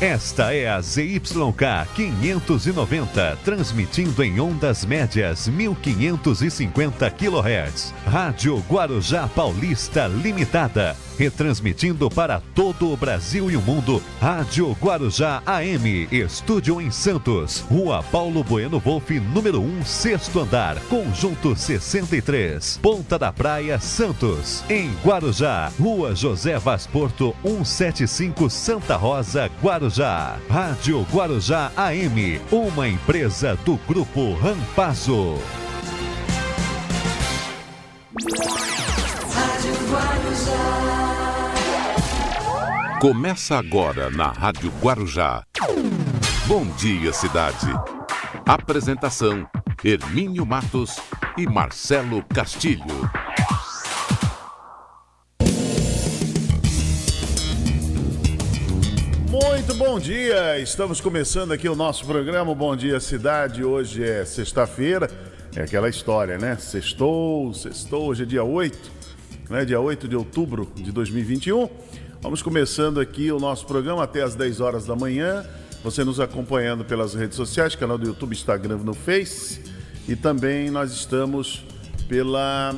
[0.00, 7.94] Esta é a ZYK 590, transmitindo em ondas médias 1550 kHz.
[8.04, 14.02] Rádio Guarujá Paulista Limitada, retransmitindo para todo o Brasil e o mundo.
[14.20, 21.56] Rádio Guarujá AM, estúdio em Santos, Rua Paulo Bueno Wolff, número 1, sexto andar, conjunto
[21.56, 24.64] 63, Ponta da Praia, Santos.
[24.68, 29.86] Em Guarujá, Rua José Vaz Porto, 175 Santa Rosa, Guarujá.
[29.86, 30.38] Guarujá.
[30.48, 35.38] Rádio Guarujá AM, uma empresa do Grupo Rampazo.
[43.00, 45.44] Começa agora na Rádio Guarujá.
[46.46, 47.66] Bom dia, cidade.
[48.46, 49.46] Apresentação:
[49.84, 50.96] Hermínio Matos
[51.36, 53.10] e Marcelo Castilho.
[59.30, 60.58] Muito bom dia!
[60.58, 63.62] Estamos começando aqui o nosso programa Bom Dia Cidade.
[63.62, 65.10] Hoje é sexta-feira,
[65.54, 66.56] é aquela história, né?
[66.56, 68.90] Sextou, sextou, hoje é dia 8,
[69.50, 69.66] né?
[69.66, 71.68] Dia 8 de outubro de 2021.
[72.26, 75.46] Vamos começando aqui o nosso programa até às 10 horas da manhã.
[75.84, 79.62] Você nos acompanhando pelas redes sociais, canal do YouTube, Instagram, no Face.
[80.08, 81.64] E também nós estamos
[82.08, 82.74] pela,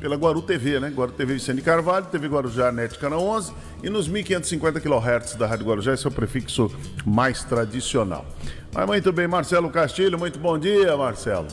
[0.00, 0.88] pela Guaru TV, né?
[0.88, 3.52] Guaru TV Vicente Carvalho, TV Guarujá Net Canal 11
[3.84, 6.68] e nos 1550 kHz da Rádio Guarujá, esse é o prefixo
[7.06, 8.26] mais tradicional.
[8.74, 11.46] Mas muito bem, Marcelo Castilho, muito bom dia, Marcelo.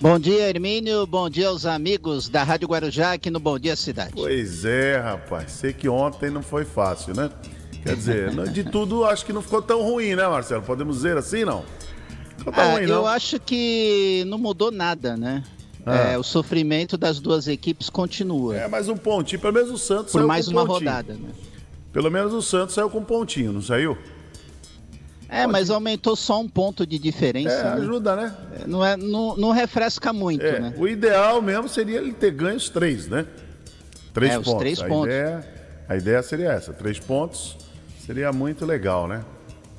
[0.00, 1.06] Bom dia, Hermínio.
[1.06, 4.12] Bom dia aos amigos da Rádio Guarujá aqui no Bom Dia Cidade.
[4.14, 5.52] Pois é, rapaz.
[5.52, 7.30] Sei que ontem não foi fácil, né?
[7.82, 10.62] Quer dizer, de tudo acho que não ficou tão ruim, né, Marcelo?
[10.62, 11.64] Podemos dizer assim, não?
[12.36, 12.94] Ficou tão ah, ruim, não?
[12.94, 15.42] Eu acho que não mudou nada, né?
[15.86, 16.12] Ah.
[16.12, 18.56] É, o sofrimento das duas equipes continua.
[18.56, 20.90] É, mas um pontinho, pelo menos o Santos Por mais uma pontinho.
[20.90, 21.30] rodada, né?
[21.92, 23.96] Pelo menos o Santos saiu com um pontinho, não saiu?
[25.34, 27.54] É, mas aumentou só um ponto de diferença.
[27.54, 27.72] É, né?
[27.72, 28.34] ajuda, né?
[28.66, 30.74] Não, é, não, não refresca muito, é, né?
[30.76, 33.26] O ideal mesmo seria ele ter ganho os três, né?
[34.12, 34.52] Três é, pontos.
[34.52, 35.06] Os três a pontos.
[35.06, 35.48] Ideia,
[35.88, 37.56] a ideia seria essa, três pontos
[38.04, 39.24] seria muito legal, né?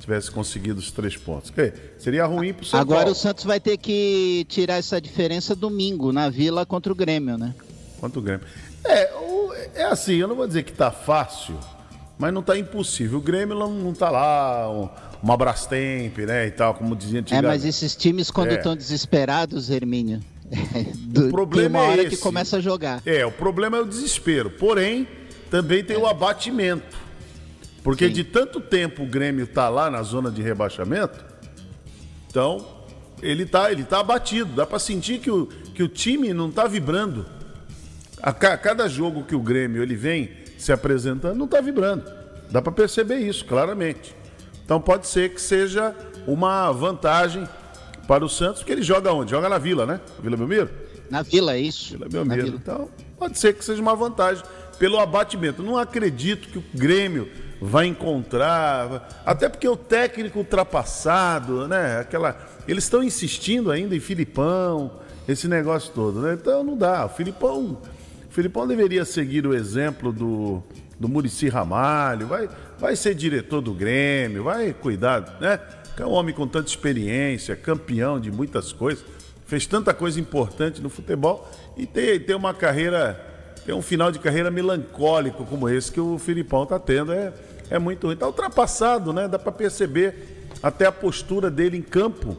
[0.06, 1.52] tivesse conseguido os três pontos.
[1.98, 3.12] Seria ruim para o São Agora Paulo.
[3.12, 7.52] o Santos vai ter que tirar essa diferença domingo, na Vila, contra o Grêmio, né?
[8.00, 8.46] Contra o Grêmio.
[8.84, 9.10] É,
[9.74, 11.58] é assim, eu não vou dizer que está fácil,
[12.16, 13.18] mas não está impossível.
[13.18, 14.68] O Grêmio não está lá,
[15.26, 17.44] uma Brastemp, né, e tal, como dizia antigamente.
[17.44, 18.76] É, mas esses times, quando estão é.
[18.76, 20.20] desesperados, Hermínio,
[21.02, 23.02] do, o problema tem uma hora é que começa a jogar.
[23.04, 24.50] É, o problema é o desespero.
[24.50, 25.08] Porém,
[25.50, 25.98] também tem é.
[25.98, 26.96] o abatimento.
[27.82, 28.12] Porque Sim.
[28.12, 31.24] de tanto tempo o Grêmio está lá na zona de rebaixamento,
[32.28, 32.64] então
[33.20, 34.52] ele está ele tá abatido.
[34.54, 37.26] Dá para sentir que o, que o time não está vibrando.
[38.22, 42.04] A, a, cada jogo que o Grêmio ele vem se apresentando, não está vibrando.
[42.48, 44.14] Dá para perceber isso claramente.
[44.66, 45.94] Então pode ser que seja
[46.26, 47.48] uma vantagem
[48.08, 49.30] para o Santos, porque ele joga onde?
[49.30, 50.00] Joga na Vila, né?
[50.20, 50.68] Vila Belmiro?
[51.08, 51.92] Na Vila, é isso.
[51.92, 52.48] Vila Belmiro.
[52.48, 54.42] Então pode ser que seja uma vantagem
[54.76, 55.62] pelo abatimento.
[55.62, 57.30] Não acredito que o Grêmio
[57.60, 62.00] vai encontrar, até porque o técnico ultrapassado, né?
[62.00, 64.90] Aquela, eles estão insistindo ainda em Filipão,
[65.28, 66.34] esse negócio todo, né?
[66.34, 67.06] Então não dá.
[67.06, 67.78] O Filipão,
[68.28, 70.60] o Filipão deveria seguir o exemplo do
[70.98, 72.48] do Murici Ramalho, vai
[72.78, 75.58] vai ser diretor do Grêmio, vai cuidar, né?
[75.98, 79.02] É um homem com tanta experiência, campeão de muitas coisas,
[79.46, 83.34] fez tanta coisa importante no futebol e tem, tem uma carreira
[83.66, 87.12] tem um final de carreira melancólico como esse que o Filipão está tendo.
[87.12, 87.32] É,
[87.68, 88.14] é muito ruim.
[88.14, 89.26] Está ultrapassado, né?
[89.26, 92.36] Dá para perceber até a postura dele em campo.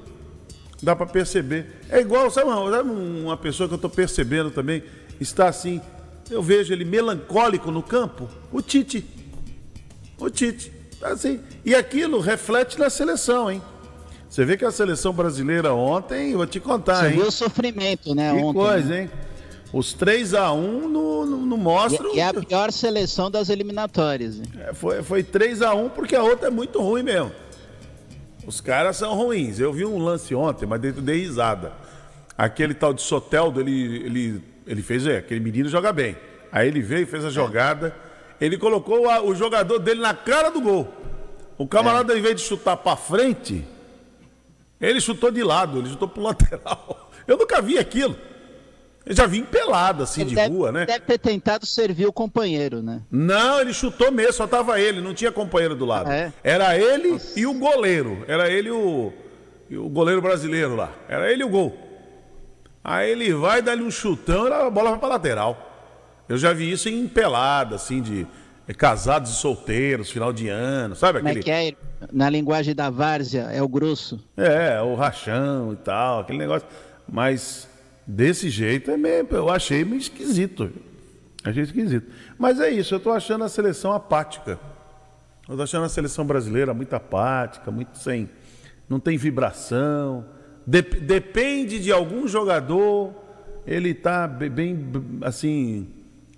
[0.82, 1.82] Dá para perceber.
[1.90, 4.82] É igual, sabe uma, sabe uma pessoa que eu estou percebendo também,
[5.20, 5.82] está assim,
[6.29, 8.29] eu vejo ele melancólico no campo?
[8.51, 9.05] O Tite.
[10.19, 10.72] O Tite.
[11.01, 11.39] Assim.
[11.63, 13.62] E aquilo reflete na seleção, hein?
[14.29, 17.12] Você vê que a seleção brasileira ontem, vou te contar, Você hein?
[17.12, 18.34] Você viu o sofrimento, né?
[18.34, 19.01] Que ontem, coisa, né?
[19.03, 19.10] hein?
[19.72, 22.15] Os 3 a 1 não, não, não mostram.
[22.15, 24.41] E, é a pior seleção das eliminatórias.
[24.60, 27.31] É, foi, foi 3 a 1 porque a outra é muito ruim mesmo.
[28.46, 29.60] Os caras são ruins.
[29.60, 31.74] Eu vi um lance ontem, mas dentro de risada.
[32.38, 36.16] Aquele tal de Soteldo, ele, ele, ele fez, é, aquele menino joga bem.
[36.52, 37.96] Aí ele veio, fez a jogada,
[38.40, 40.94] ele colocou a, o jogador dele na cara do gol.
[41.58, 42.20] O camarada, é.
[42.20, 43.66] em vez de chutar para frente,
[44.80, 47.10] ele chutou de lado, ele chutou pro lateral.
[47.26, 48.16] Eu nunca vi aquilo.
[49.06, 50.86] Eu já vim pelado, assim, ele de deve, rua, né?
[50.86, 53.02] Deve ter tentado servir o companheiro, né?
[53.10, 56.12] Não, ele chutou mesmo, só tava ele, não tinha companheiro do lado.
[56.12, 56.34] É.
[56.44, 57.40] Era ele Nossa.
[57.40, 58.26] e o goleiro.
[58.28, 59.14] Era ele o,
[59.72, 60.92] o goleiro brasileiro lá.
[61.08, 61.87] Era ele o gol.
[62.88, 65.74] Aí ele vai dar-lhe um chutão e a bola vai pra lateral.
[66.29, 68.25] Eu já vi isso em pelada, assim, de.
[68.65, 71.74] é, casados e solteiros, final de ano, sabe Como é que é?
[72.13, 74.24] Na linguagem da várzea, é o grosso.
[74.38, 76.65] É, o rachão e tal, aquele negócio.
[77.06, 77.67] Mas
[78.06, 80.72] desse jeito é meio, eu achei meio esquisito.
[81.44, 82.10] Achei esquisito.
[82.39, 84.58] Mas é isso, eu tô achando a seleção apática.
[85.50, 88.29] Eu tô achando a seleção brasileira muito apática, muito sem.
[88.88, 90.37] Não tem vibração.
[90.70, 93.14] Dep- depende de algum jogador,
[93.66, 94.86] ele tá be- bem,
[95.22, 95.88] assim,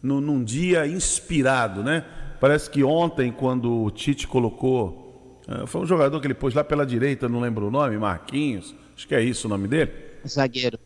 [0.03, 2.05] no- num dia inspirado, né?
[2.39, 5.41] Parece que ontem, quando o Tite colocou.
[5.47, 8.75] ah, Foi um jogador que ele pôs lá pela direita, não lembro o nome, Marquinhos,
[8.95, 9.91] acho que é isso o nome dele.
[10.27, 10.77] Zagueiro.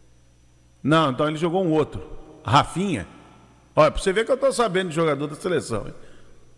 [0.81, 2.01] Não, então ele jogou um outro.
[2.45, 3.05] Rafinha.
[3.75, 5.87] Olha, pra você ver que eu tô sabendo de jogador da seleção.
[5.87, 5.93] hein?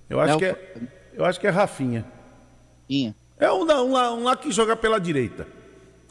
[0.10, 0.74] Eu acho, É que, é,
[1.16, 2.06] eu acho que é Rafinha.
[2.88, 3.16] Tinha.
[3.40, 5.48] É um, um, lá- um lá que joga pela direita.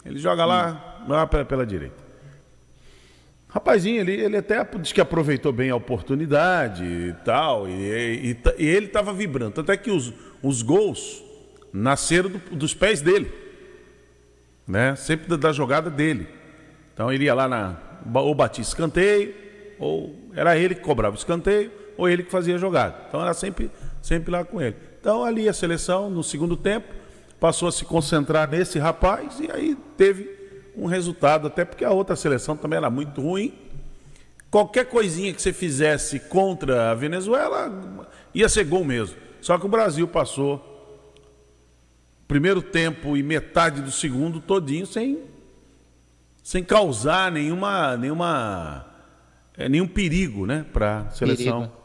[0.04, 2.04] Ele joga lá, lá pela, pela direita.
[3.49, 8.66] Rapazinho, ele, ele até diz que aproveitou bem a oportunidade e tal, e, e- e-
[8.66, 9.52] ele estava vibrando.
[9.52, 11.23] Tanto é que os, os gols
[11.73, 13.32] nasceram do- dos pés dele.
[14.66, 14.96] Né?
[14.96, 16.26] Sempre da, da jogada dele.
[16.92, 17.76] Então ele ia lá na.
[18.14, 19.32] Ou batia escanteio,
[19.78, 22.96] ou era ele que cobrava o escanteio, ou ele que fazia a jogada.
[23.08, 23.70] Então era sempre,
[24.02, 24.75] sempre lá com ele.
[25.00, 26.92] Então ali a seleção, no segundo tempo,
[27.44, 30.30] passou a se concentrar nesse rapaz e aí teve
[30.74, 33.52] um resultado, até porque a outra seleção também era muito ruim.
[34.50, 37.70] Qualquer coisinha que você fizesse contra a Venezuela
[38.32, 39.18] ia ser gol mesmo.
[39.42, 40.58] Só que o Brasil passou
[42.26, 45.24] primeiro tempo e metade do segundo todinho sem
[46.42, 48.86] sem causar nenhuma nenhuma
[49.54, 51.83] é, nenhum perigo, né, para a seleção Perigo.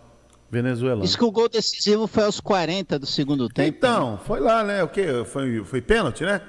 [0.49, 1.01] Venezuelana.
[1.01, 3.77] Diz que o gol decisivo foi aos 40 do segundo tempo.
[3.77, 4.83] Então, foi lá, né?
[4.83, 5.23] O quê?
[5.25, 6.41] Foi, foi pênalti, né?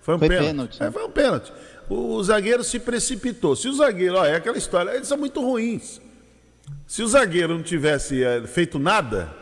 [0.00, 0.48] Foi um Foi pênalti.
[0.48, 0.82] pênalti.
[0.82, 1.52] É, foi um pênalti.
[1.88, 3.56] O, o zagueiro se precipitou.
[3.56, 6.00] Se o zagueiro, ó, é aquela história, eles são muito ruins.
[6.86, 9.34] Se o zagueiro não tivesse eh, feito nada,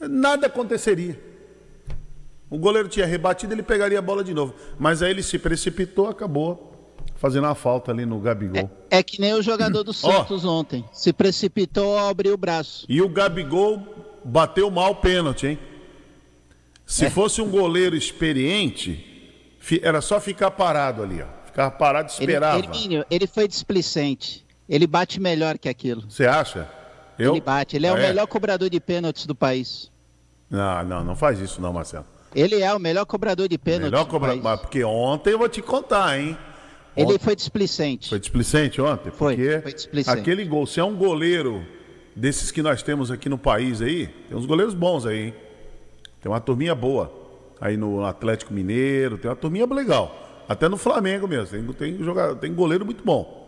[0.00, 1.20] nada aconteceria.
[2.48, 4.54] O goleiro tinha rebatido, ele pegaria a bola de novo.
[4.78, 6.75] Mas aí ele se precipitou, acabou
[7.16, 8.70] fazendo uma falta ali no Gabigol.
[8.90, 9.92] É que nem o jogador do.
[9.92, 10.84] Santos ontem.
[10.92, 12.86] Se precipitou ao abrir o braço.
[12.88, 13.82] E o Gabigol
[14.24, 15.58] bateu mal o pênalti, hein?
[16.86, 19.32] Se fosse um goleiro experiente,
[19.82, 21.26] era só ficar parado ali, ó.
[21.46, 22.58] Ficava parado e Ele, esperava.
[22.58, 24.46] Hermínio, ele foi displicente.
[24.68, 26.02] Ele bate melhor que aquilo.
[26.08, 26.68] Você acha?
[27.18, 27.32] Eu?
[27.32, 27.76] Ele bate.
[27.76, 29.90] Ele é, o Ah, melhor cobrador de pênaltis do país.
[30.50, 32.04] Não, não, não faz isso não, Marcelo.
[32.34, 34.42] Ele é o melhor cobrador de pênaltis Melhor país.
[34.42, 36.36] mas porque ontem eu vou te contar, hein?
[36.96, 38.08] Ele Ontem- foi displicente.
[38.08, 39.10] Foi displicente ontem?
[39.10, 40.18] Foi, Porque foi displicente.
[40.18, 41.64] aquele gol, se é um goleiro
[42.14, 45.34] desses que nós temos aqui no país aí, tem uns goleiros bons aí, hein?
[46.22, 47.12] Tem uma turminha boa
[47.60, 50.44] aí no Atlético Mineiro, tem uma turminha legal.
[50.48, 53.44] Até no Flamengo mesmo, tem, tem, jogador, tem goleiro muito bom.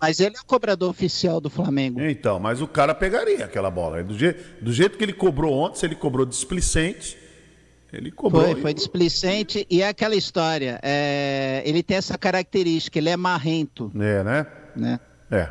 [0.00, 2.00] Mas ele é o cobrador oficial do Flamengo.
[2.00, 4.02] Então, mas o cara pegaria aquela bola.
[4.02, 7.16] Do, je, do jeito que ele cobrou ontem, se ele cobrou displicente,
[7.92, 8.42] ele cobrou.
[8.44, 10.80] Foi, foi displicente e é aquela história.
[10.82, 14.46] é, ele tem essa característica, ele é marrento, É, né?
[14.74, 15.00] né?
[15.30, 15.48] É.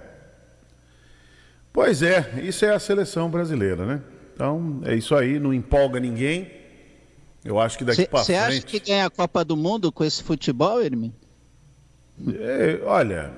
[1.74, 4.02] Pois é, isso é a seleção brasileira, né?
[4.34, 6.52] Então, é isso aí, não empolga ninguém.
[7.46, 8.66] Eu acho que daqui para Você acha frente.
[8.66, 11.16] que ganha a Copa do Mundo com esse futebol, Hermínio?
[12.40, 13.32] É, olha,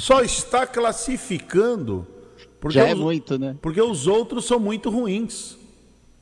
[0.00, 2.06] só está classificando
[2.60, 3.56] porque, Já é os, muito, né?
[3.60, 5.56] porque os outros são muito ruins.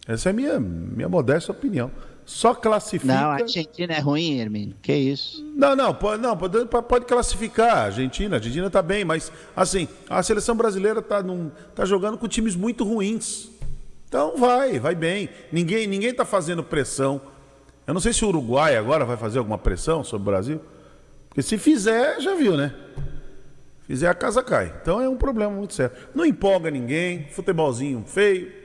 [0.06, 1.90] Essa é a minha, minha modesta opinião.
[2.24, 3.12] Só classifica.
[3.12, 4.76] Não, a Argentina é ruim, Hermínio.
[4.80, 5.44] Que isso?
[5.56, 8.36] Não, não, pode, não, pode, pode classificar a Argentina.
[8.36, 11.22] A Argentina está bem, mas assim, a seleção brasileira está
[11.74, 13.50] tá jogando com times muito ruins.
[14.06, 15.28] Então vai, vai bem.
[15.50, 17.20] Ninguém ninguém está fazendo pressão.
[17.86, 20.60] Eu não sei se o Uruguai agora vai fazer alguma pressão sobre o Brasil.
[21.28, 22.74] Porque se fizer, já viu, né?
[23.88, 24.72] Fizer, a casa cai.
[24.80, 25.96] Então é um problema muito sério.
[26.14, 28.59] Não empolga ninguém, futebolzinho feio,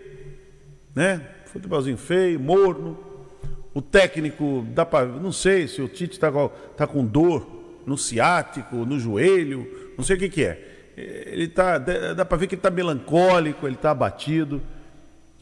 [0.95, 1.21] né?
[1.45, 2.97] Futebolzinho feio, morno.
[3.73, 6.47] O técnico, dá pra, não sei se o Tite está com,
[6.77, 7.45] tá com dor
[7.85, 10.93] no ciático, no joelho, não sei o que, que é.
[10.95, 14.61] Ele tá, dá para ver que ele está melancólico, ele está abatido.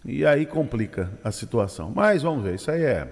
[0.03, 1.91] E aí complica a situação.
[1.95, 3.07] Mas vamos ver, isso aí é.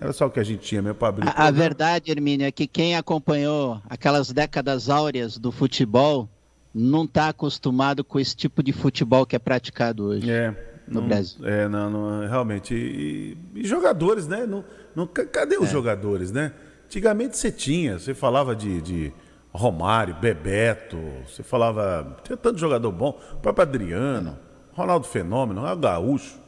[0.00, 1.26] Era só o que a gente tinha mesmo para abrir.
[1.26, 6.28] o A, a verdade, Hermínio, é que quem acompanhou aquelas décadas áureas do futebol
[6.74, 10.30] não está acostumado com esse tipo de futebol que é praticado hoje.
[10.30, 10.54] É,
[10.88, 11.46] no não- Brasil.
[11.46, 12.74] É, não, não, realmente.
[12.74, 14.46] E, e- jogadores, né?
[14.46, 14.64] Não,
[14.94, 15.60] não- ca- cadê É.
[15.60, 16.52] os jogadores, né?
[16.86, 19.12] Antigamente você tinha, você falava de, de
[19.52, 22.16] Romário, Bebeto, você falava.
[22.22, 24.38] Tinha tanto jogador bom, o próprio Adriano,
[24.72, 26.38] Ronaldo Fenômeno, Ronaldo Gaúcho,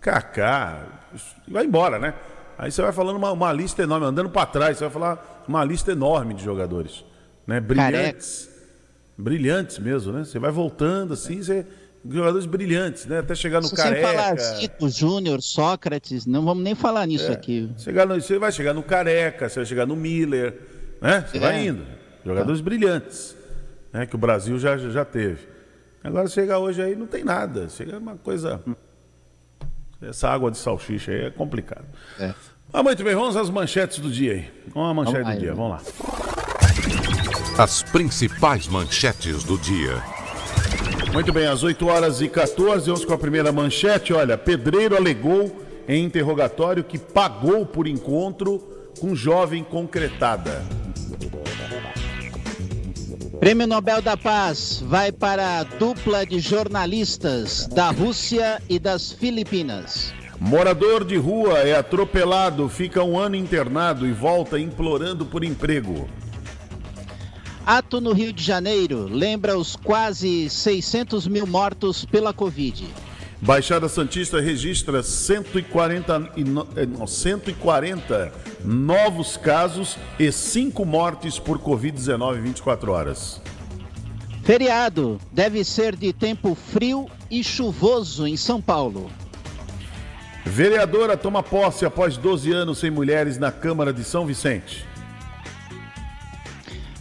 [0.00, 0.86] Kaká,
[1.48, 2.14] vai embora, né?
[2.58, 5.64] Aí você vai falando uma, uma lista enorme, andando para trás, você vai falar uma
[5.64, 7.04] lista enorme de jogadores,
[7.46, 7.60] né?
[7.60, 8.54] Brilhantes
[9.18, 10.24] brilhantes mesmo, né?
[10.24, 11.66] Você vai voltando assim, você
[12.10, 13.18] jogadores brilhantes, né?
[13.18, 14.06] Até chegar no Sem Careca.
[14.08, 17.70] falar Zico, Júnior, Sócrates, não vamos nem falar nisso aqui.
[17.78, 20.58] Chegar no- você vai chegar no Careca, você vai chegar no Miller,
[21.00, 21.24] né?
[21.30, 21.40] Você É.
[21.40, 21.84] vai indo.
[22.24, 23.36] Jogadores brilhantes,
[23.92, 24.06] né?
[24.06, 25.46] Que o Brasil já, já teve.
[26.02, 27.68] Agora chega hoje aí não tem nada.
[27.68, 28.60] Chega uma coisa.
[30.00, 31.84] Essa água de salsicha aí é complicado.
[32.18, 32.32] É.
[32.72, 34.50] Mas muito bem, vamos às manchetes do dia aí.
[34.74, 37.62] Vamos à manchete Vamos lá, do dia, vamos lá.
[37.62, 40.02] As principais manchetes do dia.
[41.16, 44.12] Muito bem, às 8 horas e 14, vamos com a primeira manchete.
[44.12, 45.50] Olha, Pedreiro alegou
[45.88, 48.58] em interrogatório que pagou por encontro
[49.00, 50.62] com jovem concretada.
[53.40, 60.12] Prêmio Nobel da Paz vai para a dupla de jornalistas da Rússia e das Filipinas.
[60.38, 66.06] Morador de rua é atropelado, fica um ano internado e volta implorando por emprego.
[67.66, 72.86] Ato no Rio de Janeiro lembra os quase 600 mil mortos pela Covid.
[73.42, 78.32] Baixada Santista registra 140, e no- eh, não, 140
[78.64, 83.40] novos casos e 5 mortes por Covid-19 em 24 horas.
[84.44, 89.10] Feriado deve ser de tempo frio e chuvoso em São Paulo.
[90.44, 94.85] Vereadora toma posse após 12 anos sem mulheres na Câmara de São Vicente.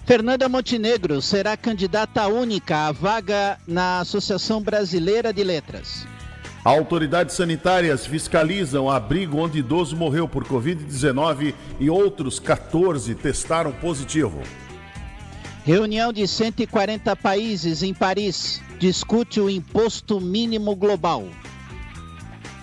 [0.06, 6.06] Fernanda Montenegro será candidata única à vaga na Associação Brasileira de Letras.
[6.64, 14.44] Autoridades sanitárias fiscalizam abrigo onde idoso morreu por Covid-19 e outros 14 testaram positivo.
[15.64, 21.28] Reunião de 140 países em Paris discute o imposto mínimo global.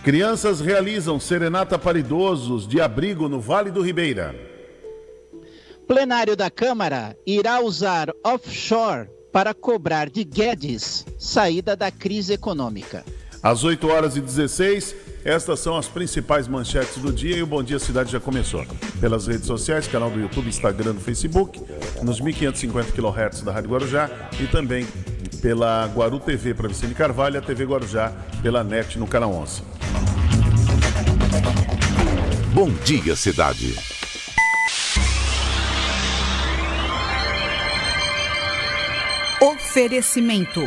[0.05, 4.52] Crianças realizam serenata para idosos de abrigo no Vale do Ribeira.
[5.87, 13.05] Plenário da Câmara irá usar offshore para cobrar de Guedes saída da crise econômica.
[13.43, 17.63] Às 8 horas e 16, estas são as principais manchetes do dia e o Bom
[17.63, 18.65] Dia Cidade já começou.
[19.01, 21.61] Pelas redes sociais, canal do YouTube, Instagram, Facebook,
[22.03, 24.09] nos 1550 kHz da Rádio Guarujá
[24.41, 24.87] e também
[25.41, 29.63] pela Guaru TV para Vicente Carvalho e a TV Guarujá pela NET no canal 11.
[32.55, 34.02] Bom dia, cidade.
[39.73, 40.61] Oferecimento: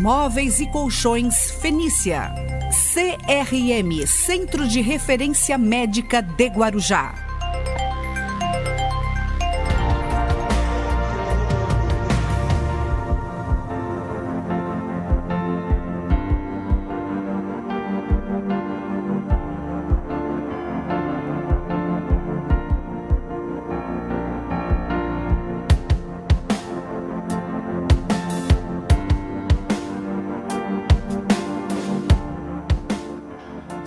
[0.00, 2.34] Móveis e Colchões Fenícia.
[2.92, 7.27] CRM Centro de Referência Médica de Guarujá.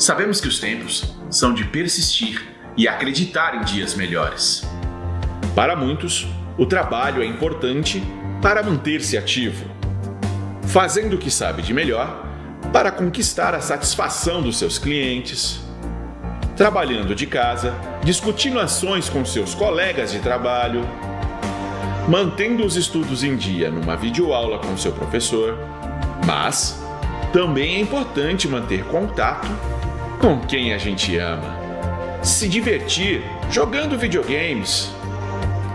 [0.02, 2.44] Sabemos que os tempos são de persistir
[2.76, 4.68] e acreditar em dias melhores.
[5.54, 8.02] Para muitos, o trabalho é importante
[8.42, 9.64] para manter-se ativo,
[10.64, 12.26] fazendo o que sabe de melhor
[12.74, 15.62] para conquistar a satisfação dos seus clientes,
[16.58, 17.72] trabalhando de casa,
[18.04, 20.82] discutindo ações com seus colegas de trabalho,
[22.10, 25.60] mantendo os estudos em dia numa videoaula com seu professor,
[26.26, 26.82] mas
[27.32, 29.48] também é importante manter contato
[30.22, 31.58] com quem a gente ama,
[32.22, 34.92] se divertir jogando videogames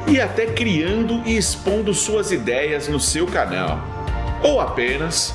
[0.06, 3.80] e até criando e expondo suas ideias no seu canal,
[4.44, 5.34] ou apenas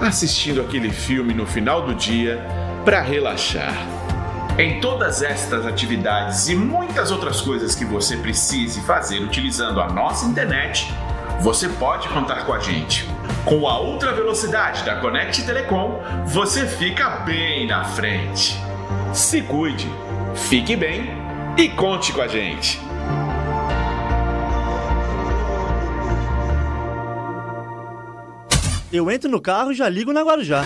[0.00, 2.42] assistindo aquele filme no final do dia
[2.86, 3.76] para relaxar.
[4.58, 10.24] Em todas estas atividades e muitas outras coisas que você precise fazer utilizando a nossa
[10.24, 10.90] internet,
[11.40, 13.08] você pode contar com a gente.
[13.44, 18.58] Com a ultra velocidade da Connect Telecom, você fica bem na frente.
[19.12, 19.88] Se cuide,
[20.34, 21.08] fique bem
[21.56, 22.80] e conte com a gente.
[28.92, 30.64] Eu entro no carro e já ligo na Guarujá.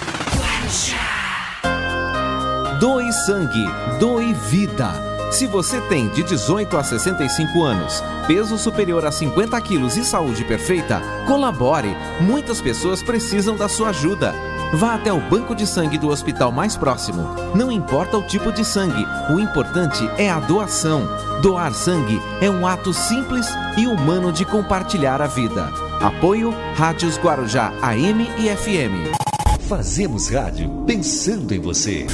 [2.80, 3.64] Doe sangue,
[3.98, 5.11] doe vida.
[5.32, 10.44] Se você tem de 18 a 65 anos, peso superior a 50 quilos e saúde
[10.44, 11.96] perfeita, colabore.
[12.20, 14.34] Muitas pessoas precisam da sua ajuda.
[14.74, 17.26] Vá até o banco de sangue do hospital mais próximo.
[17.54, 21.08] Não importa o tipo de sangue, o importante é a doação.
[21.40, 23.46] Doar sangue é um ato simples
[23.78, 25.72] e humano de compartilhar a vida.
[26.02, 29.16] Apoio Rádios Guarujá AM e FM.
[29.66, 32.06] Fazemos rádio pensando em você.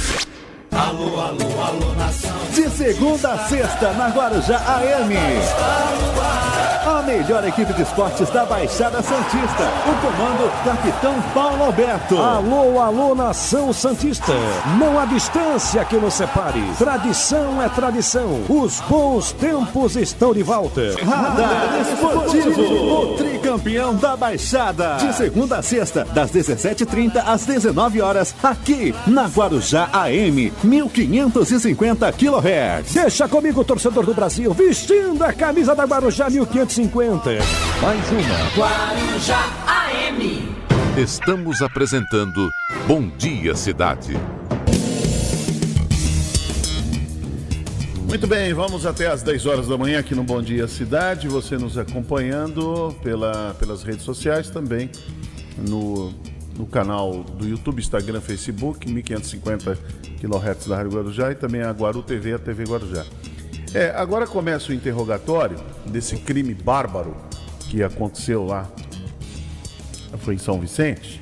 [2.59, 6.48] De segunda a sexta, na Guarujá AM.
[6.89, 9.63] A melhor equipe de esportes da Baixada Santista.
[9.85, 12.17] O comando Capitão Paulo Alberto.
[12.17, 14.33] Alô, alô, nação Santista.
[14.79, 16.63] Não há distância que nos separe.
[16.79, 18.41] Tradição é tradição.
[18.49, 20.81] Os bons tempos estão de volta.
[21.05, 22.61] Radar Esportivo.
[22.63, 24.97] O tricampeão da Baixada.
[24.97, 32.93] De segunda a sexta, das 17h30 às 19 horas, aqui na Guarujá AM, 1550 kHz.
[32.93, 36.78] Deixa comigo, torcedor do Brasil, vestindo a camisa da Guarujá 1550.
[37.81, 38.55] Mais uma.
[38.55, 39.37] Guarujá
[39.67, 40.55] AM.
[40.97, 42.49] Estamos apresentando
[42.87, 44.13] Bom Dia Cidade.
[48.07, 51.27] Muito bem, vamos até às 10 horas da manhã aqui no Bom Dia Cidade.
[51.27, 54.89] Você nos acompanhando pela, pelas redes sociais também,
[55.67, 56.13] no,
[56.57, 59.77] no canal do YouTube, Instagram, Facebook, 1550
[60.21, 63.03] kHz da Rádio Guarujá e também a Guaru TV, a TV Guarujá.
[63.73, 67.15] É, agora começa o interrogatório desse crime bárbaro
[67.69, 68.67] que aconteceu lá,
[70.19, 71.21] foi em São Vicente,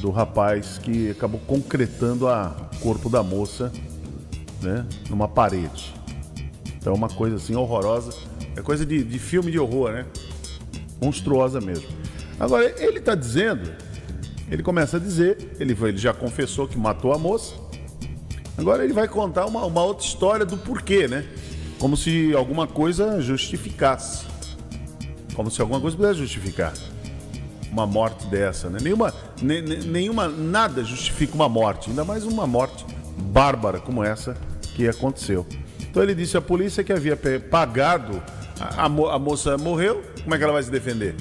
[0.00, 3.72] do rapaz que acabou concretando a- corpo da moça
[4.60, 5.94] né, numa parede.
[6.76, 8.12] Então é uma coisa assim horrorosa,
[8.56, 10.06] é coisa de, de filme de horror, né?
[11.00, 11.86] Monstruosa mesmo.
[12.38, 13.72] Agora, ele está dizendo,
[14.50, 17.54] ele começa a dizer, ele, ele já confessou que matou a moça,
[18.56, 21.24] agora ele vai contar uma, uma outra história do porquê, né?
[21.78, 24.24] Como se alguma coisa justificasse.
[25.34, 26.72] Como se alguma coisa pudesse justificar
[27.70, 28.78] uma morte dessa, né?
[28.82, 32.84] Nenhuma, ne- ne- nenhuma, nada justifica uma morte, ainda mais uma morte
[33.16, 34.36] bárbara como essa
[34.74, 35.46] que aconteceu.
[35.80, 37.18] Então ele disse à polícia que havia
[37.50, 38.22] pagado,
[38.60, 41.14] a, a moça morreu, como é que ela vai se defender?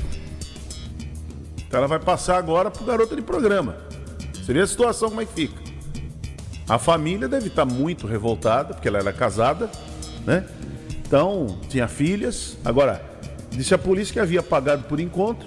[1.67, 3.77] Então ela vai passar agora pro garoto de programa.
[4.45, 5.70] Seria a situação como é que fica?
[6.71, 9.69] A família deve estar muito revoltada, porque ela era casada,
[10.25, 10.45] né?
[11.05, 12.55] Então, tinha filhas.
[12.63, 13.03] Agora,
[13.49, 15.45] disse a polícia que havia pagado por encontro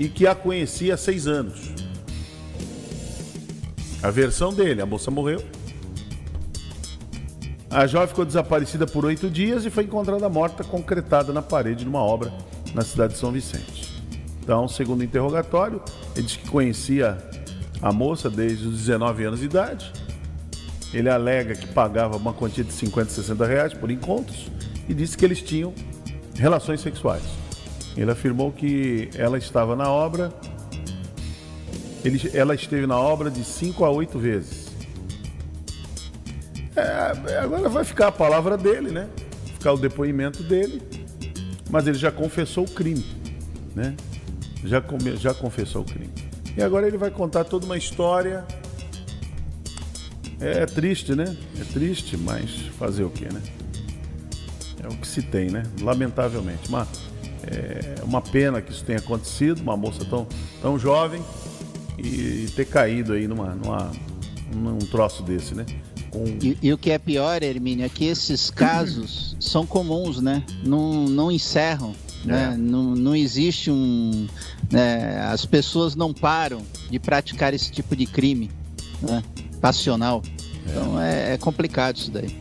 [0.00, 1.70] e que a conhecia há seis anos.
[4.02, 5.44] A versão dele, a moça morreu.
[7.70, 11.88] A jovem ficou desaparecida por oito dias e foi encontrada morta, concretada na parede de
[11.88, 12.32] uma obra
[12.74, 14.02] na cidade de São Vicente.
[14.42, 15.80] Então, segundo o interrogatório,
[16.16, 17.16] ele disse que conhecia
[17.80, 20.03] a moça desde os 19 anos de idade.
[20.94, 24.46] Ele alega que pagava uma quantia de 50, 60 reais por encontros
[24.88, 25.74] e disse que eles tinham
[26.36, 27.22] relações sexuais.
[27.96, 30.32] Ele afirmou que ela estava na obra,
[32.04, 34.64] ele- ela esteve na obra de 5 a 8 vezes.
[36.76, 39.08] É, agora vai ficar a palavra dele, né?
[39.46, 40.82] Ficar o depoimento dele.
[41.70, 43.04] Mas ele já confessou o crime,
[43.74, 43.94] né?
[44.64, 44.82] Já,
[45.16, 46.10] já confessou o crime.
[46.56, 48.44] E agora ele vai contar toda uma história.
[50.40, 51.36] É, triste, né?
[51.60, 53.42] É triste, mas fazer o quê, né?
[54.82, 55.62] É o que se tem, né?
[55.80, 56.68] Lamentavelmente.
[56.68, 56.86] Uma,
[57.46, 60.26] é uma pena que isso tenha acontecido, uma moça tão,
[60.60, 61.22] tão jovem
[61.98, 63.92] e, ter caído aí numa, numa,
[64.54, 65.64] num troço desse, né?
[66.10, 66.24] Com...
[66.42, 70.42] E, e o que é pior, Hermínio, é que esses casos são comuns, né?
[70.64, 71.94] Não, não encerram,
[72.24, 72.52] né?
[72.52, 72.56] É.
[72.56, 74.26] Não, não existe um...
[74.70, 75.20] né?
[75.22, 78.50] As pessoas não param de praticar esse tipo de crime
[79.04, 79.22] né?
[79.64, 80.22] Passional.
[80.66, 82.38] Então é, é complicado isso daí.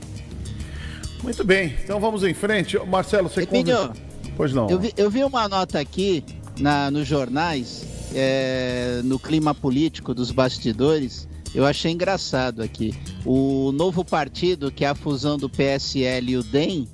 [1.24, 2.78] Muito bem, então vamos em frente.
[2.80, 3.94] Marcelo, você Emílio,
[4.36, 4.70] Pois não.
[4.70, 6.22] Eu vi, eu vi uma nota aqui
[6.60, 12.94] na, nos jornais, é, no clima político dos bastidores, eu achei engraçado aqui.
[13.26, 16.90] O novo partido, que é a fusão do PSL e o DEM,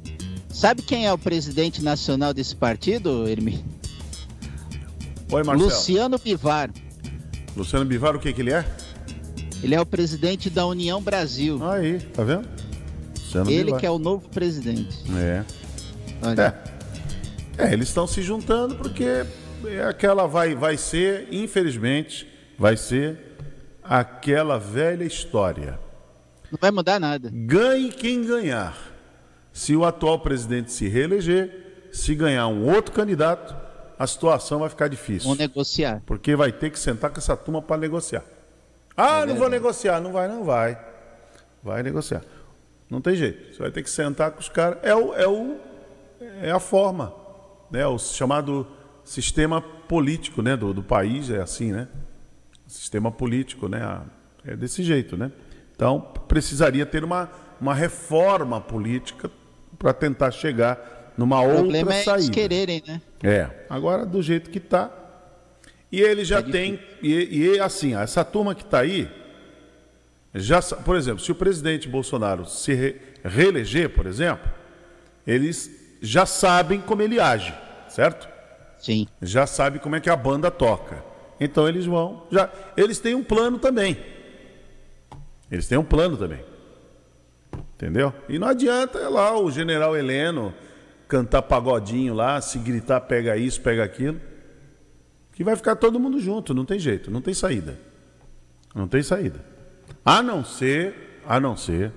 [0.48, 3.65] sabe quem é o presidente nacional desse partido, Hermínio?
[5.32, 5.70] Oi, Marcelo.
[5.70, 6.70] Luciano Bivar.
[7.58, 8.63] Luciano Bivar, o que, que ele é?
[9.63, 11.60] Ele é o presidente da União Brasil.
[11.63, 12.48] Aí, tá vendo?
[13.30, 14.98] Luciano Ele que é o novo presidente.
[15.15, 15.45] É.
[16.41, 17.65] É.
[17.65, 19.26] É, eles estão se juntando porque
[19.65, 23.19] é aquela vai, vai ser, infelizmente, vai ser
[23.84, 25.80] aquela velha história.
[26.52, 27.30] Não vai mudar nada.
[27.32, 28.78] Ganhe quem ganhar.
[29.54, 33.56] Se o atual presidente se reeleger, se ganhar um outro candidato,
[33.98, 35.28] a situação vai ficar difícil.
[35.28, 36.02] Vão negociar.
[36.06, 38.24] Porque vai ter que sentar com essa turma para negociar.
[39.02, 40.00] Ah, não vou negociar.
[40.00, 40.78] Não vai, não vai.
[41.64, 42.22] Vai negociar.
[42.90, 43.54] Não tem jeito.
[43.56, 44.80] Você vai ter que sentar com os caras.
[44.84, 45.58] É, o, é, o,
[46.42, 47.14] é a forma.
[47.72, 47.86] Né?
[47.86, 48.66] O chamado
[49.04, 50.56] sistema político né?
[50.58, 51.30] do, do país.
[51.30, 51.88] É assim, né?
[52.68, 53.82] Sistema político, né?
[53.84, 54.04] A-
[54.46, 55.32] É desse jeito, né?
[55.76, 59.30] Então, precisaria ter uma, uma reforma política
[59.78, 62.18] para tentar chegar numa O outra problema é saída.
[62.20, 63.02] eles quererem, né?
[63.24, 64.92] É, agora do jeito que tá.
[65.91, 66.80] E ele já tem.
[67.02, 69.10] E, e assim, essa turma que está aí.
[70.36, 74.47] Já, por exemplo, se o presidente Bolsonaro se re- reeleger, por exemplo,
[75.25, 77.54] eles já sabem como ele age,
[77.88, 78.30] certo?
[78.78, 79.08] Sim.
[79.21, 81.04] Já sabe como é que a banda toca.
[81.39, 83.97] Então eles vão, já, eles têm um plano também.
[85.52, 86.43] Eles têm um plano também.
[87.75, 88.13] Entendeu?
[88.28, 90.54] E não adianta lá o general Heleno
[91.08, 94.21] cantar pagodinho lá, se gritar pega isso, pega aquilo.
[95.39, 97.80] Que vai ficar todo mundo junto, não tem jeito, não tem saída.
[98.75, 99.39] Não tem saída.
[100.04, 101.93] A não ser, a não ser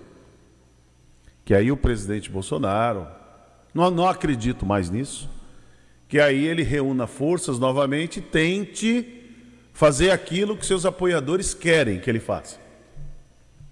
[1.44, 3.04] que aí o presidente Bolsonaro,
[3.74, 5.28] não, não acredito mais nisso,
[6.06, 9.24] que aí ele reúna forças novamente e tente
[9.72, 12.60] fazer aquilo que seus apoiadores querem que ele faça.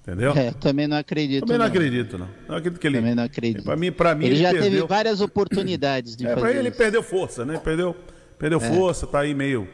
[0.03, 0.33] Entendeu?
[0.33, 1.43] É, também não acredito.
[1.43, 2.29] Também não, não, acredito, não.
[2.49, 2.99] Não acredito que ele.
[2.99, 3.63] Também não acredito.
[3.63, 4.71] Para mim, para mim, ele, ele já perdeu...
[4.71, 6.41] teve várias oportunidades de é, fazer.
[6.41, 6.77] Para ele isso.
[6.77, 7.57] perdeu força, né?
[7.63, 7.95] Perdeu,
[8.41, 8.75] perdeu É.
[8.75, 9.69] força, tá aí meio.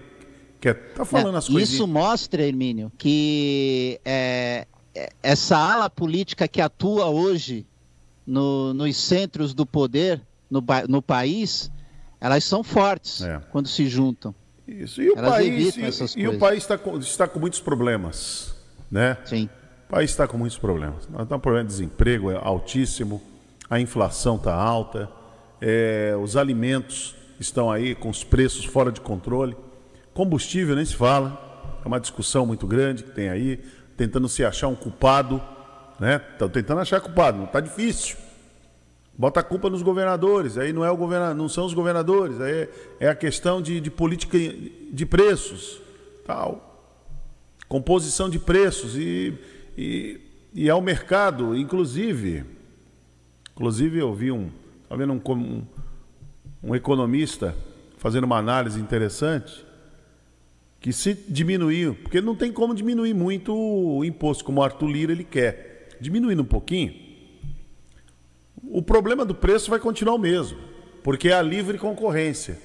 [0.60, 1.70] Quer, tá falando É, as coisas.
[1.72, 7.64] Isso mostra, Hermínio, que é, é, essa ala política que atua hoje
[8.26, 11.70] no- nos centros do poder no, no país,
[12.20, 13.40] elas são fortes É.
[13.52, 14.34] quando se juntam.
[14.66, 15.00] Isso.
[15.00, 15.76] E o Elas país,
[16.16, 18.52] e, e o país está com, está com muitos problemas,
[18.90, 19.16] né?
[19.24, 19.48] Sim.
[19.88, 21.06] O país está com muitos problemas.
[21.08, 23.22] Nós temos um problema de desemprego é altíssimo,
[23.70, 25.08] a inflação está alta,
[25.60, 29.56] é, os alimentos estão aí com os preços fora de controle,
[30.14, 33.60] combustível nem se fala, é uma discussão muito grande que tem aí,
[33.96, 35.42] tentando se achar um culpado,
[36.00, 36.20] né?
[36.32, 38.16] Estão tentando achar culpado, não está difícil.
[39.18, 42.52] Bota a culpa nos governadores, aí não, é o governa, não são os governadores, aí
[42.52, 42.68] é,
[43.00, 45.80] é a questão de, de política de preços,
[46.26, 46.84] tal.
[47.66, 49.32] Composição de preços e,
[49.76, 50.20] e,
[50.52, 52.44] e ao mercado, inclusive,
[53.52, 54.50] inclusive eu vi um,
[54.86, 55.62] tá vendo um, um,
[56.62, 57.54] um economista
[57.98, 59.64] fazendo uma análise interessante,
[60.80, 65.12] que se diminuir, porque não tem como diminuir muito o imposto, como o Arthur Lira
[65.12, 66.94] ele quer, diminuindo um pouquinho,
[68.62, 70.58] o problema do preço vai continuar o mesmo,
[71.02, 72.58] porque é a livre concorrência.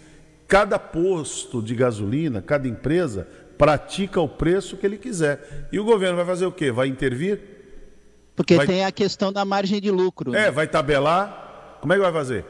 [0.47, 3.27] Cada posto de gasolina, cada empresa
[3.57, 5.69] pratica o preço que ele quiser.
[5.71, 6.71] E o governo vai fazer o quê?
[6.71, 7.39] Vai intervir?
[8.35, 10.31] Porque Vai- tem a questão da margem de lucro.
[10.31, 10.47] né?
[10.47, 11.77] É, vai tabelar.
[11.79, 12.43] Como é que vai fazer?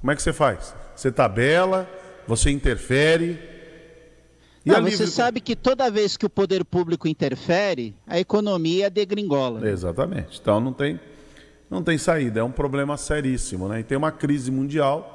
[0.00, 0.74] Como é que você faz?
[0.94, 1.88] Você tabela,
[2.26, 3.38] você interfere.
[4.64, 8.90] E Não, você livre- sabe que toda vez que o poder público interfere, a economia
[8.90, 9.68] degringola.
[9.68, 10.38] Exatamente.
[10.40, 10.98] Então não tem,
[11.70, 12.40] não tem saída.
[12.40, 13.80] É um problema seríssimo, né?
[13.80, 15.12] E tem uma crise mundial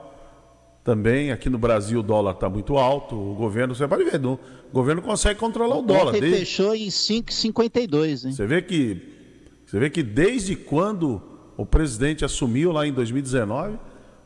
[0.86, 1.32] também.
[1.32, 3.16] Aqui no Brasil o dólar está muito alto.
[3.16, 4.40] O governo, você pode ver, o
[4.72, 6.14] governo consegue controlar o dólar.
[6.14, 8.32] Desde- fechou em 5,52, hein?
[8.32, 9.20] Você vê que
[9.66, 11.22] você vê que desde quando
[11.58, 13.78] o presidente assumiu lá em 2019,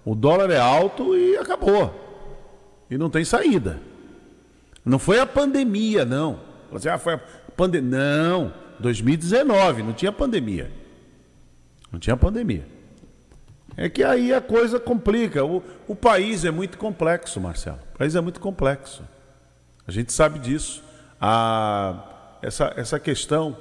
[0.06, 1.94] o dólar é alto e acabou.
[2.90, 3.80] E não tem saída.
[4.86, 6.40] Não foi a pandemia, não.
[6.72, 7.22] Você ah, foi a
[7.58, 7.90] pandemia.
[7.90, 10.72] Não, 2019, não tinha pandemia.
[11.92, 12.68] Não tinha pandemia.
[13.76, 15.44] É que aí a coisa complica.
[15.44, 17.80] O, o país é muito complexo, Marcelo.
[17.96, 19.04] O país é muito complexo.
[19.88, 20.84] A gente sabe disso.
[21.20, 23.58] A, essa, essa questão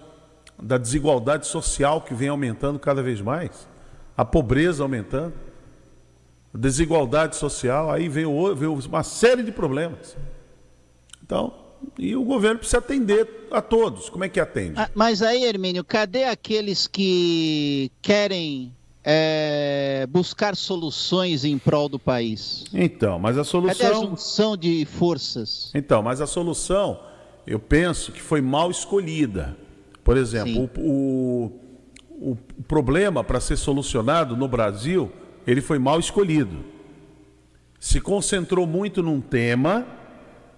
[0.62, 3.68] da desigualdade social que vem aumentando cada vez mais,
[4.16, 5.32] a pobreza aumentando,
[6.58, 10.16] desigualdade social, aí vem, uma série de problemas.
[11.22, 11.52] Então,
[11.98, 14.08] e o governo precisa atender a todos.
[14.08, 14.74] Como é que atende?
[14.76, 22.64] Ah, mas aí, Hermínio, cadê aqueles que querem é, buscar soluções em prol do país?
[22.72, 24.02] Então, mas a Cadê a solução.
[24.10, 25.70] junção de forças?
[25.74, 27.00] Então, mas a solução,
[27.46, 29.56] eu penso que foi mal escolhida.
[30.02, 31.52] Por exemplo, o,
[32.10, 32.36] o, o
[32.68, 35.10] problema para ser solucionado no Brasil,
[35.46, 36.64] ele foi mal escolhido.
[37.78, 39.86] Se concentrou muito num tema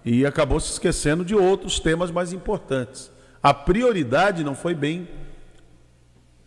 [0.05, 3.11] e acabou se esquecendo de outros temas mais importantes.
[3.43, 5.07] A prioridade não foi bem.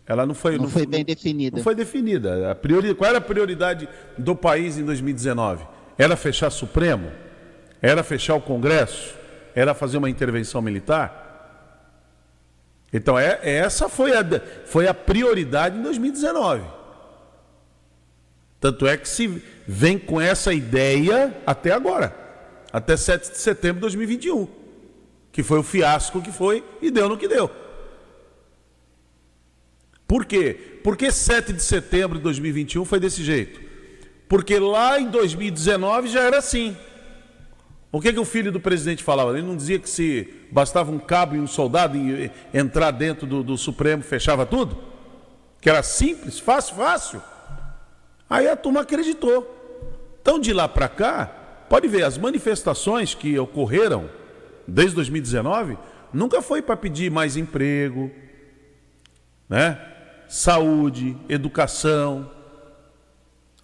[0.05, 1.57] Ela não foi, Não foi bem definida.
[1.57, 2.51] não foi definida.
[2.51, 2.93] A priori...
[2.95, 5.65] Qual era a prioridade do país em 2019?
[5.97, 7.11] Era fechar Supremo?
[7.81, 9.15] Era fechar o Congresso?
[9.53, 11.21] Era fazer uma intervenção militar?
[12.91, 14.25] Então, é, essa foi a,
[14.65, 16.80] foi a prioridade em 2019.
[18.61, 22.15] Tanto é que se vem com essa ideia até agora,
[22.71, 24.47] até 7 de setembro de 2021,
[25.31, 27.49] que foi o fiasco que foi e deu no que deu.
[30.07, 30.79] Por quê?
[30.83, 33.59] Porque 7 de setembro de 2021 foi desse jeito?
[34.29, 36.77] Porque lá em 2019 já era assim.
[37.91, 39.31] O que, que o filho do presidente falava?
[39.31, 43.41] Ele não dizia que se bastava um cabo e um soldado e- entrar dentro do,
[43.41, 44.77] do Supremo fechava tudo?
[45.59, 47.21] Que era simples, fácil, fácil.
[48.31, 49.45] Aí a turma acreditou.
[50.21, 51.25] Então de lá para cá,
[51.69, 54.09] pode ver, as manifestações que ocorreram
[54.65, 55.77] desde 2019
[56.13, 58.09] nunca foi para pedir mais emprego,
[59.49, 59.77] né?
[60.29, 62.31] saúde, educação.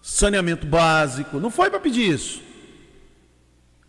[0.01, 1.39] saneamento básico.
[1.39, 2.41] Não foi para pedir isso.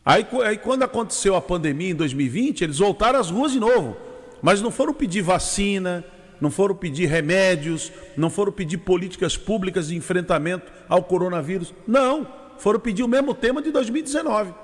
[0.04, 3.96] Aí, aí, quando aconteceu a pandemia em 2020, eles voltaram às ruas de novo.
[4.40, 6.04] Mas não foram pedir vacina,
[6.40, 11.74] não foram pedir remédios, não foram pedir políticas públicas de enfrentamento ao coronavírus.
[11.86, 12.26] Não,
[12.58, 14.54] foram pedir o mesmo tema de 2019.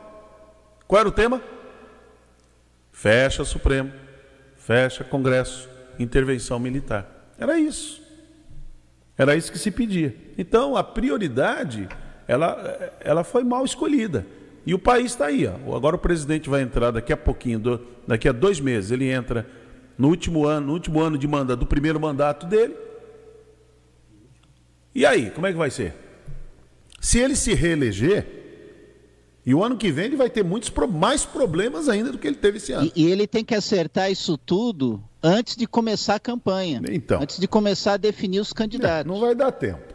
[0.87, 1.42] Qual era o tema?
[2.92, 3.92] Fecha Supremo,
[4.56, 7.34] fecha Congresso, intervenção militar.
[7.38, 8.02] Era isso.
[9.16, 10.14] Era isso que se pedia.
[10.37, 11.88] Então, a prioridade,
[12.26, 14.26] ela, ela foi mal escolhida.
[14.66, 15.46] E o país está aí.
[15.46, 15.76] Ó.
[15.76, 19.46] Agora o presidente vai entrar daqui a pouquinho, daqui a dois meses, ele entra
[19.96, 22.74] no último ano, no último ano de mandato, do primeiro mandato dele.
[24.94, 25.94] E aí, como é que vai ser?
[27.00, 28.26] Se ele se reeleger,
[29.44, 32.37] e o ano que vem ele vai ter muitos mais problemas ainda do que ele
[32.37, 32.90] teve esse ano.
[32.94, 36.80] E, e ele tem que acertar isso tudo antes de começar a campanha.
[36.88, 37.20] Então.
[37.20, 39.11] Antes de começar a definir os candidatos.
[39.11, 39.94] Não vai dar tempo.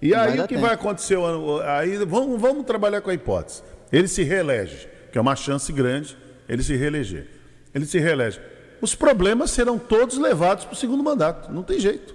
[0.00, 0.60] E não aí o que tempo.
[0.60, 1.18] vai acontecer?
[1.66, 3.62] Aí vamos, vamos trabalhar com a hipótese.
[3.90, 6.16] Ele se reelege, que é uma chance grande
[6.48, 7.26] ele se reeleger.
[7.74, 8.40] Ele se reelege.
[8.84, 11.50] Os problemas serão todos levados para o segundo mandato.
[11.50, 12.14] Não tem jeito.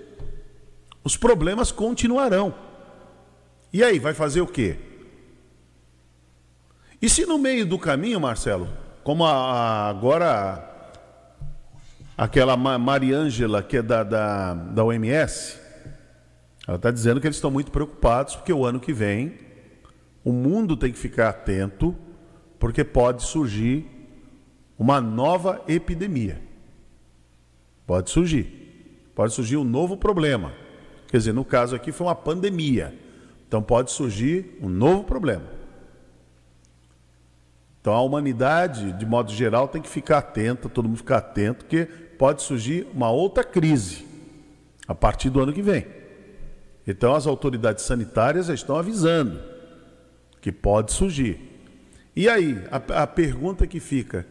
[1.04, 2.54] Os problemas continuarão.
[3.74, 4.78] E aí, vai fazer o quê?
[7.02, 8.70] E se no meio do caminho, Marcelo,
[9.04, 10.64] como a, a, agora
[12.16, 15.60] aquela Mariângela, que é da, da, da OMS,
[16.68, 19.40] ela está dizendo que eles estão muito preocupados porque o ano que vem
[20.24, 21.96] o mundo tem que ficar atento
[22.60, 23.90] porque pode surgir
[24.78, 26.48] uma nova epidemia.
[27.90, 29.10] Pode surgir.
[29.16, 30.54] Pode surgir um novo problema.
[31.08, 32.94] Quer dizer, no caso aqui foi uma pandemia.
[33.48, 35.46] Então pode surgir um novo problema.
[37.82, 41.86] Então a humanidade, de modo geral, tem que ficar atenta, todo mundo ficar atento, porque
[42.16, 44.06] pode surgir uma outra crise
[44.88, 45.88] a partir do ano que vem.
[46.86, 49.42] Então as autoridades sanitárias já estão avisando
[50.40, 51.40] que pode surgir.
[52.16, 54.28] E aí, a, a pergunta que fica: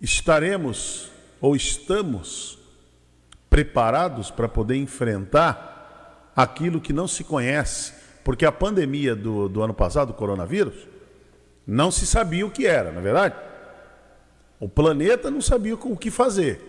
[0.00, 1.10] estaremos
[1.42, 2.64] ou estamos
[3.56, 9.72] preparados para poder enfrentar aquilo que não se conhece, porque a pandemia do, do ano
[9.72, 10.86] passado, do coronavírus,
[11.66, 13.34] não se sabia o que era, não é verdade?
[14.60, 16.60] O planeta não sabia o que fazer.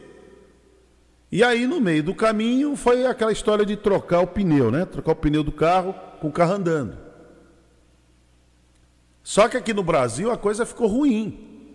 [1.29, 4.85] E aí, no meio do caminho, foi aquela história de trocar o pneu, né?
[4.85, 6.97] Trocar o pneu do carro com o carro andando.
[9.21, 11.67] Só que aqui no Brasil a coisa ficou ruim.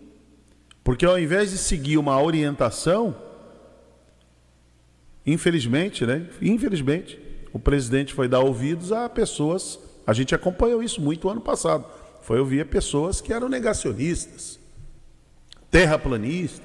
[0.83, 3.15] Porque ao invés de seguir uma orientação,
[5.27, 6.27] Infelizmente, né?
[6.41, 7.18] Infelizmente,
[7.53, 9.79] o presidente foi dar ouvidos a pessoas.
[10.07, 11.87] A gente acompanhou isso muito ano passado.
[12.23, 14.59] Foi ouvir pessoas que eram negacionistas,
[15.70, 16.62] terraplanistas.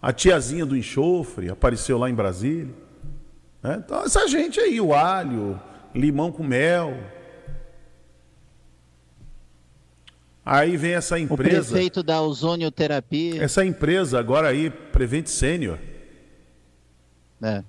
[0.00, 2.74] A tiazinha do enxofre apareceu lá em Brasília.
[3.62, 3.80] Né?
[3.84, 5.60] Então, essa gente aí, o alho,
[5.94, 6.96] limão com mel.
[10.44, 11.60] Aí vem essa empresa.
[11.60, 13.44] O prefeito da ozonioterapia.
[13.44, 15.78] Essa empresa agora aí, Prevent Sênior
[17.42, 17.64] é.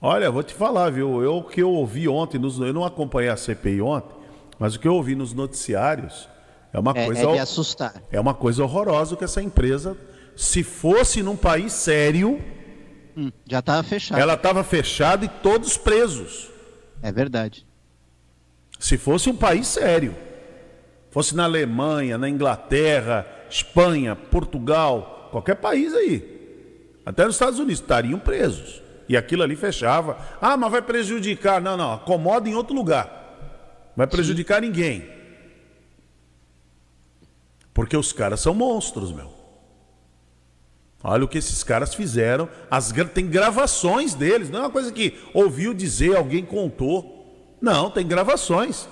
[0.00, 1.22] Olha, vou te falar, viu?
[1.22, 4.14] Eu que eu ouvi ontem, nos, eu não acompanhei a CPI ontem,
[4.58, 6.28] mas o que eu ouvi nos noticiários
[6.72, 7.22] é uma é, coisa.
[7.22, 8.02] É de assustar.
[8.10, 9.96] É uma coisa horrorosa que essa empresa,
[10.36, 12.40] se fosse num país sério.
[13.16, 14.20] Hum, já estava fechada.
[14.20, 16.48] Ela estava fechada e todos presos.
[17.02, 17.66] É verdade.
[18.78, 20.14] Se fosse um país sério,
[21.10, 26.37] fosse na Alemanha, na Inglaterra, Espanha, Portugal, qualquer país aí
[27.08, 28.82] até nos Estados Unidos, estariam presos.
[29.08, 30.18] E aquilo ali fechava.
[30.42, 31.58] Ah, mas vai prejudicar.
[31.58, 33.90] Não, não, acomoda em outro lugar.
[33.96, 34.68] Vai prejudicar Sim.
[34.68, 35.08] ninguém.
[37.72, 39.32] Porque os caras são monstros, meu.
[41.02, 42.46] Olha o que esses caras fizeram.
[42.70, 44.50] As, tem gravações deles.
[44.50, 47.56] Não é uma coisa que ouviu dizer, alguém contou.
[47.58, 48.86] Não, tem gravações.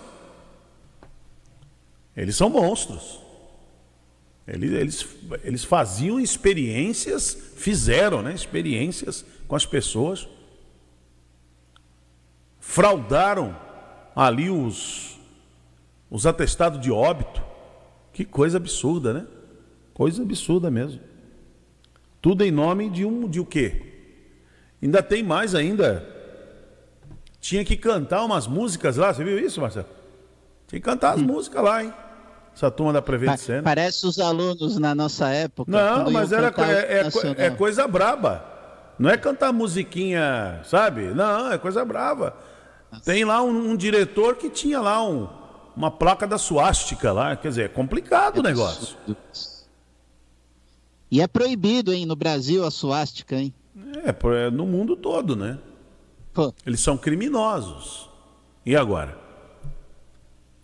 [2.17, 3.26] Eles são monstros.
[4.47, 5.07] Eles, eles,
[5.43, 10.29] eles faziam experiências, fizeram né, experiências com as pessoas,
[12.61, 13.57] fraudaram
[14.15, 15.19] ali os,
[16.09, 17.43] os atestados de óbito.
[18.13, 19.27] Que coisa absurda, né?
[19.93, 21.01] Coisa absurda mesmo.
[22.23, 23.83] Tudo em nome de um de o quê?
[24.83, 26.07] Ainda tem mais ainda.
[27.41, 29.87] Tinha que cantar umas músicas lá, você viu isso, Marcelo?
[30.67, 31.25] Tinha que cantar as hum.
[31.25, 31.93] músicas lá, hein?
[32.57, 33.63] Essa turma da Prevent Sênior.
[33.63, 35.71] Parece os alunos na nossa época.
[35.71, 38.43] Não, mas era, é, é, é, coisa braba.
[38.99, 41.03] Não é cantar musiquinha, sabe?
[41.09, 42.35] Não, é coisa brava.
[43.05, 45.29] Tem lá um, um, diretor que tinha lá um,
[45.77, 47.37] uma placa da suástica lá.
[47.37, 48.97] Quer dizer, é complicado é o negócio.
[51.11, 53.53] E é proibido, hein, no Brasil a suástica, hein?
[54.03, 55.59] É, no mundo todo, né?
[56.33, 56.55] Pô.
[56.65, 58.09] Eles são criminosos.
[58.65, 59.19] E agora?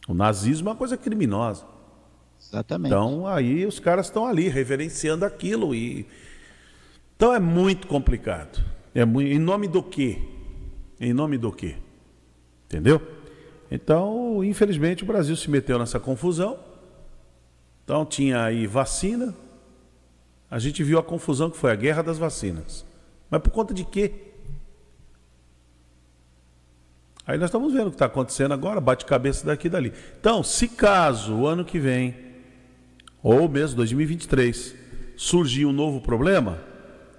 [0.08, 1.71] O nazismo é uma coisa criminosa.
[2.52, 2.92] Exatamente.
[2.92, 6.06] Então aí os caras estão ali reverenciando aquilo e
[7.16, 8.62] então é muito complicado.
[8.94, 9.30] É muito...
[9.30, 10.18] em nome do quê?
[11.00, 11.76] Em nome do quê?
[12.66, 13.00] Entendeu?
[13.70, 16.58] Então, infelizmente, o Brasil se meteu nessa confusão.
[17.84, 19.34] Então tinha aí vacina.
[20.50, 22.84] A gente viu a confusão que foi a guerra das vacinas.
[23.30, 24.12] Mas por conta de quê?
[27.26, 29.92] Aí nós estamos vendo o que está acontecendo agora, bate cabeça daqui e dali.
[30.20, 32.31] Então, se caso o ano que vem,
[33.22, 34.74] ou mesmo 2023,
[35.16, 36.58] surgir um novo problema,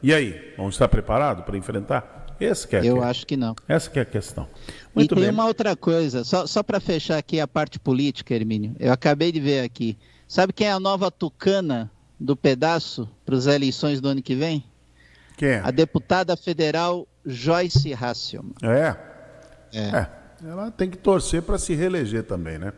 [0.01, 0.53] e aí?
[0.57, 2.35] Vamos estar preparados para enfrentar?
[2.39, 3.03] Esse que é Eu que...
[3.03, 3.55] acho que não.
[3.67, 4.47] Essa que é a questão.
[4.93, 5.33] Muito e tem bem.
[5.33, 8.75] uma outra coisa, só, só para fechar aqui a parte política, Hermínio.
[8.79, 9.97] Eu acabei de ver aqui.
[10.27, 11.89] Sabe quem é a nova tucana
[12.19, 14.63] do pedaço para as eleições do ano que vem?
[15.37, 15.61] Quem é?
[15.63, 18.55] A deputada federal Joyce Hasselman.
[18.61, 18.95] É.
[19.73, 19.79] É.
[19.79, 20.07] é.
[20.45, 22.73] Ela tem que torcer para se reeleger também, né?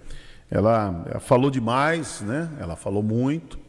[0.50, 2.50] Ela, ela, falou demais, né?
[2.60, 3.60] Ela falou muito.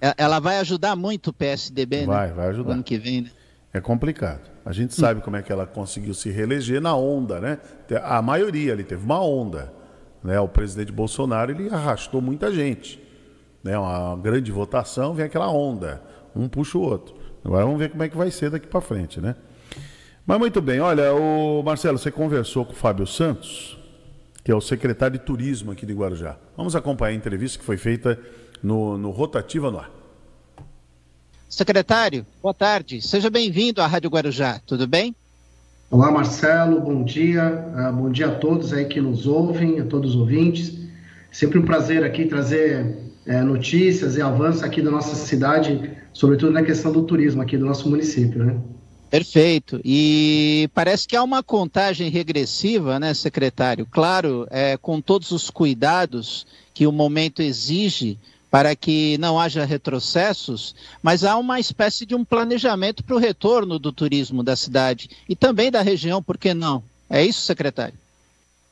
[0.00, 2.34] Ela, ela vai ajudar muito o PSDB, vai, né?
[2.34, 2.72] Vai, ajudar.
[2.72, 3.30] ano que vem, né?
[3.72, 4.50] É complicado.
[4.64, 7.58] A gente sabe como é que ela conseguiu se reeleger na onda, né?
[8.02, 9.72] A maioria ali teve uma onda.
[10.22, 10.38] Né?
[10.40, 13.00] O presidente Bolsonaro ele arrastou muita gente.
[13.62, 13.78] Né?
[13.78, 16.02] Uma grande votação, vem aquela onda.
[16.34, 17.14] Um puxa o outro.
[17.44, 19.34] Agora vamos ver como é que vai ser daqui para frente, né?
[20.26, 23.78] Mas muito bem, olha, o Marcelo, você conversou com o Fábio Santos,
[24.50, 26.36] que é o secretário de turismo aqui de Guarujá.
[26.56, 28.18] Vamos acompanhar a entrevista que foi feita
[28.60, 29.88] no, no Rotativa no Ar.
[31.48, 33.00] Secretário, boa tarde.
[33.00, 35.14] Seja bem-vindo à Rádio Guarujá, tudo bem?
[35.88, 37.64] Olá, Marcelo, bom dia.
[37.76, 40.76] Uh, bom dia a todos aí que nos ouvem, a todos os ouvintes.
[41.30, 46.64] Sempre um prazer aqui trazer é, notícias e avanços aqui da nossa cidade, sobretudo na
[46.64, 48.56] questão do turismo aqui do nosso município, né?
[49.10, 49.80] Perfeito.
[49.84, 53.86] E parece que há uma contagem regressiva, né, secretário?
[53.90, 58.16] Claro, é, com todos os cuidados que o momento exige
[58.50, 63.78] para que não haja retrocessos, mas há uma espécie de um planejamento para o retorno
[63.78, 66.82] do turismo da cidade e também da região, por que não?
[67.08, 67.94] É isso, secretário?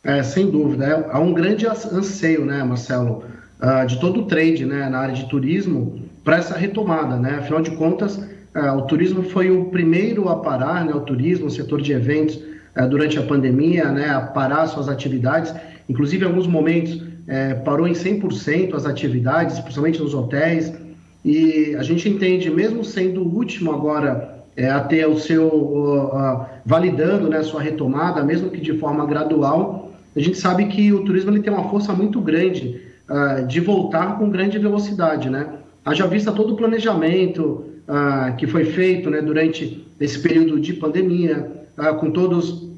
[0.02, 0.84] É, sem dúvida.
[0.84, 3.24] É, há um grande anseio, né, Marcelo,
[3.60, 7.16] uh, de todo o trade né, na área de turismo para essa retomada.
[7.16, 7.36] Né?
[7.36, 8.20] Afinal de contas,
[8.58, 12.36] uh, o turismo foi o primeiro a parar, né, o turismo, o setor de eventos,
[12.36, 15.54] uh, durante a pandemia, né, a parar suas atividades.
[15.88, 20.72] Inclusive, em alguns momentos, é, parou em 100% as atividades, principalmente nos hotéis,
[21.24, 26.10] e a gente entende, mesmo sendo o último agora é, a ter o seu,
[26.64, 29.88] validando né, sua retomada, mesmo que de forma gradual,
[30.18, 34.18] a gente sabe que o turismo ele tem uma força muito grande uh, de voltar
[34.18, 35.46] com grande velocidade, né?
[35.84, 41.50] Haja vista todo o planejamento uh, que foi feito né, durante esse período de pandemia,
[42.00, 42.68] com todos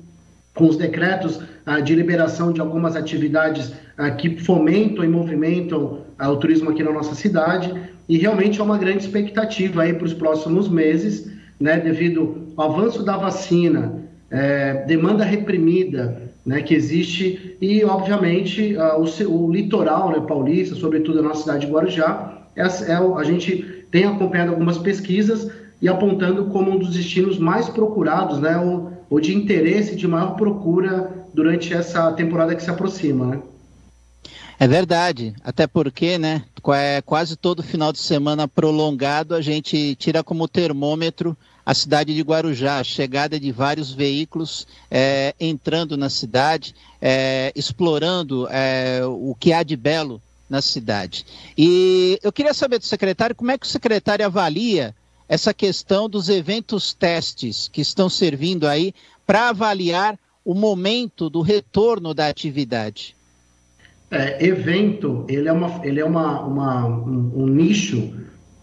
[0.54, 1.40] com os decretos
[1.84, 3.72] de liberação de algumas atividades
[4.18, 7.72] que fomentam e movimentam o turismo aqui na nossa cidade.
[8.08, 11.30] E realmente é uma grande expectativa aí para os próximos meses,
[11.60, 14.00] né, devido ao avanço da vacina,
[14.30, 21.22] é, demanda reprimida, né, que existe e obviamente o, o, litoral, né, paulista, sobretudo a
[21.22, 26.70] nossa cidade de Guarujá, é, é, a gente tem acompanhado algumas pesquisas e apontando como
[26.70, 32.12] um dos destinos mais procurados, né, ou, ou de interesse de maior procura durante essa
[32.12, 33.40] temporada que se aproxima, né?
[34.58, 40.22] É verdade, até porque, né, é quase todo final de semana prolongado a gente tira
[40.22, 41.34] como termômetro
[41.64, 48.46] a cidade de Guarujá, a chegada de vários veículos é, entrando na cidade, é, explorando
[48.50, 50.20] é, o que há de belo
[50.50, 51.24] na cidade.
[51.56, 54.94] E eu queria saber do secretário como é que o secretário avalia
[55.28, 58.92] essa questão dos eventos testes que estão servindo aí
[59.24, 63.14] para avaliar o momento do retorno da atividade.
[64.10, 68.12] É, evento, ele é, uma, ele é uma, uma um, um, nicho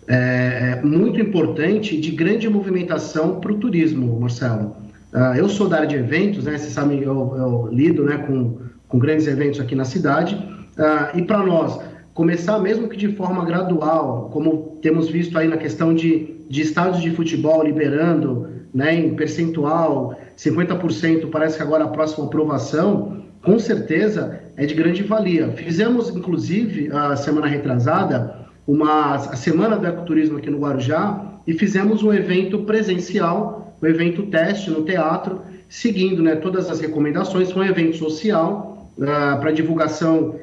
[0.05, 4.75] é, é muito importante de grande movimentação para o turismo, Marcelo.
[5.13, 6.57] Uh, eu sou da área de eventos, né?
[6.57, 8.57] Você sabe, eu, eu lido né, com,
[8.89, 10.37] com grandes eventos aqui na cidade.
[10.77, 11.79] Uh, e para nós,
[12.13, 17.01] começar mesmo que de forma gradual, como temos visto aí na questão de, de estádios
[17.01, 24.39] de futebol liberando né, em percentual, 50% parece que agora a próxima aprovação, com certeza
[24.55, 25.49] é de grande valia.
[25.49, 32.03] Fizemos, inclusive, a semana retrasada, uma, a Semana do Ecoturismo aqui no Guarujá e fizemos
[32.03, 37.51] um evento presencial, um evento teste no teatro, seguindo né, todas as recomendações.
[37.51, 40.35] Foi um evento social uh, para divulgação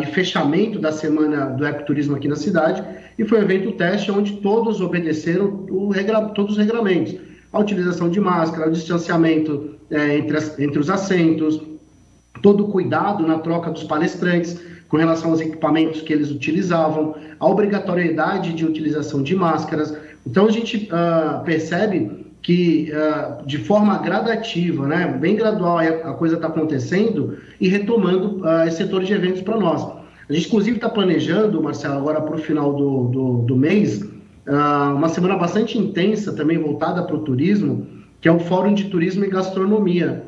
[0.00, 2.82] e fechamento da Semana do Ecoturismo aqui na cidade
[3.16, 7.14] e foi um evento teste onde todos obedeceram regra, todos os regramentos.
[7.52, 11.60] A utilização de máscara, o distanciamento é, entre, as, entre os assentos,
[12.42, 17.48] todo o cuidado na troca dos palestrantes com relação aos equipamentos que eles utilizavam, a
[17.48, 19.96] obrigatoriedade de utilização de máscaras.
[20.26, 26.34] Então a gente uh, percebe que uh, de forma gradativa, né, bem gradual a coisa
[26.36, 29.82] está acontecendo e retomando uh, esse setor de eventos para nós.
[30.28, 34.94] A gente inclusive está planejando, Marcelo, agora para o final do, do, do mês, uh,
[34.94, 37.86] uma semana bastante intensa também voltada para o turismo,
[38.20, 40.22] que é o Fórum de Turismo e Gastronomia.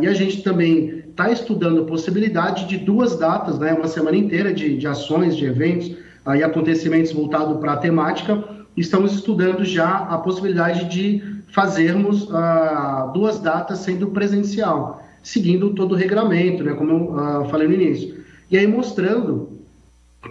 [0.00, 4.54] e a gente também está estudando a possibilidade de duas datas, né, uma semana inteira
[4.54, 5.96] de, de ações, de eventos
[6.34, 8.42] e acontecimentos voltados para a temática,
[8.80, 15.94] estamos estudando já a possibilidade de fazermos uh, duas datas sendo presencial, seguindo todo o
[15.94, 18.24] regramento, né, como eu uh, falei no início.
[18.50, 19.48] E aí mostrando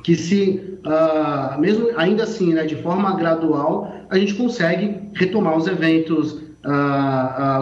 [0.03, 5.67] que se, uh, mesmo ainda assim, né, de forma gradual, a gente consegue retomar os
[5.67, 6.43] eventos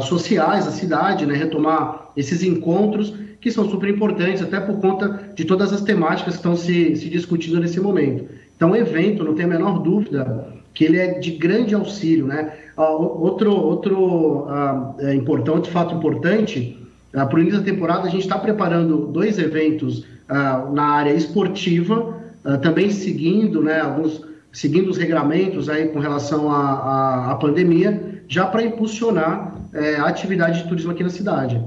[0.03, 5.43] sociais da cidade, né, retomar esses encontros que são super importantes, até por conta de
[5.43, 8.29] todas as temáticas que estão se, se discutindo nesse momento.
[8.55, 12.53] Então, o evento, não tem a menor dúvida, que ele é de grande auxílio, né?
[12.76, 16.78] outro outro uh, importante, fato importante,
[17.13, 21.13] uh, para o início da temporada a gente está preparando dois eventos uh, na área
[21.13, 22.21] esportiva,
[22.61, 24.21] também seguindo, né, alguns
[24.53, 30.61] seguindo os regramentos aí com relação à, à, pandemia, já para impulsionar é, a atividade
[30.61, 31.59] de turismo aqui na cidade.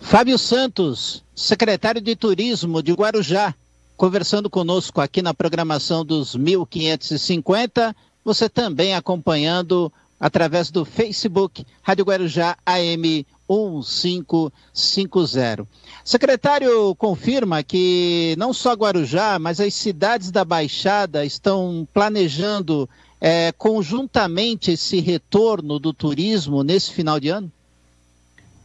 [0.00, 3.54] Fábio Santos, secretário de Turismo de Guarujá,
[4.00, 7.94] conversando conosco aqui na programação dos 1550.
[8.24, 15.68] Você também acompanhando através do Facebook Rádio Guarujá AM 1550.
[16.02, 22.88] Secretário confirma que não só Guarujá, mas as cidades da Baixada estão planejando
[23.20, 27.52] é, conjuntamente esse retorno do turismo nesse final de ano?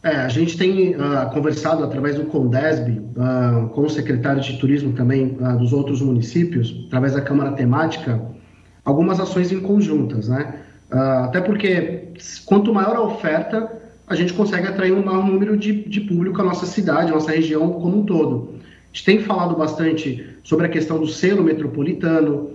[0.06, 4.92] É, a gente tem uh, conversado através do Condesb, uh, com o secretário de turismo
[4.92, 8.22] também uh, dos outros municípios, através da Câmara Temática,
[8.84, 10.60] algumas ações em conjuntas, né?
[10.88, 12.10] até porque
[12.44, 13.68] quanto maior a oferta,
[14.06, 17.32] a gente consegue atrair um maior número de, de público à nossa cidade, à nossa
[17.32, 18.54] região como um todo.
[18.62, 22.50] A gente tem falado bastante sobre a questão do selo metropolitano,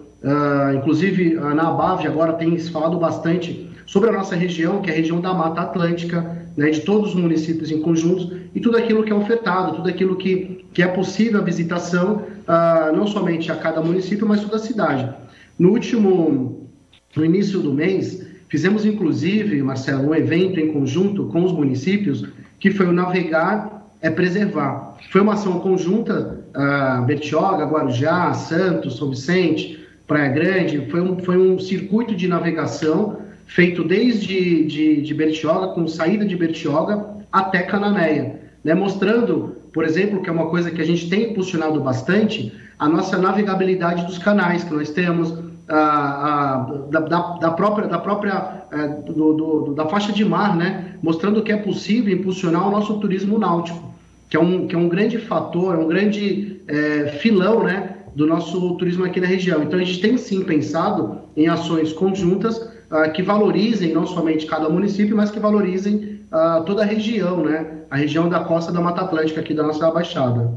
[0.77, 4.95] inclusive na ABAV agora tem se falado bastante sobre a nossa região, que é a
[4.95, 9.11] região da Mata Atlântica, né, de todos os municípios em conjunto e tudo aquilo que
[9.11, 13.81] é ofertado, tudo aquilo que, que é possível a visitação, uh, não somente a cada
[13.81, 15.09] município, mas toda a cidade.
[15.57, 16.67] No último,
[17.15, 22.25] no início do mês, fizemos inclusive, Marcelo, um evento em conjunto com os municípios,
[22.59, 24.97] que foi o Navegar é Preservar.
[25.11, 31.37] Foi uma ação conjunta, uh, Bertioga, Guarujá, Santos, São Vicente, Praia Grande, foi um, foi
[31.37, 33.20] um circuito de navegação
[33.53, 38.73] feito desde de, de Bertioga, com saída de Bertioga até Cananéia, né?
[38.73, 43.17] mostrando, por exemplo, que é uma coisa que a gente tem impulsionado bastante, a nossa
[43.17, 45.37] navegabilidade dos canais que nós temos,
[45.67, 46.57] a, a,
[46.89, 50.95] da, da, própria, da, própria é, do, do, da faixa de mar, né?
[51.03, 53.93] mostrando que é possível impulsionar o nosso turismo náutico,
[54.29, 57.97] que é um, que é um grande fator, é um grande é, filão né?
[58.15, 59.61] do nosso turismo aqui na região.
[59.61, 64.69] Então, a gente tem sim pensado em ações conjuntas uh, que valorizem não somente cada
[64.69, 67.65] município, mas que valorizem uh, toda a região, né?
[67.89, 70.51] A região da costa da Mata Atlântica aqui da nossa Baixada.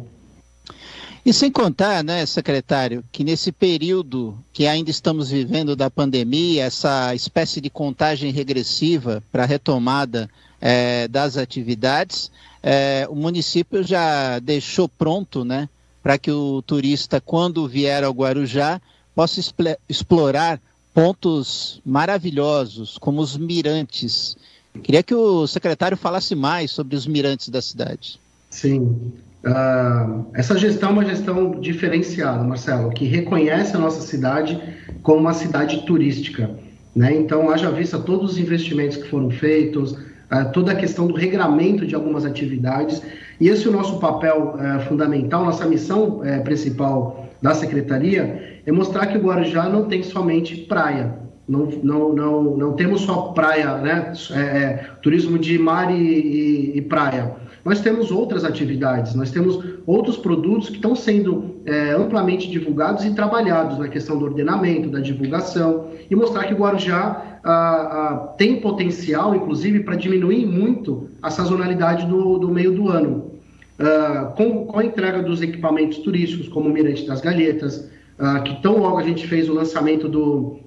[1.25, 7.15] E sem contar, né, secretário, que nesse período que ainda estamos vivendo da pandemia, essa
[7.15, 10.29] espécie de contagem regressiva para a retomada
[10.61, 12.31] é, das atividades,
[12.63, 15.67] é, o município já deixou pronto, né,
[16.03, 18.79] para que o turista, quando vier ao Guarujá,
[19.15, 19.41] possa
[19.89, 20.61] explorar
[20.95, 24.37] pontos maravilhosos, como os mirantes.
[24.83, 28.21] Queria que o secretário falasse mais sobre os mirantes da cidade.
[28.49, 29.13] Sim.
[29.45, 34.59] Uh, essa gestão é uma gestão diferenciada, Marcelo, que reconhece a nossa cidade
[35.03, 36.51] como uma cidade turística.
[36.95, 37.15] Né?
[37.17, 41.85] Então, haja vista todos os investimentos que foram feitos, uh, toda a questão do regramento
[41.85, 43.03] de algumas atividades.
[43.41, 48.73] E esse é o nosso papel uh, fundamental, nossa missão uh, principal da secretaria é
[48.73, 51.25] mostrar que o Guarujá não tem somente praia.
[51.47, 54.13] Não, não, não, não temos só praia, né?
[54.31, 57.37] É, é, turismo de mar e, e, e, praia.
[57.63, 63.15] Nós temos outras atividades, nós temos outros produtos que estão sendo é, amplamente divulgados e
[63.15, 68.61] trabalhados na questão do ordenamento, da divulgação, e mostrar que o Guarujá ah, ah, tem
[68.61, 73.33] potencial, inclusive, para diminuir muito a sazonalidade do, do meio do ano.
[73.79, 78.61] Ah, com, com a entrega dos equipamentos turísticos, como o Mirante das Galhetas, uh, que
[78.63, 80.59] tão logo a gente fez o lançamento do,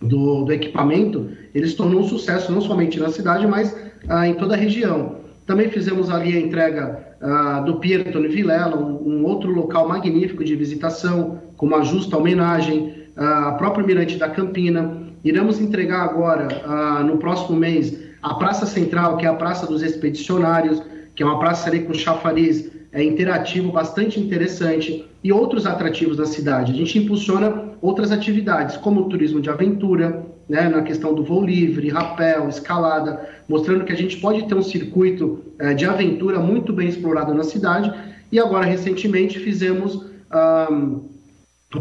[0.00, 4.34] do, do, equipamento, ele se tornou um sucesso não somente na cidade, mas uh, em
[4.34, 5.16] toda a região.
[5.46, 10.42] Também fizemos ali a entrega uh, do Pier Tony Vilela, um, um, outro local magnífico
[10.42, 15.04] de visitação, com uma justa homenagem, a própria Mirante da Campina.
[15.24, 20.82] Iremos entregar agora, no próximo mês, a Praça Central, que é a Praça dos Expedicionários,
[21.14, 26.24] que é uma praça ali com chafariz é, interativo bastante interessante e outros atrativos da
[26.24, 26.72] cidade.
[26.72, 31.44] A gente impulsiona outras atividades, como o turismo de aventura, né, na questão do voo
[31.44, 36.72] livre, rapel, escalada, mostrando que a gente pode ter um circuito é, de aventura muito
[36.72, 37.92] bem explorado na cidade.
[38.32, 40.68] E agora, recentemente, fizemos, a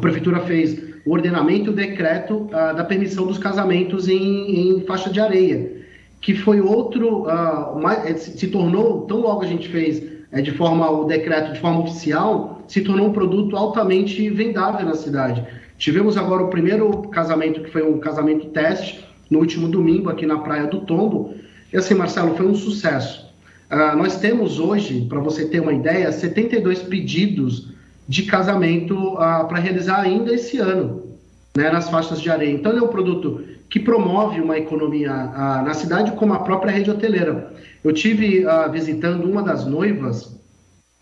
[0.02, 5.20] Prefeitura fez o ordenamento o decreto ah, da permissão dos casamentos em, em, faixa de
[5.22, 5.82] areia,
[6.20, 10.92] que foi outro, uh, mais, se tornou, tão logo a gente fez é, de forma,
[10.92, 15.42] o decreto de forma oficial, se tornou um produto altamente vendável na cidade.
[15.78, 20.40] Tivemos agora o primeiro casamento, que foi um casamento teste, no último domingo, aqui na
[20.40, 21.34] Praia do Tombo.
[21.72, 23.34] E assim, Marcelo, foi um sucesso.
[23.72, 27.74] Uh, nós temos hoje, para você ter uma ideia, 72 pedidos
[28.06, 31.18] de casamento uh, para realizar ainda esse ano,
[31.56, 32.52] né, nas faixas de areia.
[32.52, 36.72] Então, ele é um produto que promove uma economia uh, na cidade, como a própria
[36.72, 37.54] rede hoteleira.
[37.86, 40.36] Eu tive visitando uma das noivas,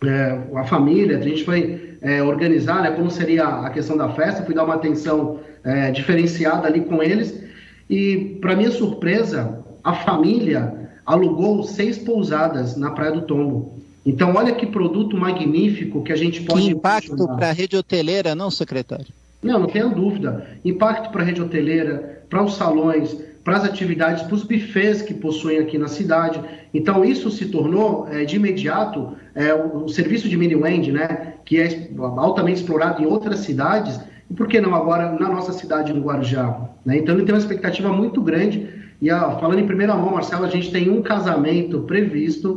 [0.04, 4.42] é, a família, a gente foi é, organizar né, como seria a questão da festa,
[4.44, 7.42] fui dar uma atenção é, diferenciada ali com eles.
[7.88, 13.78] E, para minha surpresa, a família alugou seis pousadas na Praia do Tombo.
[14.04, 16.60] Então, olha que produto magnífico que a gente pode.
[16.60, 19.06] Que impacto para a rede hoteleira, não, secretário?
[19.42, 20.46] Não, não tenha dúvida.
[20.62, 25.12] Impacto para a rede hoteleira, para os salões, para as atividades, para os bufês que
[25.12, 26.40] possuem aqui na cidade.
[26.72, 31.60] Então, isso se tornou, é, de imediato, é, o, o, serviço de mini-wend, né, que
[31.60, 36.00] é altamente explorado em outras cidades, e por que não agora na nossa cidade, no
[36.00, 36.58] Guarujá?
[36.86, 36.96] Né?
[36.96, 38.66] Então, ele tem uma expectativa muito grande.
[39.02, 42.48] E, ó, falando em primeira mão, Marcelo, a gente tem um casamento previsto,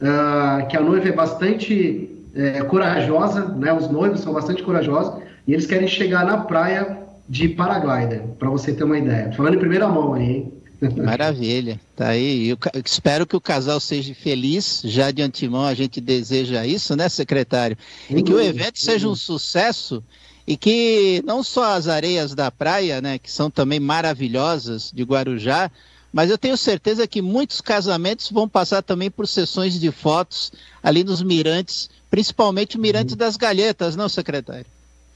[0.00, 3.72] uh, que a noiva é bastante é, corajosa, né?
[3.72, 8.72] os noivos são bastante corajosos, e eles querem chegar na praia de paraglider, para você
[8.72, 9.32] ter uma ideia.
[9.32, 10.52] Falando em primeira mão aí, hein?
[10.96, 12.50] Maravilha, tá aí.
[12.50, 14.82] Eu espero que o casal seja feliz.
[14.84, 17.76] Já de antemão a gente deseja isso, né, secretário?
[18.10, 20.04] E que o evento seja um sucesso
[20.46, 25.70] e que não só as areias da praia, né, que são também maravilhosas de Guarujá,
[26.12, 30.52] mas eu tenho certeza que muitos casamentos vão passar também por sessões de fotos
[30.82, 33.18] ali nos mirantes, principalmente o mirante uhum.
[33.18, 34.66] das galhetas, não, secretário?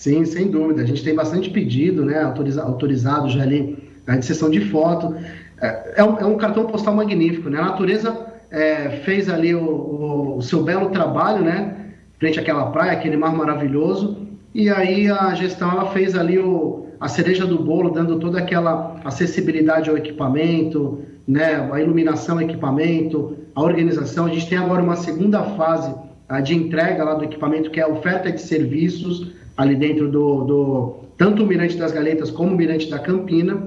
[0.00, 0.80] Sim, sem dúvida.
[0.80, 3.76] A gente tem bastante pedido, né, autoriza, autorizado já ali
[4.06, 5.14] a de sessão de foto.
[5.60, 7.58] É, é, um, é um, cartão postal magnífico, né?
[7.58, 8.18] A natureza
[8.50, 11.76] é, fez ali o, o, o, seu belo trabalho, né,
[12.18, 17.06] frente àquela praia, aquele mar maravilhoso, e aí a gestão ela fez ali o, a
[17.06, 24.24] cereja do bolo, dando toda aquela acessibilidade ao equipamento, né, a iluminação equipamento, a organização.
[24.24, 25.94] A gente tem agora uma segunda fase
[26.26, 30.44] a, de entrega lá do equipamento, que é a oferta de serviços, ali dentro do,
[30.44, 33.62] do tanto o Mirante das Galetas como o Mirante da Campina.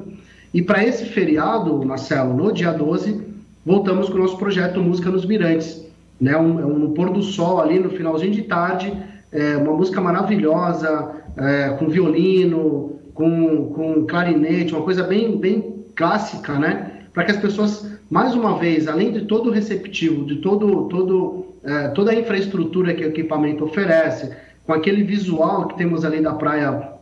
[0.51, 3.21] E para esse feriado, Marcelo, no dia 12,
[3.63, 5.85] voltamos com o nosso projeto Música nos Mirantes.
[6.19, 6.35] Né?
[6.35, 8.91] Um, um pôr do sol ali no finalzinho de tarde,
[9.31, 16.53] é, uma música maravilhosa, é, com violino, com, com clarinete, uma coisa bem, bem clássica,
[16.57, 16.91] né?
[17.13, 21.45] Para que as pessoas, mais uma vez, além de todo o receptivo, de todo, todo,
[21.63, 24.31] é, toda a infraestrutura que o equipamento oferece,
[24.65, 26.93] com aquele visual que temos ali da praia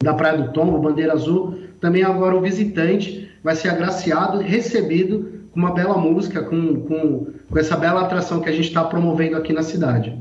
[0.00, 5.58] da Praia do Tombo, bandeira azul, também agora o visitante vai ser agraciado, recebido com
[5.58, 9.52] uma bela música, com, com, com essa bela atração que a gente está promovendo aqui
[9.52, 10.16] na cidade.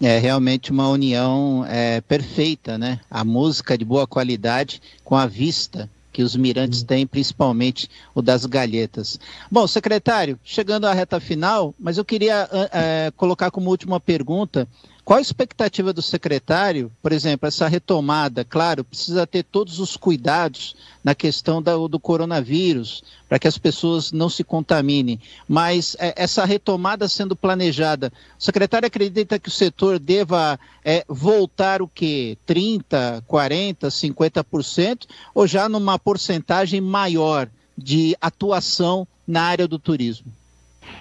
[0.00, 3.00] É realmente uma união é, perfeita, né?
[3.10, 8.46] A música de boa qualidade com a vista que os mirantes têm, principalmente o das
[8.46, 9.20] galhetas.
[9.50, 14.66] Bom, secretário, chegando à reta final, mas eu queria é, colocar como última pergunta
[15.08, 18.44] qual a expectativa do secretário, por exemplo, essa retomada?
[18.44, 24.12] Claro, precisa ter todos os cuidados na questão do, do coronavírus, para que as pessoas
[24.12, 29.98] não se contaminem, mas é, essa retomada sendo planejada, o secretário acredita que o setor
[29.98, 32.36] deva é, voltar o quê?
[32.46, 37.48] 30%, 40%, 50%, ou já numa porcentagem maior
[37.78, 40.30] de atuação na área do turismo?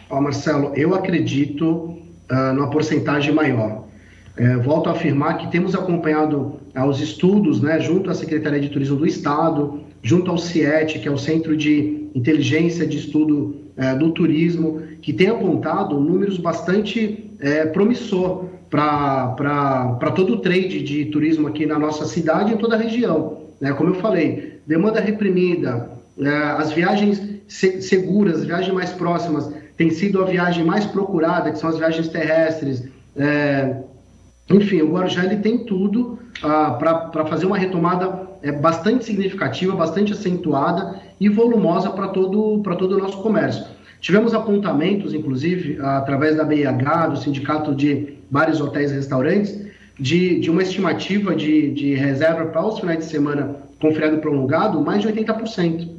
[0.09, 3.85] Oh, Marcelo, eu acredito uh, numa porcentagem maior.
[4.37, 8.69] É, volto a afirmar que temos acompanhado ah, os estudos, né, junto à Secretaria de
[8.69, 13.95] Turismo do Estado, junto ao CIET, que é o Centro de Inteligência de Estudo é,
[13.95, 21.47] do Turismo, que tem apontado números bastante é, promissor para todo o trade de turismo
[21.47, 23.43] aqui na nossa cidade e em toda a região.
[23.59, 23.73] Né?
[23.73, 30.21] Como eu falei, demanda reprimida, é, as viagens seguras, as viagens mais próximas tem sido
[30.21, 32.83] a viagem mais procurada, que são as viagens terrestres.
[33.15, 33.77] É,
[34.49, 36.71] enfim, o Guarujá ele tem tudo ah,
[37.11, 42.99] para fazer uma retomada é, bastante significativa, bastante acentuada e volumosa para todo, todo o
[42.99, 43.65] nosso comércio.
[43.99, 49.59] Tivemos apontamentos, inclusive, através da BIH, do Sindicato de Bares, Hotéis e Restaurantes,
[49.99, 54.79] de, de uma estimativa de, de reserva para os finais de semana com feriado prolongado,
[54.81, 55.89] mais de 80%.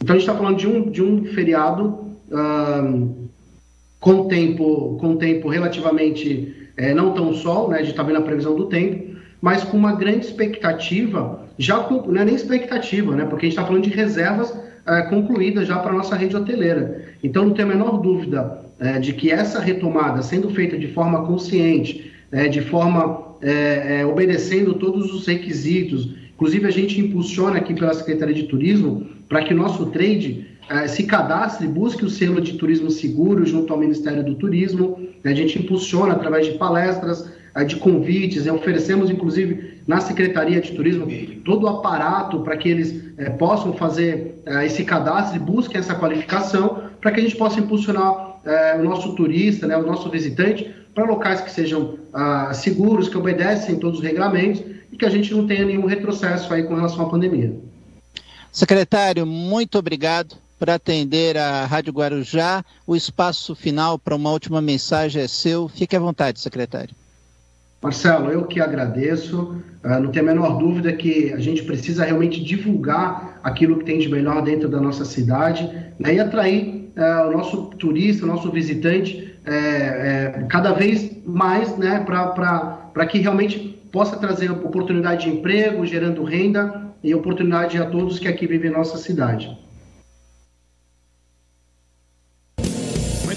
[0.00, 2.06] Então, a gente está falando de um, de um feriado
[3.98, 8.22] com, tempo, com tempo relativamente é, não tão sol, né, a gente está vendo a
[8.22, 13.24] previsão do tempo, mas com uma grande expectativa, já com, não é nem expectativa, né,
[13.24, 14.56] porque a gente está falando de reservas
[14.86, 17.04] é, concluídas já para a nossa rede hoteleira.
[17.22, 21.26] Então, não tem a menor dúvida é, de que essa retomada, sendo feita de forma
[21.26, 27.74] consciente, é, de forma é, é, obedecendo todos os requisitos, inclusive a gente impulsiona aqui
[27.74, 32.54] pela Secretaria de Turismo para que nosso trade é, se cadastre, busque o selo de
[32.54, 35.07] turismo seguro junto ao Ministério do Turismo.
[35.24, 40.72] A gente impulsiona através de palestras, é, de convites, é, oferecemos inclusive na Secretaria de
[40.72, 41.06] Turismo
[41.44, 46.82] todo o aparato para que eles é, possam fazer esse cadastro e busquem essa qualificação
[47.00, 48.28] para que a gente possa impulsionar
[48.78, 53.78] o nosso turista, né, o nosso visitante, para locais que sejam ah, seguros, que obedecem
[53.78, 57.10] todos os regulamentos e que a gente não tenha nenhum retrocesso aí com relação à
[57.10, 57.54] pandemia.
[58.50, 62.64] Secretário, muito obrigado por atender a Rádio Guarujá.
[62.86, 65.68] O espaço final para uma última mensagem é seu.
[65.68, 66.94] Fique à vontade, secretário.
[67.80, 69.62] Marcelo, eu que agradeço.
[69.84, 74.00] Uh, não tem a menor dúvida que a gente precisa realmente divulgar aquilo que tem
[74.00, 78.50] de melhor dentro da nossa cidade né, e atrair uh, o nosso turista, o nosso
[78.50, 85.86] visitante é, é, cada vez mais né, para que realmente possa trazer oportunidade de emprego,
[85.86, 89.56] gerando renda e oportunidade a todos que aqui vivem em nossa cidade.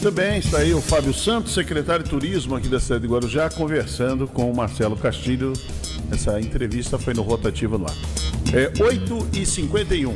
[0.02, 3.52] Muito bem, está aí o Fábio Santos, secretário de Turismo aqui da cidade de Guarujá,
[3.52, 5.54] conversando com o Marcelo Castilho.
[6.12, 7.96] Essa entrevista foi no Rotativo no ar.
[8.52, 10.12] É 8h51.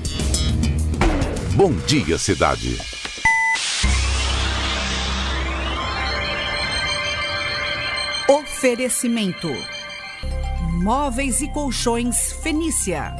[1.53, 2.79] Bom dia, cidade.
[8.27, 9.51] Oferecimento:
[10.81, 13.15] Móveis e Colchões Fenícia.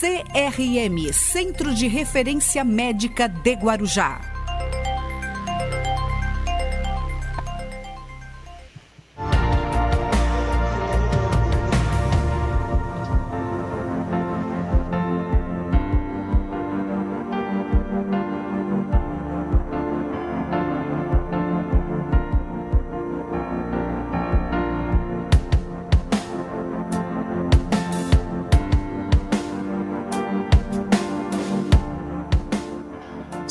[0.00, 4.29] CRM Centro de Referência Médica de Guarujá.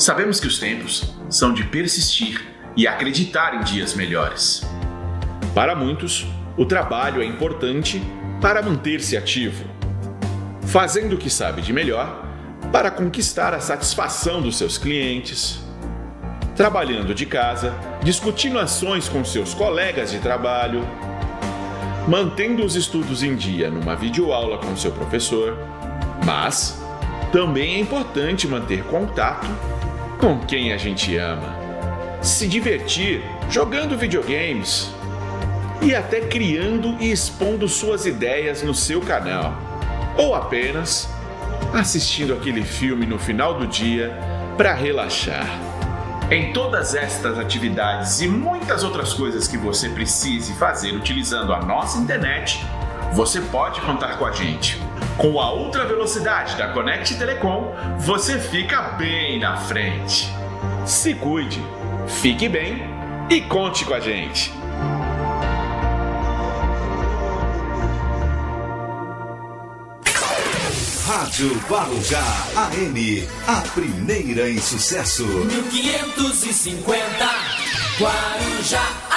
[0.00, 2.42] Sabemos que os tempos são de persistir
[2.74, 4.62] e acreditar em dias melhores.
[5.54, 6.26] Para muitos,
[6.56, 8.02] o trabalho é importante
[8.40, 9.62] para manter-se ativo,
[10.62, 12.26] fazendo o que sabe de melhor
[12.72, 15.60] para conquistar a satisfação dos seus clientes,
[16.56, 20.80] trabalhando de casa, discutindo ações com seus colegas de trabalho,
[22.08, 25.58] mantendo os estudos em dia numa videoaula com seu professor,
[26.24, 26.80] mas
[27.30, 29.46] também é importante manter contato
[30.20, 31.56] com quem a gente ama,
[32.20, 34.92] se divertir jogando videogames
[35.80, 39.54] e até criando e expondo suas ideias no seu canal,
[40.18, 41.08] ou apenas
[41.72, 44.14] assistindo aquele filme no final do dia
[44.58, 45.48] para relaxar.
[46.30, 51.98] Em todas estas atividades e muitas outras coisas que você precise fazer utilizando a nossa
[51.98, 52.62] internet,
[53.14, 54.78] você pode contar com a gente.
[55.20, 60.32] Com a ultra velocidade da Connect Telecom, você fica bem na frente.
[60.86, 61.62] Se cuide,
[62.22, 62.82] fique bem
[63.28, 64.50] e conte com a gente.
[71.06, 72.24] Rádio Guarujá
[72.56, 75.26] AM, a primeira em sucesso.
[75.26, 77.30] 1550
[77.98, 79.09] Guarujá.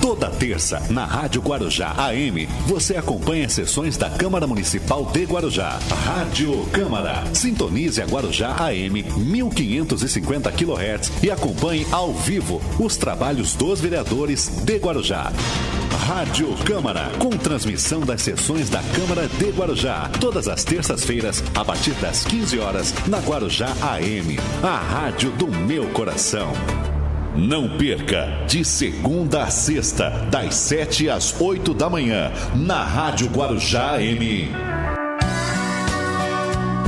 [0.00, 5.78] Toda terça, na Rádio Guarujá AM, você acompanha sessões da Câmara Municipal de Guarujá.
[6.04, 7.22] Rádio Câmara.
[7.34, 14.78] Sintonize a Guarujá AM 1550 kHz e acompanhe ao vivo os trabalhos dos vereadores de
[14.78, 15.30] Guarujá.
[16.06, 21.92] Rádio Câmara, com transmissão das sessões da Câmara de Guarujá, todas as terças-feiras, a partir
[21.94, 26.52] das 15 horas, na Guarujá AM, a rádio do meu coração.
[27.36, 34.02] Não perca, de segunda a sexta, das 7 às 8 da manhã, na Rádio Guarujá
[34.02, 34.48] M.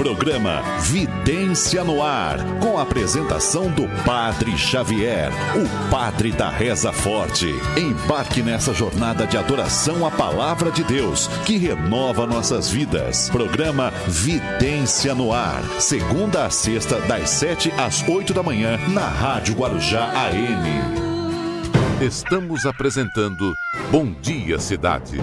[0.03, 7.47] Programa Vidência no Ar, com a apresentação do Padre Xavier, o Padre da Reza Forte.
[7.77, 13.31] Embarque nessa jornada de adoração à Palavra de Deus, que renova nossas vidas.
[13.31, 19.55] Programa Vidência no Ar, segunda a sexta, das sete às oito da manhã, na Rádio
[19.55, 22.05] Guarujá AM.
[22.05, 23.55] Estamos apresentando
[23.93, 25.21] Bom Dia Cidade.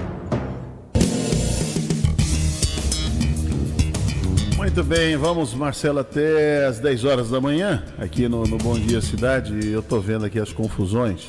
[4.69, 9.01] Muito bem, vamos, Marcelo, até às 10 horas da manhã, aqui no, no Bom Dia
[9.01, 9.67] Cidade.
[9.67, 11.27] Eu tô vendo aqui as confusões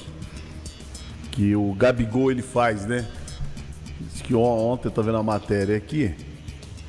[1.33, 3.07] que o Gabigol ele faz, né?
[4.13, 6.15] Diz que on- ontem eu tô vendo a matéria aqui.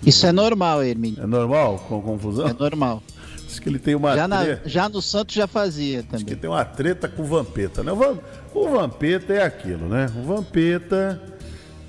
[0.06, 1.24] Isso é normal, Hermínio.
[1.24, 2.50] É normal com confusão?
[2.50, 3.02] É normal.
[3.48, 6.26] Diz que ele tem uma Já, na- já no Santos já fazia também.
[6.26, 7.94] que tem uma treta com o Vampeta, né?
[7.94, 8.20] O, Vam-
[8.54, 10.08] o Vampeta é aquilo, né?
[10.18, 11.20] O Vampeta,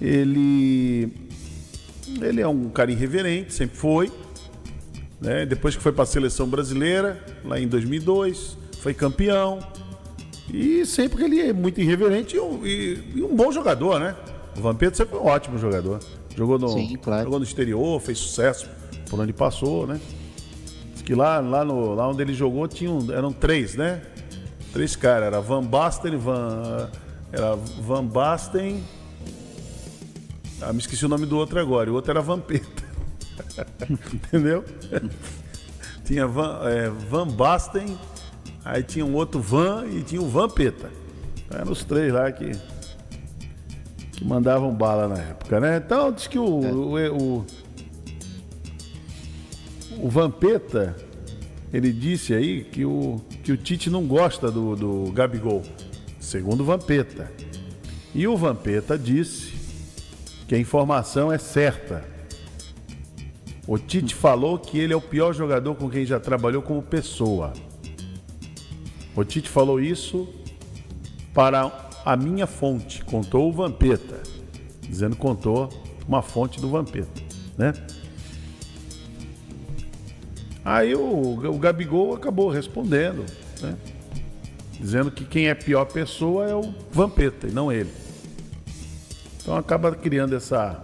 [0.00, 1.12] ele
[2.20, 4.12] ele é um cara irreverente, sempre foi,
[5.22, 5.46] né?
[5.46, 9.60] Depois que foi para a seleção brasileira, lá em 2002, foi campeão.
[10.52, 14.14] E sempre ele é muito irreverente e um, e- e um bom jogador, né?
[14.56, 16.00] O Vampeta sempre foi um ótimo jogador.
[16.36, 17.24] Jogou no, Sim, claro.
[17.24, 18.68] jogou no exterior, fez sucesso
[19.08, 20.00] por onde passou, né?
[20.92, 24.02] Diz que lá, lá, no, lá onde ele jogou tinham, eram três, né?
[24.72, 25.26] Três caras.
[25.28, 26.90] Era Van Basten, Van.
[27.30, 28.82] Era Van Basten.
[30.60, 31.88] Ah, me esqueci o nome do outro agora.
[31.88, 32.82] E o outro era Vampeta.
[34.12, 34.64] Entendeu?
[36.04, 37.98] tinha Van, é, Van Basten,
[38.64, 40.90] aí tinha um outro Van e tinha o Vampeta.
[41.50, 42.52] Eram os três lá que.
[44.12, 45.76] que mandavam bala na época, né?
[45.84, 47.46] Então diz que o, o, o,
[49.98, 50.96] o Vampeta,
[51.72, 55.62] ele disse aí que o, que o Tite não gosta do, do Gabigol,
[56.18, 57.30] segundo o Vampeta.
[58.14, 59.52] E o Vampeta disse
[60.46, 62.11] que a informação é certa.
[63.66, 67.52] O Tite falou que ele é o pior jogador com quem já trabalhou como pessoa.
[69.14, 70.28] O Tite falou isso
[71.32, 74.20] para a minha fonte, contou o Vampeta,
[74.82, 75.68] dizendo contou
[76.08, 77.22] uma fonte do Vampeta,
[77.56, 77.72] né?
[80.64, 83.24] Aí o, o Gabigol acabou respondendo,
[83.60, 83.76] né?
[84.78, 87.90] Dizendo que quem é pior pessoa é o Vampeta e não ele.
[89.40, 90.82] Então acaba criando essa,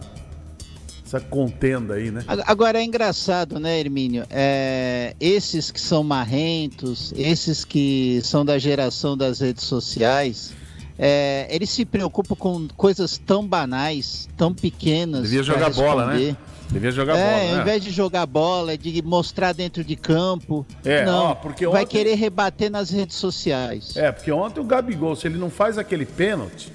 [1.09, 2.23] essa contenda aí, né?
[2.29, 4.25] Ag- Agora é engraçado, né, Hermínio?
[4.31, 10.53] É, esses que são marrentos, esses que são da geração das redes sociais,
[10.99, 15.23] é, eles se preocupam com coisas tão banais, tão pequenas.
[15.23, 16.37] Devia jogar bola, né?
[16.71, 17.63] Devia jogar é, bola, ao né?
[17.63, 20.67] invés de jogar bola, de mostrar dentro de campo.
[20.85, 23.97] É, não, ó, porque vai ontem- querer rebater nas redes sociais.
[23.97, 26.71] É, porque ontem o Gabigol, se ele não faz aquele pênalti,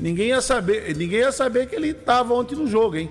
[0.00, 3.10] ninguém ia saber, ninguém ia saber que ele estava ontem no jogo, hein?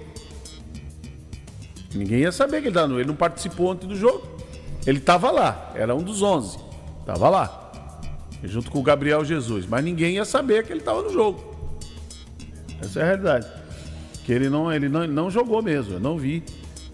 [1.93, 4.27] Ninguém ia saber que ele estava no, ele não participou ontem do jogo.
[4.85, 6.57] Ele estava lá, era um dos 11.
[7.05, 7.71] Tava lá.
[8.43, 11.55] Junto com o Gabriel Jesus, mas ninguém ia saber que ele estava no jogo.
[12.81, 13.47] Essa é a realidade.
[14.25, 16.43] Que ele não, ele não, não jogou mesmo, eu não vi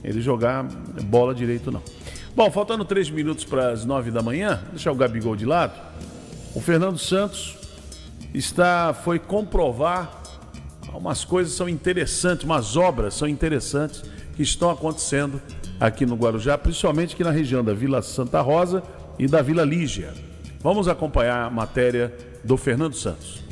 [0.03, 0.63] ele jogar
[1.03, 1.81] bola direito, não.
[2.35, 5.73] Bom, faltando três minutos para as nove da manhã, deixar o Gabigol de lado.
[6.53, 7.57] O Fernando Santos
[8.37, 10.21] está, foi comprovar
[10.93, 14.03] umas coisas são interessantes, umas obras são interessantes
[14.35, 15.41] que estão acontecendo
[15.79, 18.81] aqui no Guarujá, principalmente aqui na região da Vila Santa Rosa
[19.19, 20.13] e da Vila Lígia.
[20.61, 22.13] Vamos acompanhar a matéria
[22.43, 23.43] do Fernando Santos.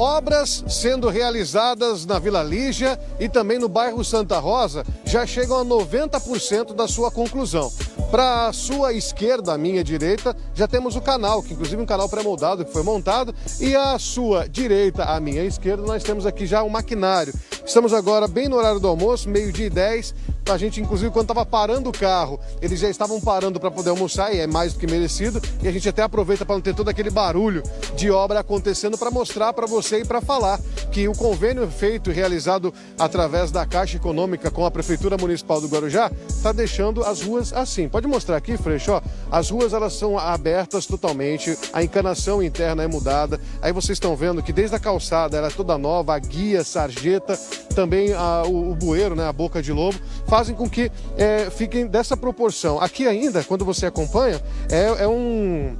[0.00, 5.62] Obras sendo realizadas na Vila Lígia e também no bairro Santa Rosa já chegam a
[5.62, 7.70] 90% da sua conclusão.
[8.10, 12.08] Para a sua esquerda, a minha direita, já temos o canal, que inclusive um canal
[12.08, 16.62] pré-moldado que foi montado, e à sua direita, à minha esquerda, nós temos aqui já
[16.62, 17.34] o maquinário.
[17.64, 20.14] Estamos agora bem no horário do almoço, meio-dia e 10.
[20.50, 24.34] A gente, inclusive, quando estava parando o carro, eles já estavam parando para poder almoçar,
[24.34, 25.40] e é mais do que merecido.
[25.62, 27.62] E a gente até aproveita para não ter todo aquele barulho
[27.94, 30.60] de obra acontecendo para mostrar para você e para falar
[30.92, 35.68] que o convênio feito e realizado através da Caixa Econômica com a Prefeitura Municipal do
[35.68, 37.88] Guarujá está deixando as ruas assim.
[37.88, 38.92] Pode mostrar aqui, Freixo?
[38.92, 39.00] ó.
[39.30, 43.40] As ruas elas são abertas totalmente, a encanação interna é mudada.
[43.62, 47.36] Aí vocês estão vendo que desde a calçada ela é toda nova, a guia, sarjeta,
[47.74, 51.86] também a- o, o bueiro, né, a boca de lobo, fazem com que é, fiquem
[51.86, 52.80] dessa proporção.
[52.80, 55.76] Aqui ainda, quando você acompanha, é, é um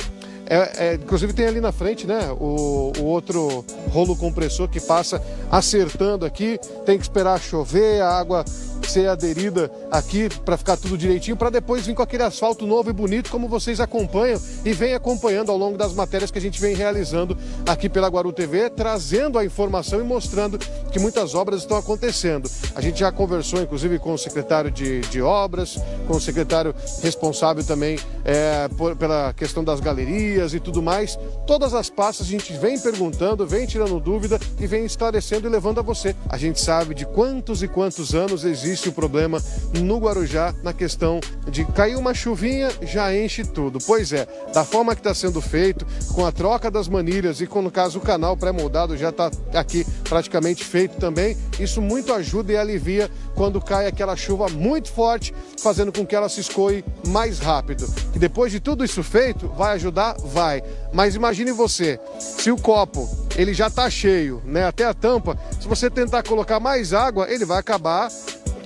[0.51, 5.23] É, é, inclusive tem ali na frente, né, o, o outro rolo compressor que passa
[5.49, 6.59] acertando aqui.
[6.85, 8.45] Tem que esperar chover, a água
[8.89, 12.93] ser aderida aqui para ficar tudo direitinho, para depois vir com aquele asfalto novo e
[12.93, 16.75] bonito, como vocês acompanham e vem acompanhando ao longo das matérias que a gente vem
[16.75, 17.39] realizando
[17.69, 22.51] aqui pela Guaru TV, trazendo a informação e mostrando que muitas obras estão acontecendo.
[22.75, 25.79] A gente já conversou, inclusive, com o secretário de, de obras,
[26.09, 31.19] com o secretário responsável também é, por, pela questão das galerias e tudo mais.
[31.47, 35.81] Todas as pastas a gente vem perguntando, vem tirando dúvida e vem esclarecendo e levando
[35.81, 36.15] a você.
[36.29, 39.43] A gente sabe de quantos e quantos anos existe o problema
[39.81, 41.21] no Guarujá na questão
[41.51, 43.79] de cair uma chuvinha, já enche tudo.
[43.87, 47.63] Pois é, da forma que está sendo feito, com a troca das manilhas e com,
[47.63, 52.57] no caso, o canal pré-moldado já está aqui praticamente feito também, isso muito ajuda e
[52.57, 55.33] alivia quando cai aquela chuva muito forte,
[55.63, 57.89] fazendo com que ela se escoe mais rápido.
[58.13, 60.17] E depois de tudo isso feito, vai ajudar?
[60.19, 60.65] Vai.
[60.93, 65.69] Mas imagine você, se o copo ele já está cheio, né, até a tampa, se
[65.69, 68.11] você tentar colocar mais água, ele vai acabar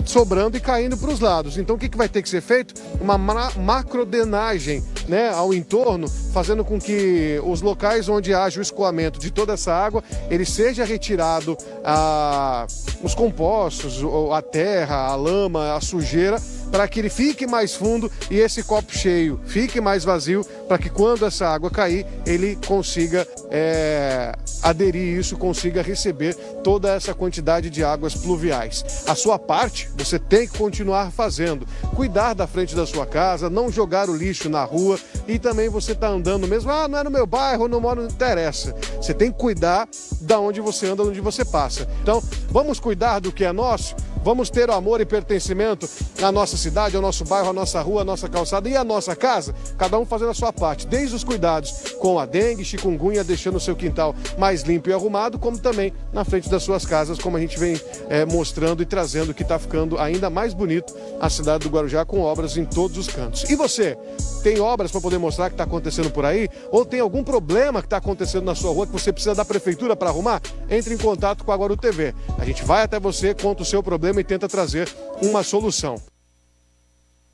[0.03, 1.59] sobrando e caindo para os lados.
[1.59, 2.73] Então o que, que vai ter que ser feito?
[2.99, 9.31] Uma macrodenagem né, ao entorno, fazendo com que os locais onde haja o escoamento de
[9.31, 12.65] toda essa água, ele seja retirado a,
[13.03, 14.01] os compostos,
[14.33, 16.41] a terra, a lama, a sujeira,
[16.71, 20.89] para que ele fique mais fundo e esse copo cheio fique mais vazio, para que
[20.89, 27.83] quando essa água cair, ele consiga é, aderir isso, consiga receber toda essa quantidade de
[27.83, 28.83] águas pluviais.
[29.07, 31.67] A sua parte você tem que continuar fazendo.
[31.95, 35.91] Cuidar da frente da sua casa, não jogar o lixo na rua e também você
[35.91, 38.75] está andando mesmo, ah, não é no meu bairro, não moro, não interessa.
[38.97, 39.87] Você tem que cuidar
[40.21, 41.87] da onde você anda, onde você passa.
[42.01, 43.95] Então, vamos cuidar do que é nosso
[44.25, 45.87] Vamos ter o amor e pertencimento
[46.19, 49.15] à nossa cidade, ao nosso bairro, à nossa rua, à nossa calçada e à nossa
[49.15, 53.57] casa, cada um fazendo a sua parte, desde os cuidados com a dengue, chikungunya, deixando
[53.57, 57.37] o seu quintal mais limpo e arrumado, como também na frente das suas casas, como
[57.37, 61.65] a gente vem é, mostrando e trazendo que está ficando ainda mais bonito a cidade
[61.65, 63.47] do Guarujá com obras em todos os cantos.
[63.47, 63.95] E você,
[64.41, 66.49] tem obras para poder mostrar que está acontecendo por aí?
[66.71, 69.95] Ou tem algum problema que está acontecendo na sua rua que você precisa da prefeitura
[69.95, 70.41] para arrumar?
[70.69, 72.13] Entre em contato com a Guaru TV.
[72.37, 74.87] A gente vai até você, conta o seu problema e tenta trazer
[75.21, 76.01] uma solução.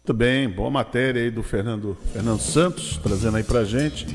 [0.04, 4.08] Muito bem, boa matéria aí do Fernando, Fernando Santos, trazendo aí pra gente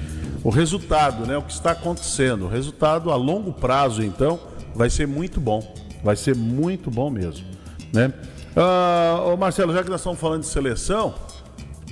[0.42, 1.36] o resultado, né?
[1.36, 2.46] O que está acontecendo.
[2.46, 4.40] O resultado a longo prazo, então,
[4.74, 5.74] vai ser muito bom.
[6.02, 7.46] Vai ser muito bom mesmo,
[7.92, 8.12] né?
[8.56, 11.14] Ah, ô Marcelo, já que nós estamos falando de seleção,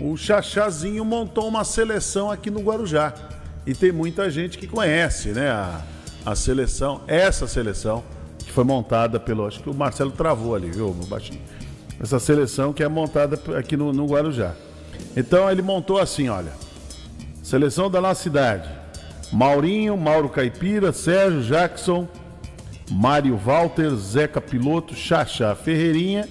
[0.01, 3.15] o Chachazinho montou uma seleção aqui no Guarujá.
[3.67, 5.51] E tem muita gente que conhece, né?
[5.51, 5.83] A,
[6.27, 8.03] a seleção, essa seleção
[8.55, 9.47] foi montada pelo.
[9.47, 11.41] Acho que o Marcelo travou ali, viu, baixinho?
[12.01, 14.55] Essa seleção que é montada aqui no, no Guarujá.
[15.17, 16.53] Então ele montou assim, olha.
[17.43, 18.69] Seleção da nossa cidade.
[19.33, 22.07] Maurinho, Mauro Caipira, Sérgio Jackson,
[22.91, 26.29] Mário Walter, Zeca Piloto, Xaxá Ferreirinha,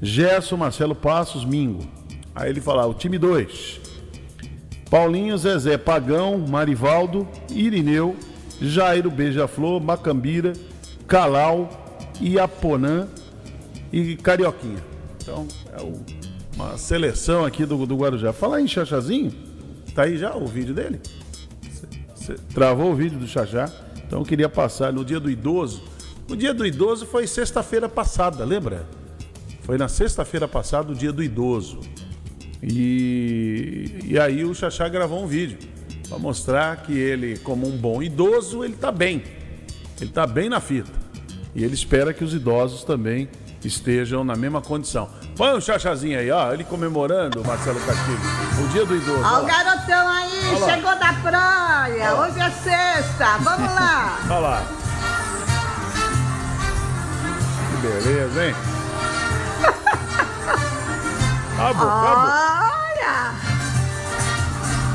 [0.00, 1.86] Gerson, Marcelo Passos, Mingo.
[2.34, 3.80] Aí ele fala, o time 2.
[4.88, 8.16] Paulinho, Zezé, Pagão, Marivaldo, Irineu,
[8.60, 10.52] Jairo Beija-Flor, Macambira,
[11.10, 11.68] Calau,
[12.20, 13.08] Iaponã
[13.92, 14.78] e Carioquinha.
[15.20, 16.00] Então, é o,
[16.54, 18.32] uma seleção aqui do, do Guarujá.
[18.32, 19.32] Falar em Chachazinho,
[19.92, 21.00] tá aí já o vídeo dele?
[22.14, 23.68] Você travou o vídeo do Chachá,
[24.06, 25.82] então eu queria passar no dia do idoso.
[26.30, 28.86] O dia do idoso foi sexta-feira passada, lembra?
[29.62, 31.80] Foi na sexta-feira passada, o dia do idoso.
[32.62, 35.58] E, e aí o Chachá gravou um vídeo
[36.08, 39.24] para mostrar que ele, como um bom idoso, ele está bem.
[40.00, 40.99] Ele está bem na fita.
[41.54, 43.28] E ele espera que os idosos também
[43.64, 45.08] estejam na mesma condição.
[45.36, 48.18] Põe um chachazinho aí, ó, ele comemorando, Marcelo Castilho,
[48.62, 49.22] o dia do idoso.
[49.22, 52.30] Ó, o garotão aí, chegou da praia, Olha.
[52.30, 54.18] hoje é sexta, vamos lá.
[54.28, 54.62] Olha lá.
[57.70, 58.54] Que beleza, hein?
[61.58, 62.30] Acabou, acabou.
[62.30, 63.32] Olha!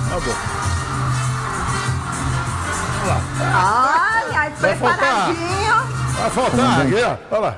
[0.08, 0.36] Acabou.
[3.04, 4.24] Olha lá.
[4.26, 5.95] Olha, preparadinho.
[6.18, 7.18] Vai faltar aqui, ó.
[7.32, 7.58] Olha lá.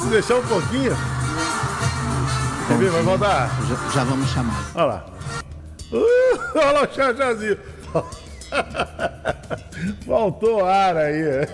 [0.00, 0.96] Se deixar um pouquinho.
[2.68, 2.90] Quer ver?
[2.90, 3.50] Vai voltar.
[3.68, 4.64] Já, já, vamos chamar.
[4.74, 5.04] Olha lá.
[5.92, 7.58] Uh, olha lá o chachazinho.
[10.06, 11.46] Faltou ar aí.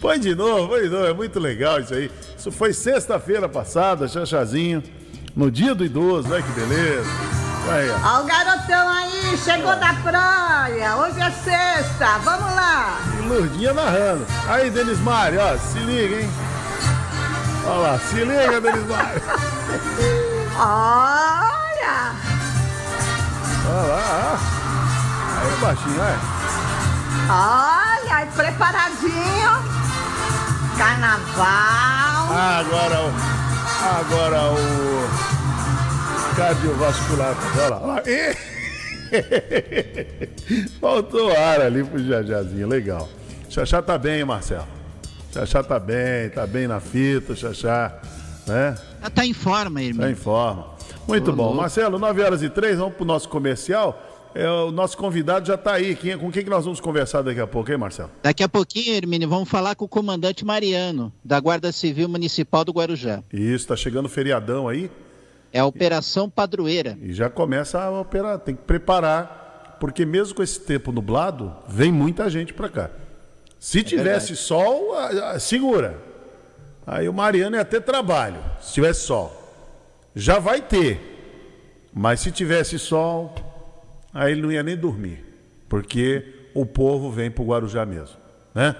[0.00, 1.06] Põe de novo, põe de novo.
[1.06, 2.10] É muito legal isso aí.
[2.36, 4.82] Isso foi sexta-feira passada, chachazinho.
[5.34, 7.08] No dia do idoso, olha que beleza.
[7.70, 7.94] Aí, ó.
[7.94, 8.26] ó o
[8.64, 10.96] garotão aí, chegou da praia.
[10.96, 12.98] Hoje é sexta, vamos lá.
[13.18, 14.26] E Lurdinha narrando.
[14.48, 16.30] Aí, Denis Mário, ó, se liga, hein?
[17.66, 19.22] Olha lá, se liga, Denis Mário.
[20.56, 22.14] Olha!
[23.66, 24.38] Olha lá, ó.
[25.40, 26.18] Aí, baixinho, vai.
[27.28, 29.74] Olha, aí preparadinho.
[30.76, 32.28] Carnaval.
[32.36, 33.12] Agora o.
[33.98, 35.24] Agora o.
[36.36, 37.34] Cardiovascular.
[37.56, 37.78] Olha lá.
[37.80, 38.53] Olha lá.
[40.80, 42.68] Faltou ar ali pro Jajazinho.
[42.68, 43.08] Legal.
[43.48, 44.66] Xaxá tá bem, hein, Marcelo?
[45.32, 48.00] Xaxá tá bem, tá bem na fita, Xaxá.
[48.46, 48.76] Né?
[49.00, 50.06] Ela tá em forma, irmão.
[50.06, 50.74] Tá em forma.
[51.06, 51.54] Muito bom.
[51.54, 54.00] Marcelo, 9 horas e 3, vamos pro nosso comercial.
[54.34, 55.94] É, o nosso convidado já tá aí.
[55.94, 58.10] Quem, com quem que nós vamos conversar daqui a pouco, hein, Marcelo?
[58.20, 62.72] Daqui a pouquinho, Hermínio, vamos falar com o comandante Mariano, da Guarda Civil Municipal do
[62.72, 63.22] Guarujá.
[63.32, 64.90] Isso, tá chegando o feriadão aí.
[65.54, 66.98] É a Operação Padroeira.
[67.00, 71.92] E já começa a operar, tem que preparar, porque mesmo com esse tempo nublado, vem
[71.92, 72.90] muita gente para cá.
[73.60, 75.96] Se tivesse sol, a- a- segura.
[76.84, 79.32] Aí o Mariano ia ter trabalho, se tivesse sol.
[80.14, 81.12] Já vai ter.
[81.94, 83.32] Mas se tivesse sol,
[84.12, 85.24] aí ele não ia nem dormir.
[85.68, 88.16] Porque o povo vem para o Guarujá mesmo.
[88.52, 88.74] Né?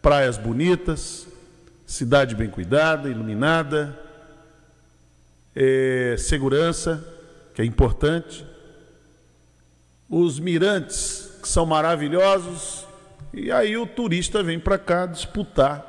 [0.00, 1.26] Praias bonitas,
[1.86, 3.96] cidade bem cuidada, iluminada,
[5.54, 7.06] eh, segurança,
[7.54, 8.46] que é importante,
[10.08, 12.86] os mirantes, que são maravilhosos,
[13.32, 15.88] e aí o turista vem para cá disputar,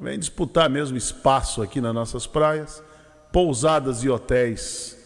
[0.00, 2.82] vem disputar mesmo espaço aqui nas nossas praias,
[3.32, 4.98] pousadas e hotéis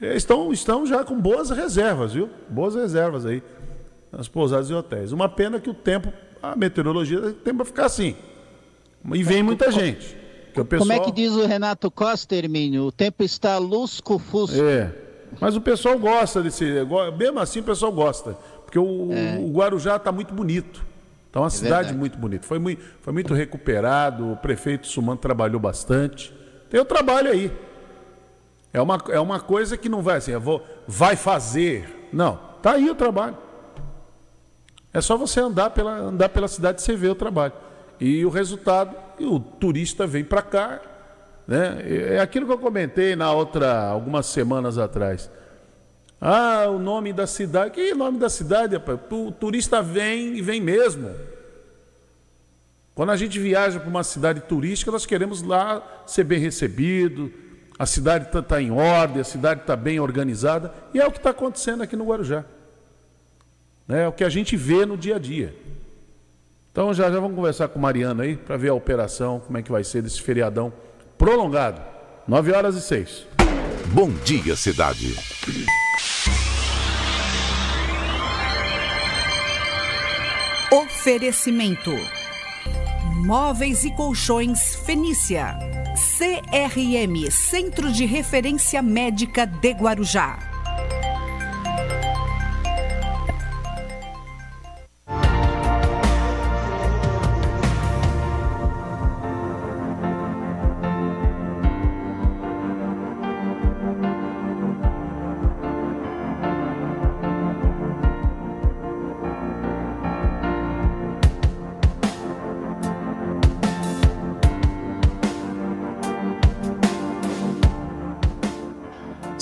[0.00, 2.30] eh, estão, estão já com boas reservas, viu?
[2.48, 3.42] Boas reservas aí,
[4.12, 5.12] nas pousadas e hotéis.
[5.12, 8.16] Uma pena que o tempo, a meteorologia tem para ficar assim,
[9.12, 10.16] e vem muita gente.
[10.52, 12.84] O Como é pessoal- que diz o Renato Costa, Hermínio?
[12.84, 14.60] O tempo está lusco-fusco.
[14.60, 14.92] É.
[15.40, 16.64] Mas o pessoal gosta desse.
[17.16, 18.36] Mesmo assim, o pessoal gosta.
[18.64, 18.84] Porque o,
[19.40, 20.84] o Guarujá está muito bonito.
[21.26, 21.98] Está uma cidade verdade.
[21.98, 22.46] muito bonita.
[22.46, 24.32] Foi muito, foi muito recuperado.
[24.32, 26.32] O prefeito Sumano trabalhou bastante.
[26.70, 27.52] Tem o trabalho aí.
[28.72, 32.08] É uma, é uma coisa que não vai assim, vou, vai fazer.
[32.12, 32.38] Não.
[32.62, 33.36] Tá aí o trabalho.
[34.92, 37.52] É só você andar pela, andar pela cidade e você vê o trabalho.
[38.00, 40.80] E o resultado, e o turista vem para cá,
[41.46, 41.78] né?
[42.14, 45.30] É aquilo que eu comentei na outra, algumas semanas atrás.
[46.20, 47.70] Ah, o nome da cidade.
[47.70, 48.98] Que nome da cidade, rapaz?
[49.10, 51.10] O turista vem e vem mesmo.
[52.94, 57.32] Quando a gente viaja para uma cidade turística, nós queremos lá ser bem recebido,
[57.78, 61.30] a cidade está em ordem, a cidade está bem organizada, e é o que está
[61.30, 62.44] acontecendo aqui no Guarujá.
[63.86, 64.02] Né?
[64.02, 65.54] É o que a gente vê no dia a dia.
[66.78, 69.62] Então já, já vamos conversar com o Mariano aí para ver a operação, como é
[69.64, 70.72] que vai ser desse feriadão
[71.18, 71.82] prolongado.
[72.28, 73.26] 9 horas e 6.
[73.86, 75.16] Bom dia, cidade.
[80.70, 81.90] Oferecimento:
[83.26, 85.58] Móveis e Colchões Fenícia.
[86.16, 90.38] CRM Centro de Referência Médica de Guarujá.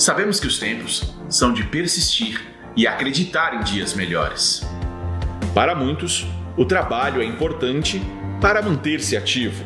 [0.07, 2.41] Sabemos que os tempos são de persistir
[2.77, 4.65] e acreditar em dias melhores.
[5.53, 6.25] Para muitos,
[6.55, 8.01] o trabalho é importante
[8.39, 9.65] para manter-se ativo,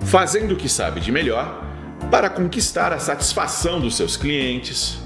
[0.00, 1.64] fazendo o que sabe de melhor
[2.10, 4.98] para conquistar a satisfação dos seus clientes,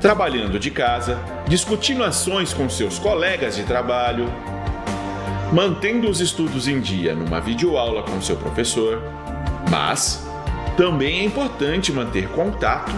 [0.00, 4.32] trabalhando de casa, discutindo ações com seus colegas de trabalho,
[5.52, 9.02] mantendo os estudos em dia numa videoaula com seu professor,
[9.70, 10.26] mas
[10.74, 12.90] também é importante manter contato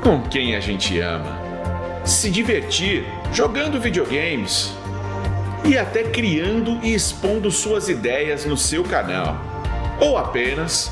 [0.00, 1.38] com quem a gente ama,
[2.04, 4.72] se divertir jogando videogames
[5.64, 9.38] e até criando e expondo suas ideias no seu canal,
[10.00, 10.90] ou apenas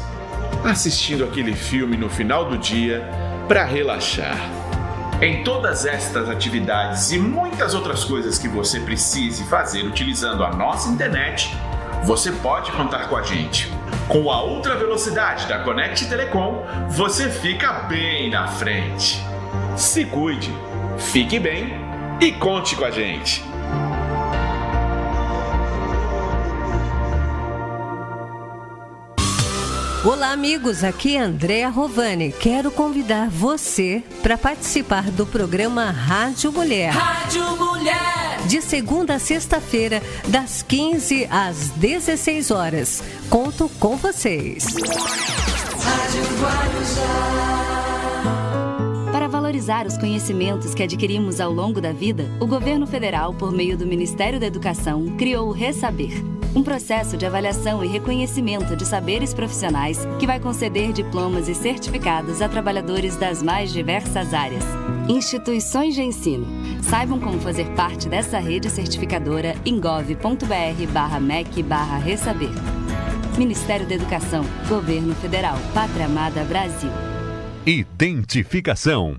[0.65, 3.09] assistindo aquele filme no final do dia
[3.49, 4.39] para relaxar.
[5.21, 10.89] Em todas estas atividades e muitas outras coisas que você precise fazer utilizando a nossa
[10.91, 11.51] internet,
[12.05, 13.78] você pode contar com a gente.
[14.09, 19.23] Com a ultra velocidade da Connect Telecom, você fica bem na frente.
[19.77, 20.53] Se cuide,
[20.99, 21.73] fique bem
[22.21, 23.48] e conte com a gente.
[30.05, 30.85] Olá, amigos.
[30.85, 32.31] Aqui é Andréa Rovani.
[32.31, 36.93] Quero convidar você para participar do programa Rádio Mulher.
[36.93, 38.47] Rádio Mulher.
[38.47, 43.03] De segunda a sexta-feira, das 15 às 16 horas.
[43.29, 44.67] Conto com vocês.
[44.67, 47.49] Rádio Guarujá.
[49.11, 53.51] Para valorizar valorizar os conhecimentos que adquirimos ao longo da vida, o governo federal, por
[53.51, 58.87] meio do Ministério da Educação, criou o Resaber um processo de avaliação e reconhecimento de
[58.87, 64.65] saberes profissionais que vai conceder diplomas e certificados a trabalhadores das mais diversas áreas.
[65.09, 66.47] Instituições de ensino.
[66.83, 72.51] Saibam como fazer parte dessa rede certificadora em gov.br/mec/ressaber.
[73.39, 76.91] Ministério da Educação, Governo Federal, Pátria Amada Brasil.
[77.65, 79.17] Identificação.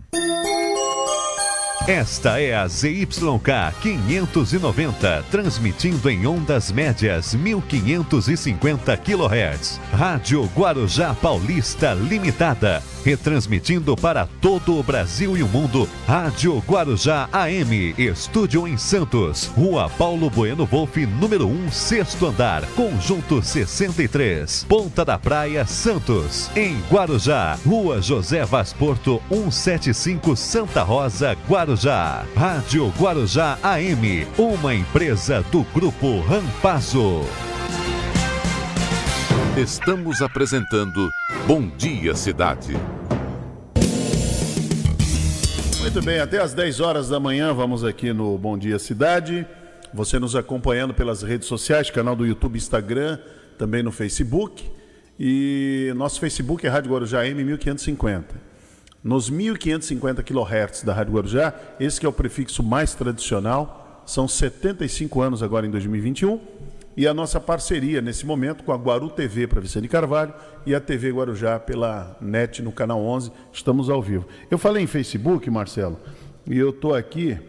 [1.90, 9.82] Esta é a ZYK 590, transmitindo em ondas médias 1550 kHz.
[9.92, 15.90] Rádio Guarujá Paulista Limitada, retransmitindo para todo o Brasil e o mundo.
[16.08, 23.42] Rádio Guarujá AM, estúdio em Santos, Rua Paulo Bueno Wolff, número 1, sexto andar, conjunto
[23.42, 26.52] 63, Ponta da Praia, Santos.
[26.56, 31.79] Em Guarujá, Rua José Vaz Porto, 175 Santa Rosa, Guarujá.
[31.80, 32.26] Guarujá.
[32.36, 37.22] Rádio Guarujá AM, uma empresa do Grupo Rampazo.
[39.58, 41.10] Estamos apresentando
[41.48, 42.74] Bom Dia Cidade.
[45.80, 49.48] Muito bem, até às 10 horas da manhã vamos aqui no Bom Dia Cidade.
[49.94, 53.18] Você nos acompanhando pelas redes sociais, canal do YouTube, Instagram,
[53.58, 54.70] também no Facebook.
[55.18, 58.49] E nosso Facebook é Rádio Guarujá M 1550
[59.04, 65.22] nos 1550 kHz da Rádio Guarujá, esse que é o prefixo mais tradicional, são 75
[65.22, 66.40] anos agora em 2021,
[66.98, 70.34] e a nossa parceria nesse momento com a Guaru TV para Vicente Carvalho
[70.66, 74.26] e a TV Guarujá pela NET no canal 11, estamos ao vivo.
[74.52, 75.98] Eu falei em Facebook, Marcelo,
[76.46, 77.40] e eu estou aqui,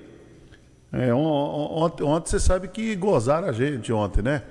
[0.93, 4.43] é, ontem, ontem você sabe que gozaram a gente ontem, né?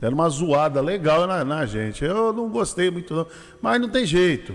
[0.00, 2.02] Era uma zoada legal na, na gente.
[2.02, 3.26] Eu não gostei muito, não,
[3.60, 4.54] mas não tem jeito.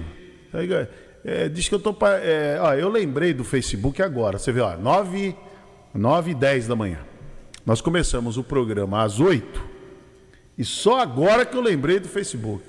[1.27, 1.95] É, diz que eu tô.
[2.22, 4.38] É, ó, eu lembrei do Facebook agora.
[4.38, 5.35] Você vê, ó, 9,
[5.91, 6.99] 9 e 10 da manhã.
[7.65, 9.60] Nós começamos o programa às 8
[10.56, 12.64] e só agora que eu lembrei do Facebook.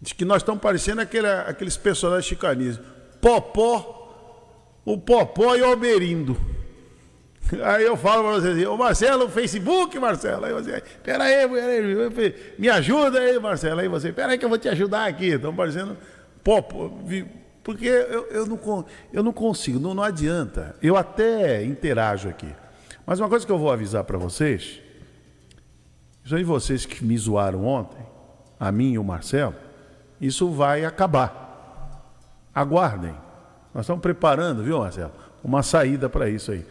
[0.00, 2.84] Diz que nós estamos parecendo aquele, aqueles personagens chicanistas.
[3.20, 6.40] Popó, o Popó e o Alberindo.
[7.62, 10.46] Aí eu falo para vocês, assim, ô Marcelo, Facebook, Marcelo.
[10.46, 13.80] Aí você, peraí, peraí, me ajuda aí, Marcelo.
[13.80, 15.26] Aí você, peraí que eu vou te ajudar aqui.
[15.26, 15.96] Estamos parecendo
[17.64, 20.76] Porque eu, eu, não, eu não consigo, não, não adianta.
[20.80, 22.48] Eu até interajo aqui.
[23.04, 24.80] Mas uma coisa que eu vou avisar para vocês,
[26.30, 27.98] aí vocês que me zoaram ontem,
[28.58, 29.54] a mim e o Marcelo,
[30.20, 32.12] isso vai acabar.
[32.54, 33.14] Aguardem.
[33.74, 35.12] Nós estamos preparando, viu, Marcelo?
[35.42, 36.64] Uma saída para isso aí.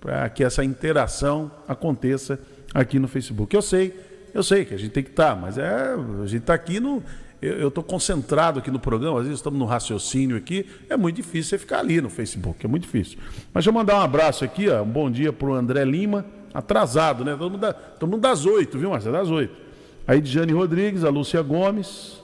[0.00, 2.40] Para que essa interação aconteça
[2.74, 3.54] aqui no Facebook.
[3.54, 3.94] Eu sei,
[4.32, 6.80] eu sei que a gente tem que estar, tá, mas é, a gente está aqui
[6.80, 7.02] no
[7.40, 11.50] eu estou concentrado aqui no programa, às vezes estamos no raciocínio aqui, é muito difícil
[11.50, 13.18] você ficar ali no Facebook, é muito difícil.
[13.52, 16.24] Mas deixa eu mandar um abraço aqui, ó, um bom dia para o André Lima,
[16.52, 17.36] atrasado, né?
[17.36, 19.14] Todo mundo, da, todo mundo das oito, viu, Marcelo?
[19.14, 19.54] Das oito.
[20.06, 22.20] Aí de Jane Rodrigues, a Lúcia Gomes.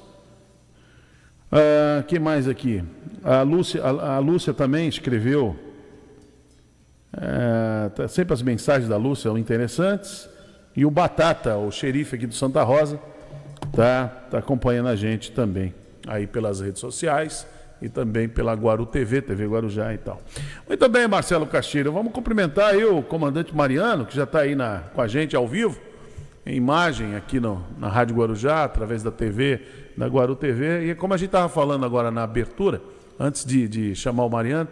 [1.50, 2.82] Ah, quem mais aqui?
[3.22, 5.56] A Lúcia, a, a Lúcia também escreveu.
[7.16, 10.28] É, tá, sempre as mensagens da Lúcia são interessantes.
[10.74, 13.00] E o Batata, o xerife aqui do Santa Rosa,
[13.74, 15.74] tá, tá acompanhando a gente também
[16.06, 17.46] aí pelas redes sociais
[17.80, 20.20] e também pela Guaru TV, TV Guarujá e tal.
[20.66, 24.84] Muito bem, Marcelo Castilho, vamos cumprimentar aí o comandante Mariano, que já está aí na,
[24.94, 25.78] com a gente ao vivo,
[26.44, 29.60] em imagem aqui no, na Rádio Guarujá, através da TV,
[29.96, 30.90] da Guaru TV.
[30.90, 32.80] E como a gente estava falando agora na abertura,
[33.18, 34.68] antes de, de chamar o Mariano,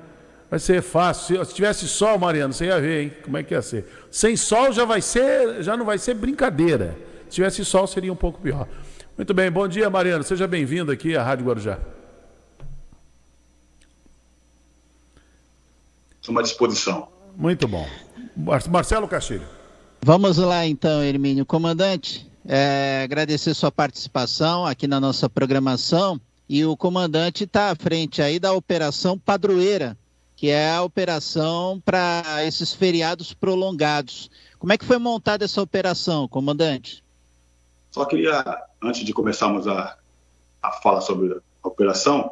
[0.49, 1.45] vai ser fácil.
[1.45, 3.13] Se tivesse sol, Mariano, você ia ver, hein?
[3.23, 3.87] Como é que ia ser.
[4.11, 6.97] Sem sol já vai ser, já não vai ser brincadeira.
[7.35, 8.69] Se tivesse sol, seria um pouco pior.
[9.17, 10.23] Muito bem, bom dia, Mariano.
[10.23, 11.81] Seja bem-vindo aqui à Rádio Guarujá.
[16.21, 17.09] Estou à disposição.
[17.37, 17.85] Muito bom.
[18.71, 19.49] Marcelo Castilho.
[20.01, 21.45] Vamos lá então, Hermínio.
[21.45, 26.21] Comandante, é, agradecer sua participação aqui na nossa programação.
[26.49, 29.99] E o comandante está à frente aí da Operação Padroeira,
[30.37, 34.31] que é a operação para esses feriados prolongados.
[34.57, 37.04] Como é que foi montada essa operação, comandante?
[37.95, 38.43] Só queria,
[38.83, 39.97] antes de começarmos a,
[40.61, 42.29] a falar sobre a operação,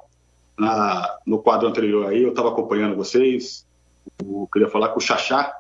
[0.59, 3.65] na, no quadro anterior aí, eu estava acompanhando vocês,
[4.19, 5.57] eu queria falar com o Xaxá,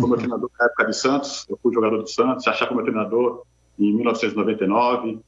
[0.00, 3.42] como treinador na época de Santos, eu fui jogador do Santos, Xaxá como treinador
[3.78, 5.20] em 1999,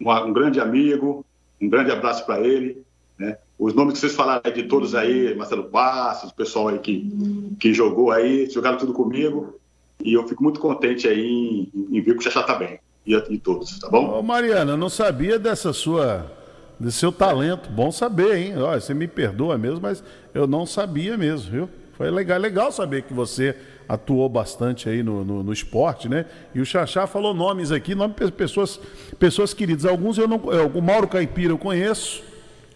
[0.00, 1.24] um, um grande amigo,
[1.62, 2.84] um grande abraço para ele,
[3.16, 3.38] né?
[3.56, 7.72] Os nomes que vocês falaram de todos aí, Marcelo Passos, o pessoal aí que, que
[7.72, 9.60] jogou aí, jogaram tudo comigo,
[10.02, 13.14] e eu fico muito contente aí em, em ver que o Xaxá está bem e,
[13.30, 14.18] e todos, tá bom?
[14.18, 16.30] Ô, Mariana, eu não sabia dessa sua
[16.78, 17.70] de seu talento.
[17.70, 18.58] Bom saber, hein?
[18.58, 20.02] Olha, você me perdoa mesmo, mas
[20.32, 21.70] eu não sabia mesmo, viu?
[21.96, 23.56] Foi legal, legal saber que você
[23.88, 26.26] atuou bastante aí no, no, no esporte, né?
[26.54, 28.80] E o Xaxá falou nomes aqui, nomes de pessoas,
[29.18, 29.84] pessoas queridas.
[29.84, 30.40] Alguns eu não.
[30.52, 32.22] é, O Mauro Caipira eu conheço.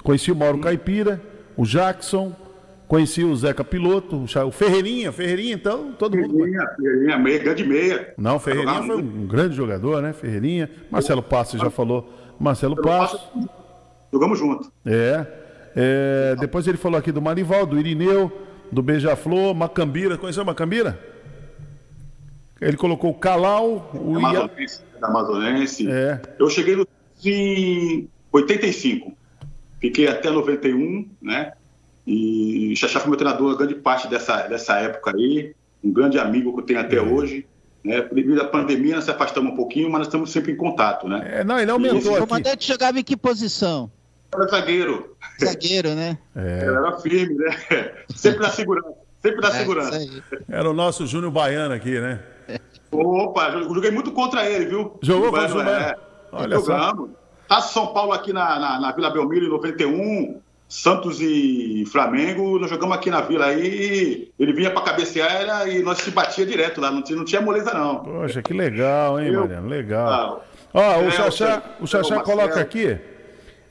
[0.02, 1.20] Conheci o Mauro Caipira,
[1.56, 2.32] o Jackson,
[2.88, 6.32] conheci o Zeca Piloto, o Ferreirinha, Ferreirinha, então, todo mundo.
[6.34, 8.14] Ferreirinha, Ferreirinha, meia, grande meia.
[8.16, 10.12] Não, Ferreirinha foi um grande jogador, né?
[10.14, 10.70] Ferreirinha.
[10.90, 12.12] Marcelo Passos já falou.
[12.40, 13.20] Marcelo Passos.
[14.10, 14.72] Jogamos junto.
[14.86, 15.26] É.
[15.76, 18.32] É, Depois ele falou aqui do Marival, do Irineu,
[18.72, 20.16] do Beija-Flor, Macambira.
[20.16, 20.98] Conheceu Macambira?
[22.60, 24.18] Ele colocou o Calau, o Ia...
[24.18, 25.88] Amazonense, da Amazonense.
[25.88, 26.20] É.
[26.38, 26.88] Eu cheguei no,
[27.24, 29.12] em 85.
[29.80, 31.52] Fiquei até 91, né?
[32.10, 35.54] E Xaxá foi meu treinador grande parte dessa, dessa época aí.
[35.84, 37.46] Um grande amigo que eu tenho até hoje.
[37.84, 38.00] Né?
[38.12, 41.40] Devido à pandemia, nós se afastamos um pouquinho, mas nós estamos sempre em contato, né?
[41.40, 42.26] É, não, ele aumentou O aqui.
[42.26, 43.90] comandante jogava em que posição?
[44.34, 45.16] Era zagueiro.
[45.42, 46.18] Zagueiro, né?
[46.34, 46.64] É.
[46.64, 47.56] Era firme, né?
[48.14, 48.94] Sempre na segurança.
[49.22, 50.08] Sempre na É, segurança.
[50.48, 52.20] Era o nosso Júnior Baiano aqui, né?
[52.90, 54.98] Opa, eu joguei muito contra ele, viu?
[55.02, 55.98] Jogou contra o é, Baiano?
[56.32, 56.64] Olha só.
[56.64, 57.10] jogamos.
[57.46, 62.68] Tá São Paulo aqui na, na, na Vila Belmiro em 91, Santos e Flamengo, nós
[62.68, 66.78] jogamos aqui na Vila aí, ele vinha pra cabecear era, e nós se batia direto
[66.80, 68.00] lá, não tinha, não tinha moleza não.
[68.00, 69.66] Poxa, que legal, hein, Eu- Mariano?
[69.68, 70.44] Legal.
[70.74, 72.98] Ah, Ó, o é, Xaxá, o o Xaxá coloca aqui.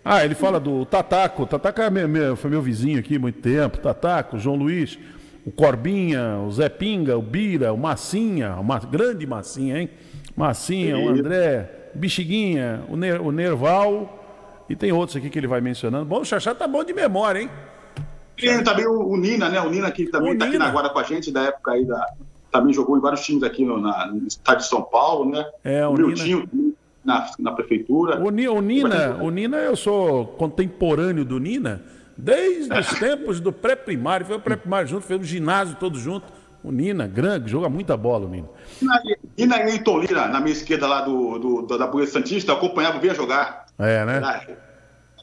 [0.04, 1.44] Ah, ele fala do Tataco.
[1.44, 3.78] O Tataco é meu- meu- foi meu vizinho aqui há muito tempo.
[3.78, 4.98] Tataco, João Luiz,
[5.46, 9.90] o Corbinha, o Zé Pinga, o Bira, o Massinha, o Ma- grande Massinha, hein?
[10.36, 11.10] Massinha, o Isso.
[11.12, 14.17] André, Bexiguinha, o, Ner- o Nerval.
[14.70, 16.06] E tem outros aqui que ele vai mencionando.
[16.06, 17.50] Bom, o Xaxá tá bom de memória, hein?
[18.38, 19.60] Tem também o, o Nina, né?
[19.62, 20.66] O Nina que também O tá aqui Nina.
[20.66, 22.06] na guarda com a gente, da época aí da.
[22.52, 25.46] Também jogou em vários times aqui no, na- no estado de São Paulo, né?
[25.64, 26.48] É, o o Nina.
[27.04, 28.20] na, na prefeitura.
[28.24, 31.82] O, Ni- o Nina, o Nina, eu sou contemporâneo do Nina
[32.18, 34.26] desde os tempos do pré-primário.
[34.26, 36.26] Foi o pré-primário junto, fez o ginásio todo junto.
[36.64, 38.48] O Nina, grande, joga muita bola, o Nina.
[39.38, 43.14] E na Eiton Lira, na minha esquerda lá do, do, da Boia Santista, acompanhava, via
[43.14, 43.67] jogar.
[43.80, 44.42] É, né?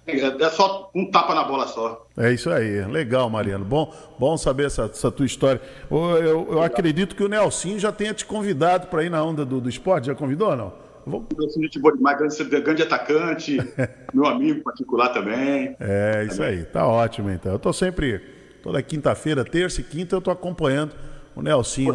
[0.06, 2.06] É, é só um tapa na bola só.
[2.16, 2.84] É isso aí.
[2.84, 3.64] Legal, Mariano.
[3.64, 5.60] Bom, bom saber essa, essa tua história.
[5.90, 9.44] Eu, eu- eu acredito que o Nelsinho já tenha te convidado para ir na onda
[9.46, 10.06] do, do esporte.
[10.08, 10.72] Já convidou ou não?
[11.06, 11.26] Vou-
[11.56, 13.56] gente boa demais, grande, grande atacante,
[14.12, 15.74] meu amigo particular também.
[15.80, 16.64] É, isso aí.
[16.64, 17.52] Tá ótimo, então.
[17.52, 18.18] Eu tô sempre,
[18.62, 20.92] toda quinta-feira, terça e quinta, eu tô acompanhando
[21.34, 21.94] o Nelsinho,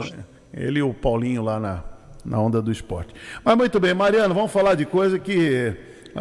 [0.53, 1.83] ele e o Paulinho lá na,
[2.25, 3.13] na onda do esporte.
[3.43, 5.75] Mas muito bem, Mariano, vamos falar de coisa que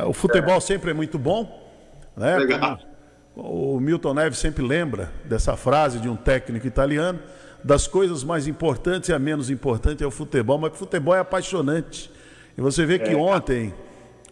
[0.07, 1.67] o futebol sempre é muito bom,
[2.17, 2.39] né?
[2.39, 2.79] Legal.
[3.35, 7.21] O Milton Neves sempre lembra dessa frase de um técnico italiano,
[7.63, 11.21] das coisas mais importantes e a menos importante é o futebol, mas o futebol é
[11.21, 12.11] apaixonante.
[12.57, 13.17] E você vê que É.
[13.17, 13.73] ontem,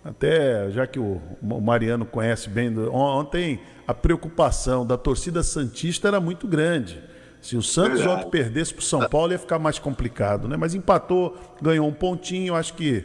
[0.04, 6.48] até já que o Mariano conhece bem, ontem a preocupação da torcida Santista era muito
[6.48, 7.00] grande.
[7.40, 10.56] Se o Santos ontem perdesse para o São Paulo ia ficar mais complicado, né?
[10.56, 13.04] Mas empatou, ganhou um pontinho, acho que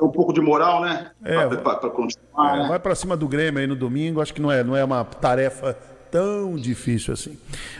[0.00, 1.10] Um pouco de moral, né?
[1.24, 1.46] É,
[1.90, 2.68] continuar, é, né?
[2.68, 5.04] vai para cima do Grêmio aí no domingo, acho que não é, não é uma
[5.04, 5.76] tarefa
[6.10, 7.38] tão difícil assim.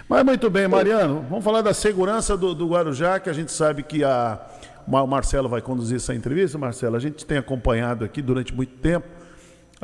[0.09, 3.82] Mas muito bem, Mariano, vamos falar da segurança do, do Guarujá, que a gente sabe
[3.82, 4.40] que a,
[4.86, 6.56] o Marcelo vai conduzir essa entrevista.
[6.59, 9.06] Marcelo, a gente tem acompanhado aqui durante muito tempo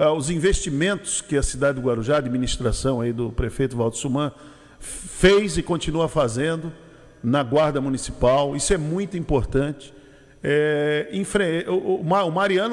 [0.00, 4.32] ah, os investimentos que a cidade do Guarujá, a administração aí do prefeito Valdo Suman,
[4.78, 6.72] fez e continua fazendo
[7.20, 8.55] na Guarda Municipal.
[8.55, 9.92] Isso é muito importante.
[10.43, 12.01] É, em fre- o,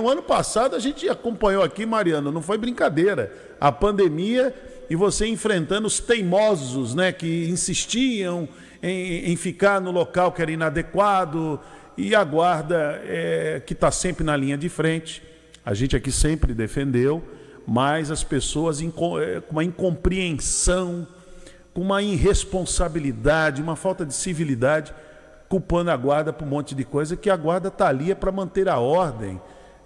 [0.04, 3.34] o ano passado a gente acompanhou aqui, Mariano, não foi brincadeira.
[3.60, 4.54] A pandemia
[4.90, 8.48] e você enfrentando os teimosos, né, que insistiam
[8.84, 11.60] em, em ficar no local que era inadequado
[11.98, 15.24] e a guarda é, que está sempre na linha de frente.
[15.66, 17.24] A gente aqui sempre defendeu,
[17.66, 18.86] mas as pessoas é,
[19.42, 21.08] com uma incompreensão,
[21.74, 24.94] com uma irresponsabilidade, uma falta de civilidade,
[25.50, 28.32] culpando a guarda por um monte de coisa, que a guarda está ali é para
[28.32, 29.40] manter a ordem,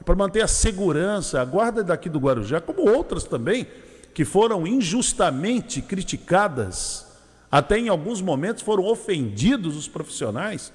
[0.05, 1.41] para manter a segurança.
[1.41, 3.67] A guarda daqui do Guarujá, como outras também,
[4.13, 7.05] que foram injustamente criticadas,
[7.51, 10.71] até em alguns momentos foram ofendidos os profissionais,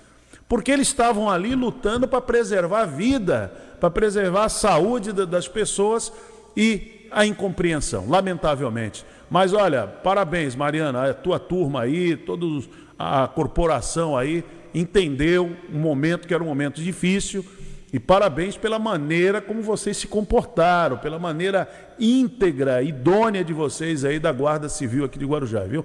[0.49, 5.49] porque eles estavam ali lutando para preservar a vida, para preservar a saúde da- das
[5.49, 6.13] pessoas
[6.57, 9.05] e a incompreensão, lamentavelmente.
[9.31, 14.45] Mas olha, parabéns, Mariana, a tua turma aí, todos a corporação aí
[14.75, 17.45] entendeu um momento que era um momento difícil
[17.93, 24.19] e parabéns pela maneira como vocês se comportaram, pela maneira íntegra, idônea de vocês aí
[24.19, 25.85] da Guarda Civil aqui de Guarujá, viu?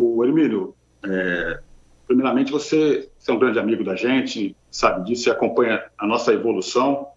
[0.00, 1.58] O Hermílio, é,
[2.06, 6.32] primeiramente você, você é um grande amigo da gente, sabe disso e acompanha a nossa
[6.32, 7.08] evolução.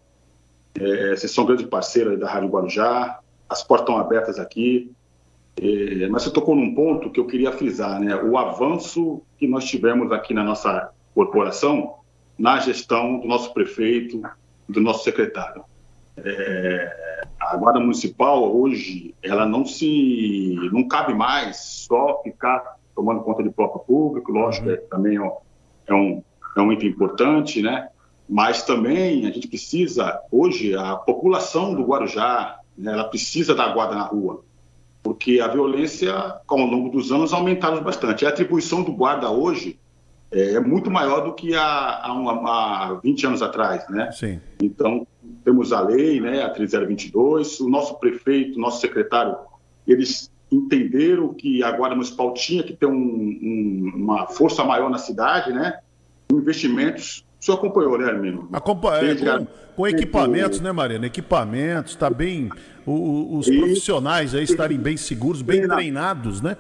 [0.80, 4.92] É, vocês são grandes parceiros da Rádio Guarujá, as portas estão abertas aqui.
[5.62, 8.16] É, mas você tocou num ponto que eu queria frisar, né?
[8.16, 11.96] O avanço que nós tivemos aqui na nossa corporação
[12.38, 14.22] na gestão do nosso prefeito,
[14.70, 15.64] do nosso secretário.
[16.18, 23.44] É, a guarda municipal hoje, ela não se, não cabe mais só ficar tomando conta
[23.44, 24.74] de próprio público, lógico, uhum.
[24.74, 25.32] é, também é,
[25.88, 26.24] é um,
[26.56, 27.90] é um item importante, né?
[28.30, 33.96] Mas também a gente precisa, hoje, a população do Guarujá, né, ela precisa da guarda
[33.96, 34.44] na rua,
[35.08, 36.14] porque a violência,
[36.46, 38.26] ao longo dos anos, aumentaram bastante.
[38.26, 39.80] A atribuição do guarda hoje
[40.30, 42.34] é, é muito maior do que há, há, uma,
[42.90, 44.12] há 20 anos atrás, né?
[44.12, 44.42] Sim.
[44.62, 45.08] Então,
[45.46, 49.38] temos a lei, né, a 3022, o nosso prefeito, nosso secretário,
[49.88, 54.98] eles entenderam que a Guarda Municipal tinha que ter um, um, uma força maior na
[54.98, 55.80] cidade, né?
[56.30, 57.26] Investimentos.
[57.40, 58.50] O senhor acompanhou, né, Armino?
[58.52, 61.06] Acompanhei, com, com, equipamentos, né, Mariana?
[61.06, 62.50] Equipamentos, está bem.
[62.86, 66.58] O, os profissionais aí estarem bem seguros, bem treinados, né?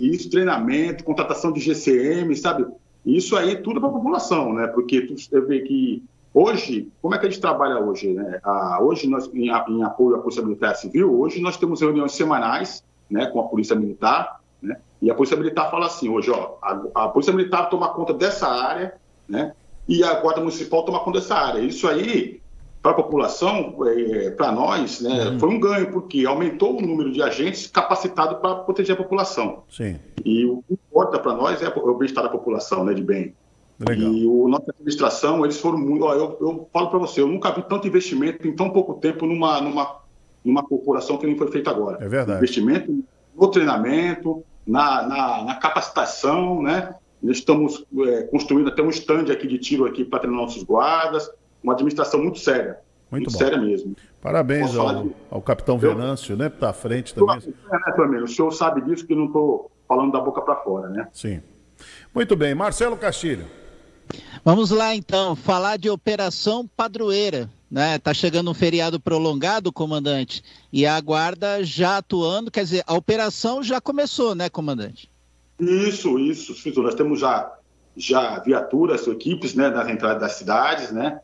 [0.00, 2.66] Isso, treinamento, contratação de GCM, sabe?
[3.04, 4.66] Isso aí tudo para a população, né?
[4.68, 5.14] Porque tu,
[5.46, 6.02] vê que
[6.32, 8.40] hoje, como é que a gente trabalha hoje, né?
[8.42, 12.84] Ah, hoje, nós, em, em, apoio à Polícia Militar Civil, hoje nós temos reuniões semanais
[13.10, 14.76] né, com a Polícia Militar, né?
[15.00, 18.48] E a Polícia Militar fala assim, hoje, ó, a, a Polícia Militar toma conta dessa
[18.48, 18.94] área,
[19.28, 19.52] né?
[19.88, 21.60] E a Guarda Municipal toma conta dessa área.
[21.60, 22.40] Isso aí
[22.82, 25.38] para a população, é, para nós, né, uhum.
[25.38, 29.64] foi um ganho, porque aumentou o número de agentes capacitados para proteger a população.
[29.68, 29.98] Sim.
[30.24, 33.34] E o que importa para nós é o bem-estar da população, né, de bem.
[33.80, 34.12] Legal.
[34.12, 36.04] E o nossa administração, eles foram muito.
[36.04, 39.24] Ó, eu, eu falo para você, eu nunca vi tanto investimento em tão pouco tempo
[39.24, 40.00] numa, numa,
[40.44, 42.04] numa corporação que nem foi feito agora.
[42.04, 42.38] É verdade.
[42.38, 43.04] Investimento
[43.36, 46.92] no treinamento, na, na, na capacitação, né?
[47.22, 51.30] Nós estamos é, construindo até um stand aqui de tiro aqui para treinar nossos guardas
[51.62, 52.78] uma administração muito séria.
[53.10, 53.96] Muito, muito séria mesmo.
[54.20, 55.14] Parabéns ao, de...
[55.30, 56.48] ao, capitão Venâncio, né?
[56.48, 57.38] Está à frente também.
[57.38, 61.08] É, né, O senhor sabe disso que não estou falando da boca para fora, né?
[61.12, 61.40] Sim.
[62.14, 62.54] Muito bem.
[62.54, 63.46] Marcelo Castilho.
[64.44, 67.48] Vamos lá então, falar de Operação Padroeira.
[67.70, 67.98] Né?
[67.98, 70.42] Tá chegando um feriado prolongado, comandante,
[70.72, 75.10] e a guarda já atuando, quer dizer, a operação já começou, né, comandante?
[75.60, 77.52] Isso, isso, Nós temos já,
[77.96, 81.20] já viaturas, equipes né, nas entradas das cidades, né?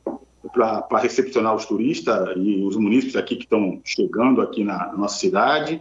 [0.53, 5.19] para recepcionar os turistas e os munícipes aqui que estão chegando aqui na, na nossa
[5.19, 5.81] cidade.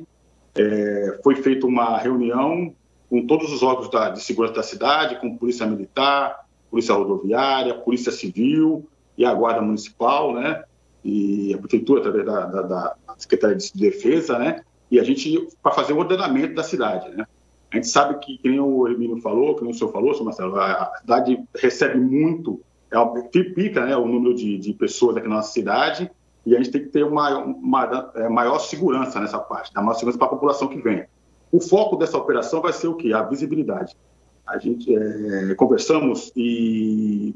[0.55, 2.73] É, foi feita uma reunião
[3.09, 8.11] com todos os órgãos da, de segurança da cidade, com Polícia Militar, Polícia Rodoviária, Polícia
[8.11, 10.63] Civil e a Guarda Municipal, né?
[11.03, 14.63] E a Prefeitura, através da, da, da Secretaria de Defesa, né?
[14.89, 17.27] E a gente, para fazer o ordenamento da cidade, né?
[17.73, 20.25] A gente sabe que, que nem o Hermínio falou, que nem o senhor falou, senhor
[20.25, 25.37] Marcelo, a cidade recebe muito é, triplica né, o número de, de, pessoas aqui na
[25.37, 26.11] nossa cidade
[26.45, 29.95] e a gente tem que ter uma, uma é, maior segurança nessa parte, dar maior
[29.95, 31.03] segurança para a população que vem.
[31.51, 33.11] O foco dessa operação vai ser o quê?
[33.11, 33.97] A visibilidade.
[34.45, 37.33] A gente é, conversamos e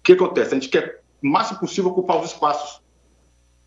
[0.00, 0.52] o que acontece?
[0.52, 2.80] A gente quer o máximo possível ocupar os espaços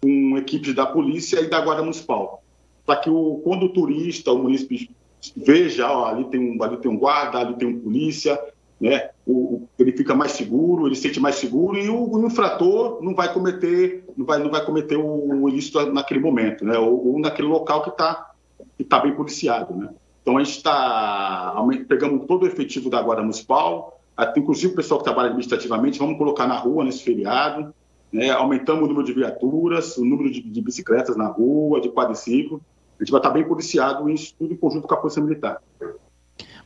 [0.01, 2.41] com equipes da polícia e da guarda municipal,
[2.83, 4.96] para que o, quando o turista, o município
[5.35, 8.39] veja, ó, ali tem um ali tem um guarda, ali tem um polícia,
[8.79, 9.09] né?
[9.25, 13.13] O, ele fica mais seguro, ele se sente mais seguro e o, o, infrator não
[13.15, 16.77] vai cometer, não vai, não vai cometer o, o ilícito naquele momento, né?
[16.77, 18.31] Ou, ou naquele local que está
[18.77, 19.89] que tá bem policiado, né?
[20.21, 21.55] Então a gente está
[21.87, 23.99] pegamos todo o efetivo da guarda municipal,
[24.35, 27.73] inclusive o pessoal que trabalha administrativamente, vamos colocar na rua nesse feriado,
[28.11, 28.29] né?
[28.29, 32.61] Aumentamos o número de viaturas, o número de, de bicicletas na rua, de quadriciclo.
[32.99, 35.61] A gente vai estar tá bem policiado isso tudo em conjunto com a polícia militar.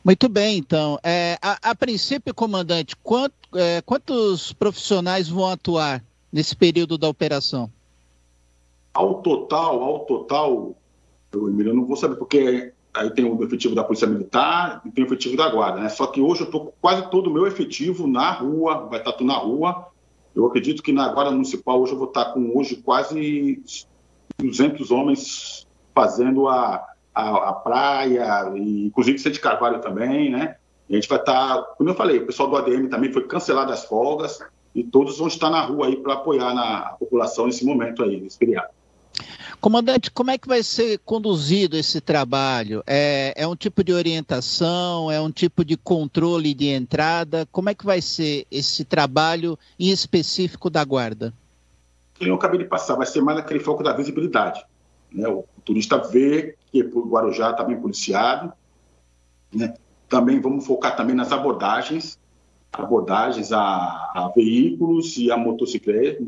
[0.04, 0.98] Muito bem, então.
[1.02, 6.02] É, a, a, princípio, comandante, quant, é, quantos profissionais vão atuar
[6.32, 7.70] nesse período da operação?
[8.92, 10.74] Ao total, ao total,
[11.32, 15.04] eu, Emílio, não vou saber, porque aí tem o efetivo da Polícia Militar e tem
[15.04, 15.88] o efetivo da Guarda, né?
[15.88, 19.12] Só que hoje eu estou com quase todo o meu efetivo na rua, vai estar
[19.12, 19.88] tudo na rua.
[20.34, 23.62] Eu acredito que na Guarda Municipal hoje eu vou estar com hoje quase
[24.38, 30.56] 200 homens fazendo a, a, a praia, e, inclusive Sede Carvalho também, né?
[30.88, 33.26] E a gente vai estar, tá, como eu falei, o pessoal do ADM também foi
[33.26, 34.40] cancelado as folgas
[34.74, 38.20] e todos vão estar na rua aí para apoiar na, a população nesse momento aí,
[38.20, 38.68] nesse feriado.
[39.60, 42.82] Comandante, como é que vai ser conduzido esse trabalho?
[42.84, 45.08] É, é, um tipo de orientação?
[45.08, 47.46] É um tipo de controle de entrada?
[47.52, 51.32] Como é que vai ser esse trabalho em específico da guarda?
[52.20, 54.64] Eu acabei de passar, vai ser mais naquele foco da visibilidade.
[55.14, 55.28] Né?
[55.28, 58.52] O turista vê que o Guarujá está bem policiado.
[59.52, 59.74] Né?
[60.08, 62.18] Também vamos focar também nas abordagens,
[62.72, 66.22] abordagens a, a veículos e a motocicleta,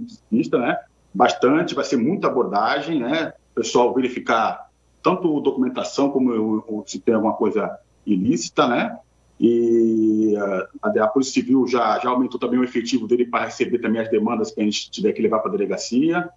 [0.58, 0.78] né?
[1.14, 3.32] bastante, vai ser muita abordagem, né?
[3.52, 4.68] O pessoal verificar
[5.00, 8.98] tanto documentação como se tem alguma coisa ilícita, né?
[9.38, 10.34] E
[10.82, 14.10] a, a Polícia Civil já, já aumentou também o efetivo dele para receber também as
[14.10, 16.28] demandas que a gente tiver que levar para a delegacia.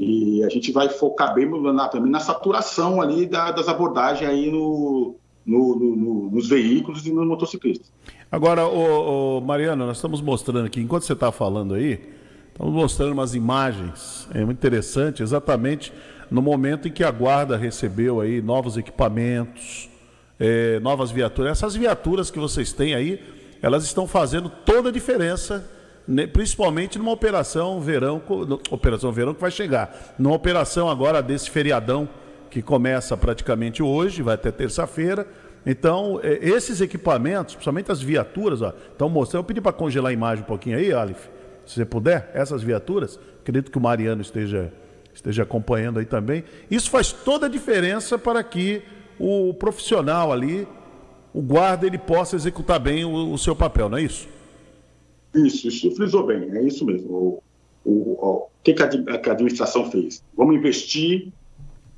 [0.00, 4.50] E a gente vai focar bem na, também na saturação ali da, das abordagens aí
[4.50, 5.14] no,
[5.44, 7.92] no, no, nos veículos e nos motociclistas.
[8.32, 12.00] Agora, ô, ô, Mariano, nós estamos mostrando aqui, enquanto você está falando aí,
[12.50, 15.92] estamos mostrando umas imagens, é muito interessante, exatamente
[16.30, 19.90] no momento em que a guarda recebeu aí novos equipamentos,
[20.38, 21.50] é, novas viaturas.
[21.52, 23.20] Essas viaturas que vocês têm aí,
[23.60, 25.68] elas estão fazendo toda a diferença,
[26.32, 28.20] principalmente numa operação verão,
[28.70, 32.08] operação verão que vai chegar, numa operação agora desse feriadão
[32.50, 35.26] que começa praticamente hoje, vai até terça-feira.
[35.64, 38.60] Então, é, esses equipamentos, principalmente as viaturas,
[38.90, 39.42] estão mostrando.
[39.42, 41.28] Eu pedi para congelar a imagem um pouquinho aí, Alif,
[41.64, 43.20] se você puder, essas viaturas.
[43.40, 44.72] Acredito que o Mariano esteja,
[45.14, 46.44] esteja acompanhando aí também.
[46.70, 48.82] Isso faz toda a diferença para que
[49.18, 50.66] o profissional ali,
[51.32, 54.26] o guarda, ele possa executar bem o, o seu papel, não é isso?
[55.34, 57.10] Isso, isso frisou bem, é isso mesmo.
[57.10, 57.42] O,
[57.84, 60.22] o, o que, que a administração fez?
[60.36, 61.32] Vamos investir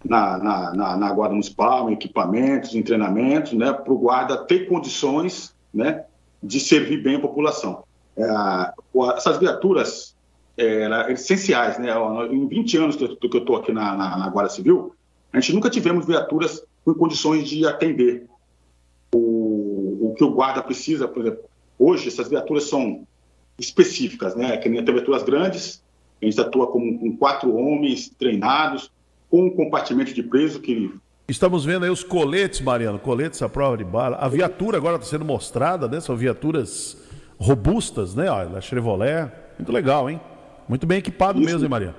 [0.05, 4.69] na, na, na, na Guarda Municipal, em equipamentos, em treinamentos, né, para o guarda ter
[4.69, 6.05] condições né,
[6.43, 7.85] de servir bem a população.
[8.17, 8.73] É,
[9.17, 10.15] essas viaturas
[10.57, 11.79] é, eram essenciais.
[11.79, 11.89] Né,
[12.31, 14.95] em 20 anos que eu estou aqui na, na, Guarda Civil,
[15.33, 18.27] a gente nunca tivemos viaturas com condições de atender
[19.15, 21.09] o, o que o guarda precisa.
[21.09, 21.45] Por exemplo,
[21.79, 23.07] hoje essas viaturas são
[23.59, 25.83] específicas, né, que nem viaturas grandes,
[26.21, 28.91] a gente atua com, com quatro homens treinados,
[29.29, 30.95] com um compartimento de preso que.
[31.29, 34.17] Estamos vendo aí os coletes, Mariano, coletes à prova de bala.
[34.17, 36.01] A viatura agora está sendo mostrada, né?
[36.01, 36.97] São viaturas
[37.39, 38.31] robustas, né?
[38.31, 39.31] Olha, da Chevrolet.
[39.59, 40.21] Muito legal, hein?
[40.69, 41.47] Muito bem equipado Isso.
[41.47, 41.95] mesmo, hein, Mariano?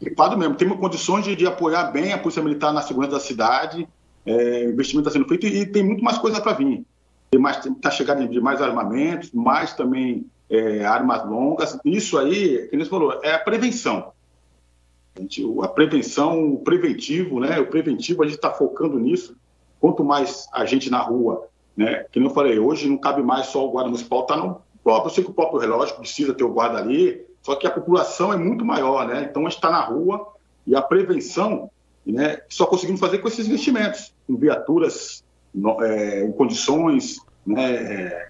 [0.00, 0.54] Equipado mesmo.
[0.54, 3.88] Temos condições de, de, apoiar bem a Polícia Militar na segurança da cidade.
[4.26, 6.84] É, o investimento está sendo feito e, e, tem muito mais coisa para vir.
[7.32, 11.78] Está chegando de mais armamentos, mais também é, armas longas.
[11.84, 14.12] Isso aí, que você falou, é a prevenção.
[15.16, 17.60] A, gente, a prevenção, o preventivo, né?
[17.60, 19.36] O preventivo, a gente está focando nisso.
[19.80, 21.46] Quanto mais a gente na rua,
[21.76, 22.04] né?
[22.10, 25.14] Que eu falei, hoje não cabe mais só o guarda municipal, tá no próprio, eu
[25.14, 28.36] sei que o próprio relógio precisa ter o guarda ali, só que a população é
[28.36, 29.26] muito maior, né?
[29.30, 30.34] Então a gente está na rua
[30.66, 31.70] e a prevenção,
[32.04, 32.40] né?
[32.48, 35.24] Só conseguimos fazer com esses investimentos, com viaturas
[35.82, 37.74] é, em condições, né?
[37.74, 38.28] É,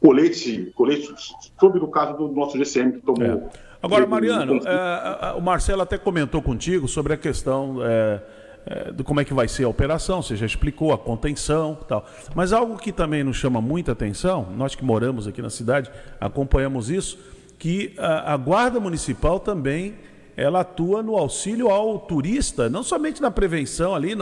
[0.00, 1.14] colete, colete,
[1.58, 3.22] sobre o caso do nosso GCM que tomou.
[3.24, 3.66] É.
[3.82, 8.20] Agora, Mariano, é, o Marcelo até comentou contigo sobre a questão é,
[8.66, 11.84] é, de como é que vai ser a operação, você já explicou a contenção e
[11.84, 12.04] tal.
[12.34, 15.90] Mas algo que também nos chama muita atenção, nós que moramos aqui na cidade,
[16.20, 17.18] acompanhamos isso,
[17.58, 19.94] que a, a Guarda Municipal também
[20.36, 24.14] ela atua no auxílio ao turista, não somente na prevenção ali,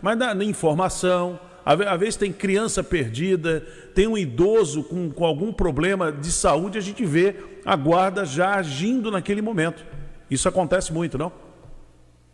[0.00, 3.60] mas na, na informação, às vezes tem criança perdida,
[3.94, 8.54] tem um idoso com, com algum problema de saúde, a gente vê a guarda já
[8.54, 9.84] agindo naquele momento.
[10.30, 11.32] Isso acontece muito, não?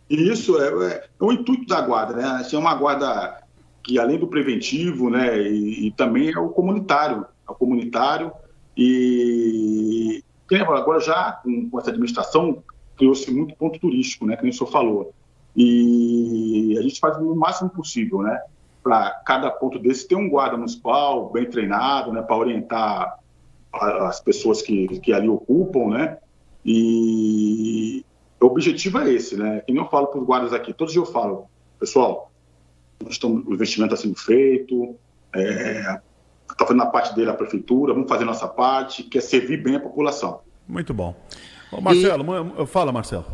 [0.09, 2.23] Isso é, é, é o intuito da guarda, né?
[2.39, 3.43] Assim, é uma guarda
[3.83, 8.31] que além do preventivo, né, e, e também é o comunitário, é o comunitário
[8.75, 12.63] e agora já com, com essa administração
[12.97, 15.13] criou-se muito ponto turístico, né, que nem o senhor falou.
[15.55, 18.39] E a gente faz o máximo possível, né?
[18.83, 23.19] Para cada ponto desse ter um guarda municipal bem treinado, né, para orientar
[23.71, 26.17] as pessoas que, que ali ocupam, né?
[26.65, 28.03] E
[28.41, 29.61] o objetivo é esse, né?
[29.61, 31.47] Que nem eu falo para os guardas aqui, todos os dias eu falo,
[31.79, 32.31] pessoal,
[33.07, 34.95] estamos, o investimento está sendo feito,
[35.33, 36.01] está é,
[36.57, 39.75] tá fazendo a parte dele a prefeitura, vamos fazer nossa parte, que é servir bem
[39.75, 40.41] a população.
[40.67, 41.15] Muito bom.
[41.71, 42.25] Ô, Marcelo,
[42.59, 42.65] e...
[42.65, 43.25] fala, Marcelo.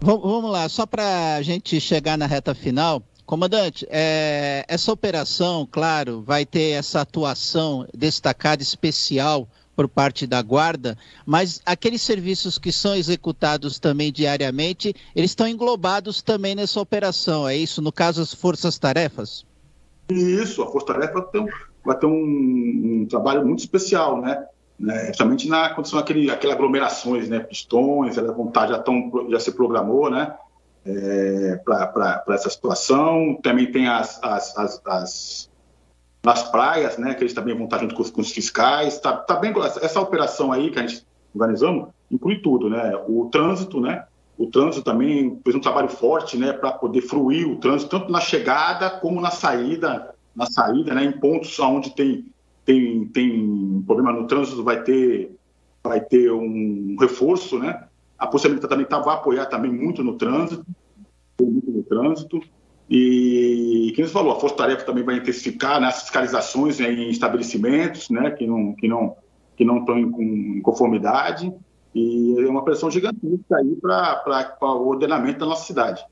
[0.00, 6.22] Vamos lá, só para a gente chegar na reta final, Comandante, é, essa operação, claro,
[6.22, 9.46] vai ter essa atuação destacada especial
[9.76, 10.96] por parte da guarda,
[11.26, 17.54] mas aqueles serviços que são executados também diariamente, eles estão englobados também nessa operação, é
[17.54, 17.82] isso?
[17.82, 19.44] No caso, as forças-tarefas?
[20.08, 21.28] Isso, a força-tarefa
[21.84, 24.42] vai ter um, um, trabalho muito especial, né?
[24.80, 25.08] né?
[25.08, 27.40] Justamente na condição daquele, aquelas aglomerações, né?
[27.40, 30.34] Pistões, a vontade já, tão, já se programou, né?
[30.84, 33.38] É, para essa situação.
[33.42, 35.50] Também tem as, as, as, as,
[36.24, 38.98] nas praias, né, que eles também vão estar junto com os, com os fiscais.
[38.98, 39.52] Tá, tá bem,
[39.82, 42.92] essa operação aí que a gente organizamos inclui tudo, né?
[43.06, 44.04] O trânsito, né?
[44.36, 48.20] O trânsito também fez um trabalho forte, né, para poder fruir o trânsito tanto na
[48.20, 52.26] chegada como na saída, na saída, né, em pontos onde tem
[52.64, 55.34] tem tem problema no trânsito vai ter
[55.82, 57.87] vai ter um reforço, né?
[58.18, 60.66] A Polícia Militar também tá, vai apoiar também muito no trânsito,
[61.40, 62.40] muito no trânsito.
[62.90, 68.08] E, quem você falou, a Força Tarefa também vai intensificar né, fiscalizações né, em estabelecimentos
[68.08, 69.16] né, que não que não
[69.56, 71.52] que não estão em, conformidade.
[71.94, 76.04] E é uma pressão gigantesca aí para o ordenamento da nossa cidade.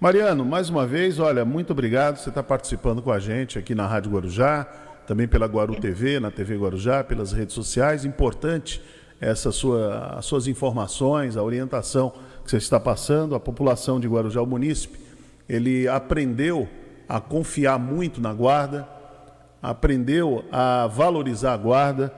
[0.00, 2.16] Mariano, mais uma vez, olha, muito obrigado.
[2.16, 4.64] Você está participando com a gente aqui na Rádio Guarujá,
[5.06, 8.04] também pela Guaru TV, na TV Guarujá, pelas redes sociais.
[8.04, 8.82] Importante
[9.20, 12.12] essa sua, as suas informações, a orientação
[12.44, 13.34] que você está passando.
[13.34, 14.98] A população de Guarujá, o munícipe,
[15.48, 16.68] ele aprendeu
[17.08, 18.88] a confiar muito na guarda,
[19.62, 22.12] aprendeu a valorizar a guarda.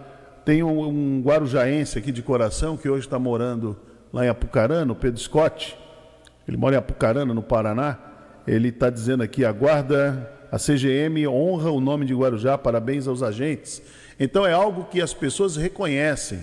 [0.44, 3.76] Tem um, um guarujaense aqui de coração que hoje está morando
[4.12, 5.76] lá em Apucarana, o Pedro Scott.
[6.46, 7.98] Ele mora em Apucarana, no Paraná.
[8.46, 13.22] Ele está dizendo aqui: a guarda, a CGM honra o nome de Guarujá, parabéns aos
[13.22, 13.82] agentes.
[14.18, 16.40] Então é algo que as pessoas reconhecem.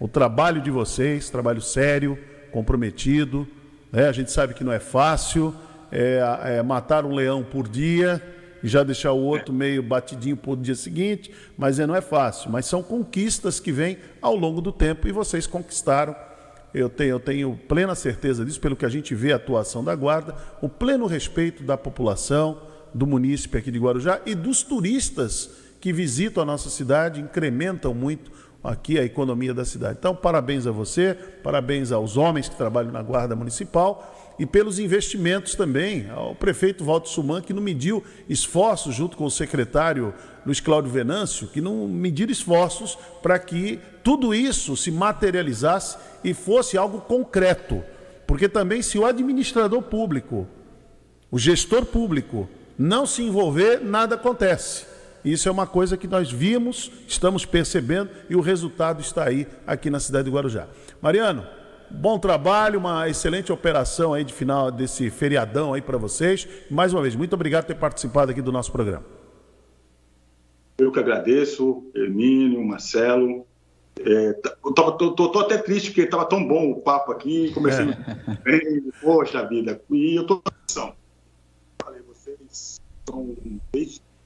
[0.00, 2.18] O trabalho de vocês, trabalho sério,
[2.52, 3.46] comprometido.
[3.90, 4.08] Né?
[4.08, 5.54] A gente sabe que não é fácil
[5.90, 8.22] é, é, matar um leão por dia
[8.62, 12.00] e já deixar o outro meio batidinho para o dia seguinte, mas é, não é
[12.00, 12.50] fácil.
[12.50, 16.14] Mas são conquistas que vêm ao longo do tempo e vocês conquistaram.
[16.74, 19.94] Eu tenho, eu tenho plena certeza disso, pelo que a gente vê a atuação da
[19.94, 22.60] Guarda, o pleno respeito da população,
[22.92, 25.50] do munícipe aqui de Guarujá e dos turistas
[25.80, 28.30] que visitam a nossa cidade, incrementam muito
[28.62, 29.96] aqui a economia da cidade.
[29.98, 35.54] Então, parabéns a você, parabéns aos homens que trabalham na Guarda Municipal e pelos investimentos
[35.54, 40.14] também ao prefeito Walter Suman, que não mediu esforços, junto com o secretário
[40.46, 46.78] Luiz Cláudio Venâncio, que não mediram esforços para que tudo isso se materializasse e fosse
[46.78, 47.82] algo concreto.
[48.26, 50.46] Porque também, se o administrador público,
[51.30, 52.48] o gestor público,
[52.78, 54.86] não se envolver, nada acontece.
[55.32, 59.90] Isso é uma coisa que nós vimos, estamos percebendo e o resultado está aí, aqui
[59.90, 60.66] na cidade de Guarujá.
[61.02, 61.46] Mariano,
[61.90, 66.46] Bom trabalho, uma excelente operação aí de final desse feriadão aí para vocês.
[66.70, 69.04] Mais uma vez, muito obrigado por ter participado aqui do nosso programa.
[70.76, 73.46] Eu que agradeço, Hermínio, Marcelo.
[74.00, 74.32] É,
[74.62, 78.34] tô, tô, tô, tô, até triste porque estava tão bom o papo aqui, comecei é.
[78.44, 80.94] bem, poxa vida, e eu estou atenção.
[81.82, 83.34] Falei, vocês são,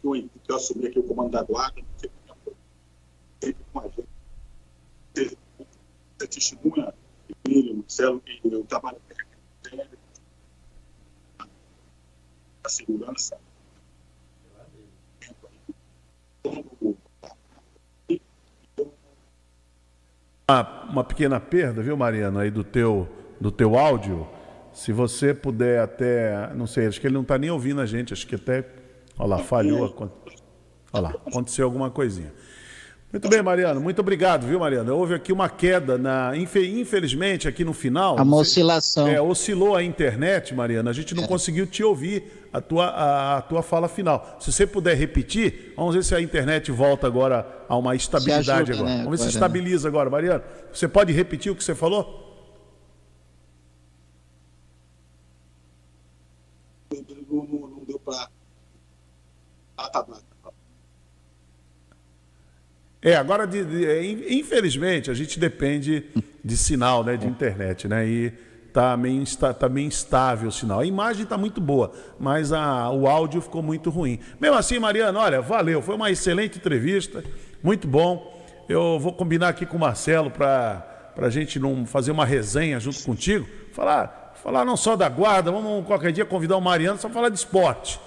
[0.02, 1.80] que eu, assumi aqui o comando da guarda,
[3.40, 4.08] sempre com a gente.
[6.18, 6.92] Você testemunha
[7.44, 8.98] Emílio, Marcelo, que eu trabalho
[12.64, 13.36] a segurança.
[20.48, 23.08] Uma, uma pequena perda, viu, Mariano, aí do teu,
[23.40, 24.28] do teu áudio.
[24.72, 28.12] Se você puder até, não sei, acho que ele não está nem ouvindo a gente,
[28.12, 28.62] acho que até,
[29.18, 30.10] olha lá, falhou.
[30.92, 32.32] Olha lá, aconteceu alguma coisinha.
[33.12, 33.78] Muito bem, Mariano.
[33.78, 34.96] Muito obrigado, viu, Mariano?
[34.96, 38.16] Houve aqui uma queda, na, infelizmente, aqui no final.
[38.16, 39.06] Uma oscilação.
[39.06, 40.88] É, oscilou a internet, Mariano.
[40.88, 41.26] A gente não é.
[41.26, 44.38] conseguiu te ouvir a tua, a, a, tua fala final.
[44.40, 48.78] Se você puder repetir, vamos ver se a internet volta agora a uma estabilidade ajuda,
[48.78, 48.88] agora.
[48.88, 50.44] Né, vamos ver agora, se estabiliza agora, Mariano.
[50.72, 52.30] Você pode repetir o que você falou?
[57.30, 58.26] Não, não deu para.
[59.82, 60.06] Ah, tá.
[63.04, 66.04] É, agora, de, de, é, infelizmente, a gente depende
[66.44, 68.30] de sinal, né, de internet, né, e
[68.72, 69.24] tá meio,
[69.58, 70.78] tá meio instável o sinal.
[70.78, 74.20] A imagem está muito boa, mas a, o áudio ficou muito ruim.
[74.40, 77.24] Mesmo assim, Mariana, olha, valeu, foi uma excelente entrevista,
[77.60, 78.40] muito bom.
[78.68, 83.02] Eu vou combinar aqui com o Marcelo para a gente não fazer uma resenha junto
[83.02, 87.30] contigo, falar, falar não só da guarda, vamos qualquer dia convidar o Mariano só falar
[87.30, 87.98] de esporte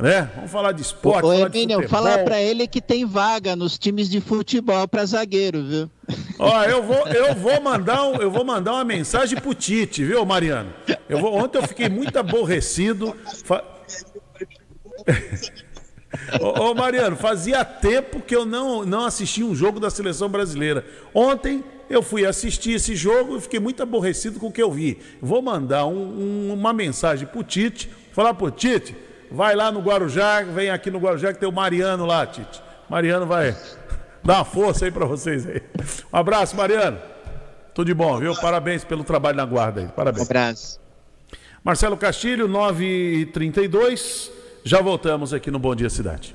[0.00, 0.30] né?
[0.34, 1.26] Vamos falar de esporte.
[1.26, 5.90] Ô, Emílio, fala para ele que tem vaga nos times de futebol para zagueiro, viu?
[6.38, 10.24] Ó, eu vou, eu vou mandar, um, eu vou mandar uma mensagem pro Tite, viu,
[10.24, 10.72] Mariano?
[11.08, 13.14] Eu vou, ontem eu fiquei muito aborrecido.
[13.44, 13.62] Fa...
[16.40, 20.84] ô, ô, Mariano, fazia tempo que eu não, não assisti um jogo da seleção brasileira.
[21.12, 24.98] Ontem eu fui assistir esse jogo e fiquei muito aborrecido com o que eu vi.
[25.20, 30.42] Vou mandar um, um, uma mensagem pro Tite, falar pro Tite vai lá no Guarujá,
[30.42, 32.62] vem aqui no Guarujá que tem o Mariano lá, Tite.
[32.88, 33.56] Mariano vai
[34.24, 35.62] dar uma força aí para vocês aí.
[36.12, 36.98] Um abraço, Mariano.
[37.74, 38.34] Tudo de bom, viu?
[38.34, 39.88] Parabéns pelo trabalho na guarda aí.
[39.88, 40.22] Parabéns.
[40.22, 40.80] Um abraço.
[41.62, 44.30] Marcelo Castilho, 9h32.
[44.64, 46.34] Já voltamos aqui no Bom Dia Cidade.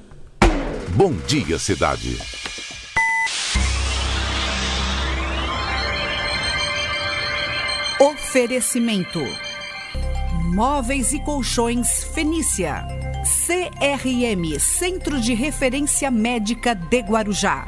[0.89, 2.17] Bom Dia Cidade.
[7.99, 9.21] Oferecimento
[10.53, 12.85] Móveis e Colchões Fenícia.
[13.45, 17.67] CRM Centro de Referência Médica de Guarujá.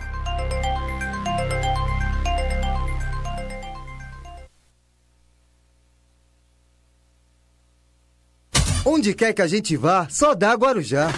[8.86, 11.10] Onde quer que a gente vá, só dá Guarujá.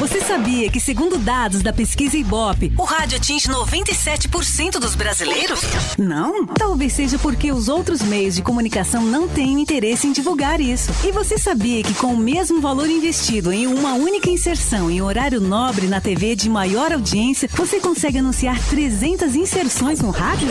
[0.00, 5.60] Você sabia que, segundo dados da pesquisa Ibope, o rádio atinge 97% dos brasileiros?
[5.98, 6.46] Não?
[6.46, 10.90] Talvez seja porque os outros meios de comunicação não têm interesse em divulgar isso.
[11.06, 15.38] E você sabia que, com o mesmo valor investido em uma única inserção em horário
[15.38, 20.48] nobre na TV de maior audiência, você consegue anunciar 300 inserções no rádio?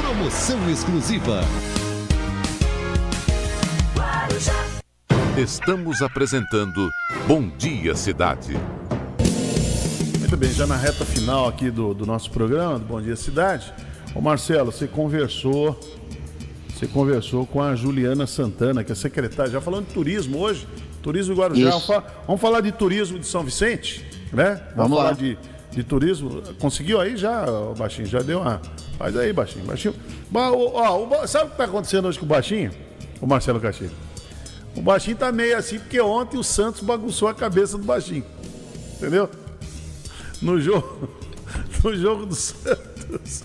[0.00, 1.40] Promoção exclusiva.
[5.36, 6.88] Estamos apresentando
[7.26, 8.56] Bom Dia Cidade.
[10.26, 13.72] Muito bem, já na reta final aqui do, do nosso programa, do Bom Dia Cidade.
[14.12, 15.78] Ô Marcelo, você conversou,
[16.68, 20.66] você conversou com a Juliana Santana, que é secretária, já falando de turismo hoje,
[21.00, 21.70] turismo em Guarujá.
[21.70, 24.60] Vamos, fa vamos, falar de turismo de São Vicente, né?
[24.74, 25.38] Vamos, vamos falar de,
[25.70, 26.42] de turismo.
[26.58, 27.46] Conseguiu aí já,
[27.78, 28.08] Baixinho?
[28.08, 28.60] Já deu uma.
[28.98, 29.64] Faz aí, Baixinho.
[29.64, 29.94] Baixinho.
[30.28, 32.72] Ba- ó, o sabe o que está acontecendo hoje com o Baixinho?
[33.20, 33.92] O Marcelo Castilho.
[34.74, 38.24] O Baixinho tá meio assim, porque ontem o Santos bagunçou a cabeça do Baixinho.
[38.96, 39.30] Entendeu?
[40.42, 41.08] No jogo,
[41.84, 43.44] no jogo do Santos.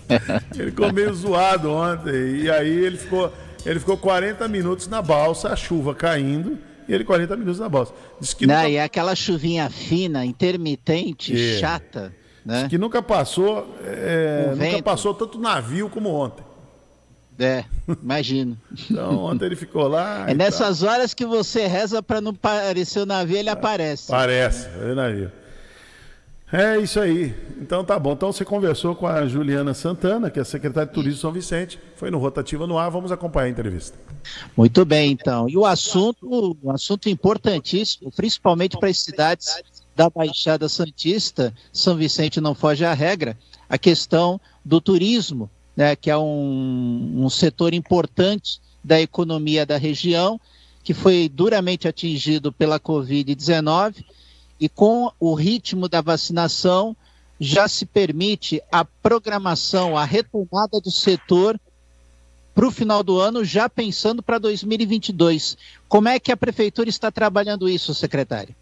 [0.55, 2.41] Ele ficou meio zoado ontem.
[2.41, 3.31] E aí ele ficou,
[3.65, 6.57] ele ficou 40 minutos na balsa, a chuva caindo,
[6.87, 7.93] e ele 40 minutos na balsa.
[8.19, 11.59] Diz que Não, nunca, e é aquela chuvinha fina, intermitente, É.
[11.59, 12.13] chata,
[12.45, 12.67] né?
[12.69, 14.83] que nunca passou, é, nunca vento.
[14.83, 16.43] passou tanto navio como ontem.
[17.39, 17.63] É,
[18.03, 18.55] imagino.
[18.89, 20.25] Então ontem ele ficou lá.
[20.29, 24.07] É nessas horas que você reza para não parecer o navio, ele aparece.
[24.11, 25.31] Parece, é navio.
[26.51, 27.33] É isso aí.
[27.61, 28.11] Então tá bom.
[28.11, 31.79] Então você conversou com a Juliana Santana, que é secretária de Turismo São Vicente.
[31.95, 32.91] Foi no Rotativa no Ar.
[32.91, 33.97] Vamos acompanhar a entrevista.
[34.57, 35.47] Muito bem, então.
[35.47, 39.61] E o assunto, um assunto importantíssimo, principalmente para as cidades
[39.95, 43.37] da Baixada Santista, São Vicente não foge à regra,
[43.69, 50.39] a questão do turismo, né, que é um, um setor importante da economia da região,
[50.83, 54.03] que foi duramente atingido pela Covid-19,
[54.61, 56.95] e com o ritmo da vacinação,
[57.39, 61.59] já se permite a programação, a retomada do setor
[62.53, 65.57] para o final do ano, já pensando para 2022.
[65.89, 68.55] Como é que a prefeitura está trabalhando isso, secretário?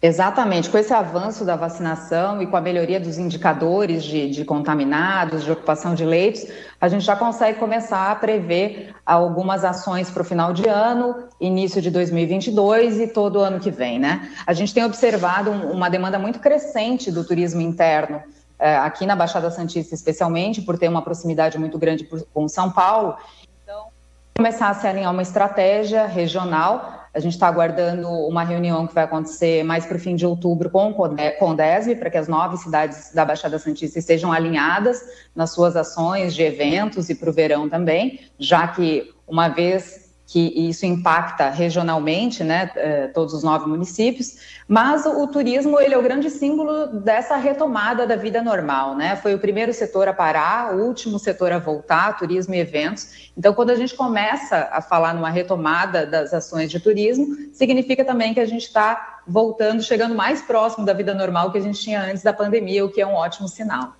[0.00, 5.42] Exatamente, com esse avanço da vacinação e com a melhoria dos indicadores de, de, contaminados,
[5.42, 6.46] de ocupação de leitos,
[6.80, 11.82] a gente já consegue começar a prever algumas ações para o final de ano, início
[11.82, 14.30] de 2022 e todo ano que vem, né?
[14.46, 18.22] A gente tem observado uma demanda muito crescente do turismo interno,
[18.56, 23.16] eh, aqui na Baixada Santista especialmente, por ter uma proximidade muito grande com São Paulo.
[24.38, 27.08] Começar a se alinhar uma estratégia regional.
[27.12, 30.70] A gente está aguardando uma reunião que vai acontecer mais para o fim de outubro
[30.70, 30.94] com o
[31.40, 35.02] Condesb, para que as nove cidades da Baixada Santista estejam alinhadas
[35.34, 40.52] nas suas ações de eventos e para o verão também, já que uma vez que
[40.68, 44.36] isso impacta regionalmente, né, eh, todos os nove municípios,
[44.68, 49.16] mas o, turismo ele é o grande símbolo dessa retomada da vida normal, né?
[49.16, 53.30] Foi o primeiro setor a parar, o último setor a voltar, turismo e eventos.
[53.34, 58.34] Então, quando a gente começa a falar numa retomada das ações de turismo, significa também
[58.34, 62.02] que a gente está voltando, chegando mais próximo da vida normal que a gente tinha
[62.02, 63.97] antes da pandemia, o que é um ótimo sinal.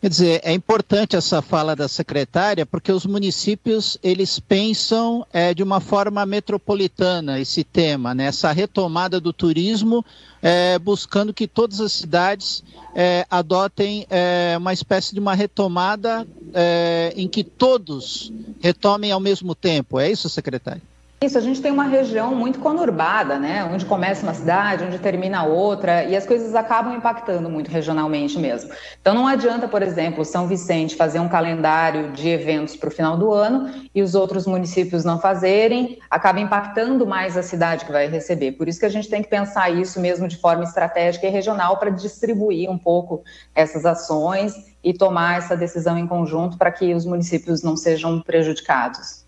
[0.00, 5.60] Quer dizer, é importante essa fala da secretária, porque os municípios eles pensam é, de
[5.60, 8.26] uma forma metropolitana esse tema, né?
[8.26, 10.04] essa retomada do turismo,
[10.40, 12.62] é, buscando que todas as cidades
[12.94, 19.52] é, adotem é, uma espécie de uma retomada é, em que todos retomem ao mesmo
[19.52, 19.98] tempo.
[19.98, 20.82] É isso, secretária?
[21.20, 23.64] Isso, a gente tem uma região muito conurbada, né?
[23.64, 28.70] Onde começa uma cidade, onde termina outra, e as coisas acabam impactando muito regionalmente mesmo.
[29.00, 33.16] Então não adianta, por exemplo, São Vicente fazer um calendário de eventos para o final
[33.16, 38.06] do ano e os outros municípios não fazerem, acaba impactando mais a cidade que vai
[38.06, 38.52] receber.
[38.52, 41.78] Por isso que a gente tem que pensar isso mesmo de forma estratégica e regional
[41.78, 43.24] para distribuir um pouco
[43.56, 44.54] essas ações
[44.84, 49.27] e tomar essa decisão em conjunto para que os municípios não sejam prejudicados.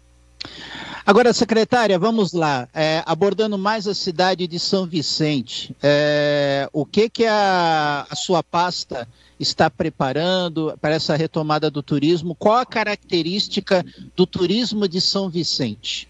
[1.04, 7.08] Agora, secretária, vamos lá, é, abordando mais a cidade de São Vicente, é, o que
[7.08, 9.08] que a, a, sua pasta
[9.38, 12.34] está preparando para essa retomada do turismo?
[12.34, 13.84] Qual a característica
[14.14, 16.08] do turismo de São Vicente?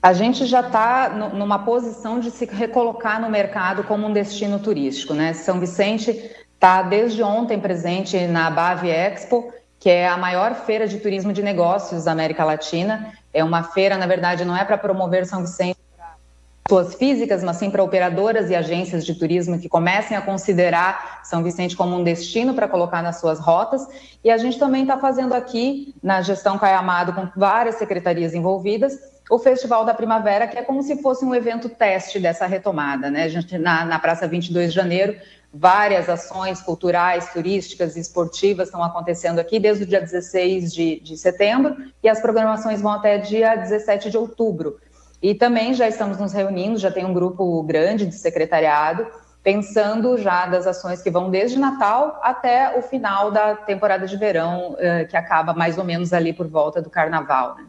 [0.00, 5.12] A gente já está numa posição de se recolocar no mercado como um destino turístico,
[5.12, 5.34] né?
[5.34, 10.98] São Vicente está desde ontem presente na Bave Expo, que é a maior feira de
[10.98, 15.24] turismo de negócios da América Latina é uma feira, na verdade, não é para promover
[15.24, 16.16] São Vicente para
[16.62, 21.42] pessoas físicas, mas sim para operadoras e agências de turismo que comecem a considerar São
[21.42, 23.86] Vicente como um destino para colocar nas suas rotas.
[24.22, 28.98] E a gente também está fazendo aqui, na gestão Caiamado, com várias secretarias envolvidas,
[29.30, 33.10] o Festival da Primavera, que é como se fosse um evento teste dessa retomada.
[33.10, 33.22] Né?
[33.22, 35.16] A gente, na, na Praça 22 de Janeiro,
[35.52, 41.16] Várias ações culturais, turísticas e esportivas estão acontecendo aqui desde o dia 16 de, de
[41.16, 44.78] setembro e as programações vão até dia 17 de outubro.
[45.20, 49.06] E também já estamos nos reunindo, já tem um grupo grande de secretariado,
[49.42, 54.76] pensando já das ações que vão desde Natal até o final da temporada de verão,
[54.78, 57.56] eh, que acaba mais ou menos ali por volta do Carnaval.
[57.56, 57.64] Né?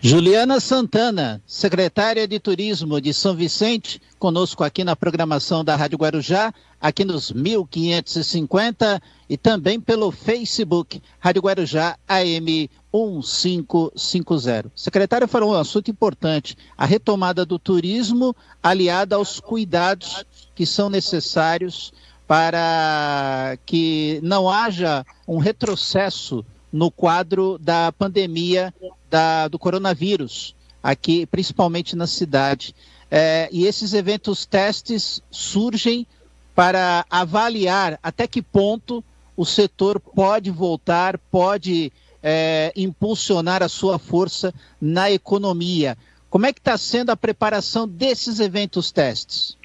[0.00, 6.52] Juliana Santana, secretária de Turismo de São Vicente, conosco aqui na programação da Rádio Guarujá,
[6.80, 14.70] aqui nos 1550 e também pelo Facebook, Rádio Guarujá AM 1550.
[14.74, 20.24] Secretária falou um assunto importante, a retomada do turismo aliada aos cuidados
[20.54, 21.92] que são necessários
[22.26, 26.44] para que não haja um retrocesso
[26.74, 28.74] no quadro da pandemia
[29.08, 32.74] da, do coronavírus, aqui, principalmente na cidade.
[33.08, 36.04] É, e esses eventos testes surgem
[36.52, 39.04] para avaliar até que ponto
[39.36, 45.96] o setor pode voltar, pode é, impulsionar a sua força na economia.
[46.28, 49.56] Como é que está sendo a preparação desses eventos testes?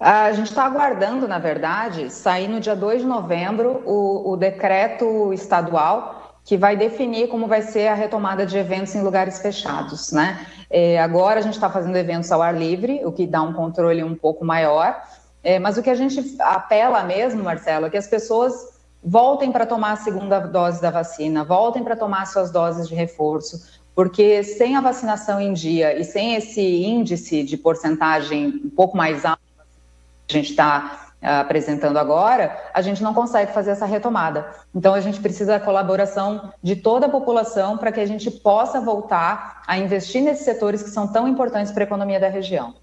[0.00, 5.30] A gente está aguardando, na verdade, sair no dia 2 de novembro o, o decreto
[5.34, 6.17] estadual
[6.48, 10.46] que vai definir como vai ser a retomada de eventos em lugares fechados, né?
[10.70, 14.02] É, agora a gente está fazendo eventos ao ar livre, o que dá um controle
[14.02, 14.98] um pouco maior,
[15.44, 19.66] é, mas o que a gente apela mesmo, Marcelo, é que as pessoas voltem para
[19.66, 24.74] tomar a segunda dose da vacina, voltem para tomar suas doses de reforço, porque sem
[24.74, 29.42] a vacinação em dia e sem esse índice de porcentagem um pouco mais alto
[30.26, 34.46] a gente está apresentando agora, a gente não consegue fazer essa retomada.
[34.74, 38.80] Então, a gente precisa da colaboração de toda a população para que a gente possa
[38.80, 42.74] voltar a investir nesses setores que são tão importantes para a economia da região.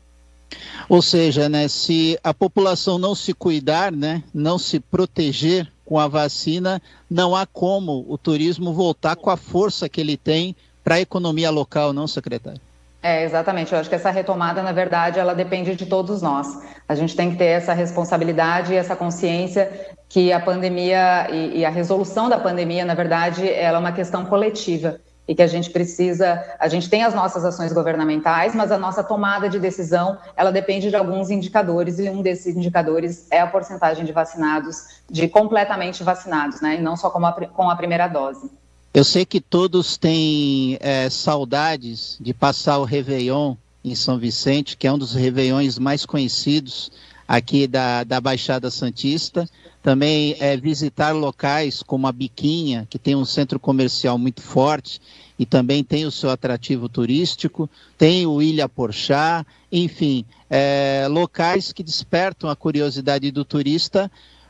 [0.88, 6.08] Ou seja, né, se a população não se cuidar, né, não se proteger com a
[6.08, 11.02] vacina, não há como o turismo voltar com a força que ele tem para a
[11.02, 12.62] economia local, não, secretário?
[13.06, 13.72] É, exatamente.
[13.72, 16.48] Eu acho que essa retomada, na verdade, ela depende de todos nós.
[16.90, 19.72] A gente tem que ter essa responsabilidade e essa consciência
[20.10, 24.26] que a pandemia e, e a resolução da pandemia, na verdade, ela é uma questão
[24.26, 28.78] coletiva e que a gente precisa, a gente tem as nossas ações governamentais, mas a
[28.80, 33.46] nossa tomada de decisão, ela depende de alguns indicadores e um desses indicadores é a
[33.46, 38.08] porcentagem de vacinados, de completamente vacinados, né, e não só com a, com a primeira
[38.08, 38.50] dose.
[38.96, 44.88] Eu sei que todos têm é, saudades de passar o Réveillon em São Vicente, que
[44.88, 46.90] é um dos Réveillões mais conhecidos
[47.28, 49.50] aqui da, da Baixada Santista.
[49.84, 55.02] Também é, visitar locais como a Biquinha, que tem um centro comercial muito forte
[55.38, 61.84] e também tem o seu atrativo turístico, tem o Ilha Porchá, enfim, é, locais que
[61.84, 64.10] despertam a curiosidade do turista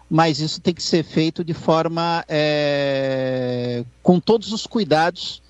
[0.09, 5.41] mas isso tem que ser feito de forma é, com todos os cuidados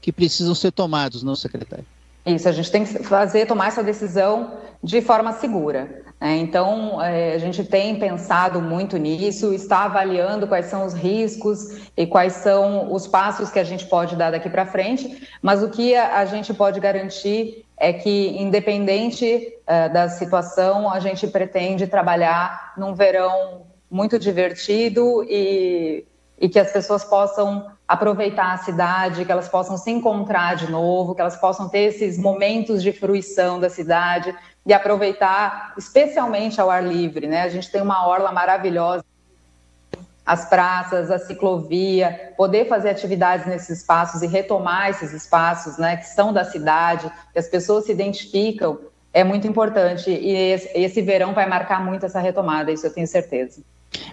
[0.00, 1.86] que precisam ser tomados, não, secretário?
[2.24, 4.52] Isso, a gente tem que fazer, tomar essa decisão
[4.82, 6.04] de forma segura.
[6.20, 6.36] Né?
[6.36, 12.06] Então, é, a gente tem pensado muito nisso, está avaliando quais são os riscos e
[12.06, 15.96] quais são os passos que a gente pode dar daqui para frente, mas o que
[15.96, 22.94] a, gente pode garantir é que, independente é, da situação, a gente pretende trabalhar num
[22.94, 26.06] verão muito divertido e,
[26.40, 31.14] e que as pessoas possam aproveitar a cidade, que elas possam se encontrar de novo,
[31.14, 36.82] que elas possam ter esses momentos de fruição da cidade e aproveitar, especialmente ao ar
[36.82, 37.42] livre, né?
[37.42, 39.04] A gente tem uma orla maravilhosa,
[40.24, 46.06] as praças, a ciclovia, poder fazer atividades nesses espaços e retomar esses espaços, né, que
[46.06, 48.78] são da cidade, que as pessoas se identificam,
[49.12, 53.62] é muito importante e esse, verão vai marcar muito essa retomada, isso eu tenho certeza.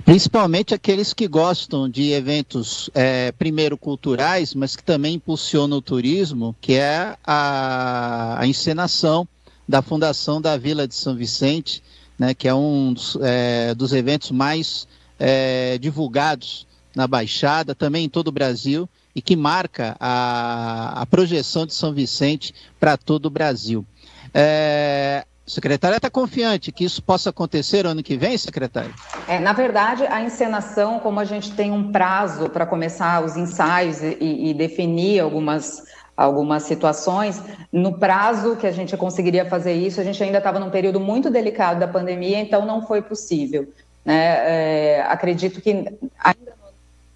[0.04, 6.56] Principalmente aqueles que gostam de eventos, é, primeiro culturais, mas que também impulsionam o turismo,
[6.60, 9.28] que é a, a encenação
[9.68, 11.84] da Fundação da Vila de São Vicente,
[12.18, 14.88] né, que é um dos, é, dos eventos mais
[15.20, 21.66] é, divulgados na Baixada, também em todo o Brasil, e que marca a, a projeção
[21.66, 23.86] de São Vicente para todo o Brasil.
[24.34, 28.94] É, o secretário está confiante que isso possa acontecer ano que vem, secretário?
[29.28, 34.00] É, na verdade, a encenação, como a gente tem um prazo para começar os ensaios
[34.04, 35.84] e, e, definir algumas,
[36.16, 37.42] algumas situações,
[37.74, 41.32] no prazo que a gente conseguiria fazer isso, a gente ainda estava num período muito
[41.32, 43.68] delicado da pandemia, então não foi possível.
[44.06, 44.98] Né?
[44.98, 46.60] É, acredito que ainda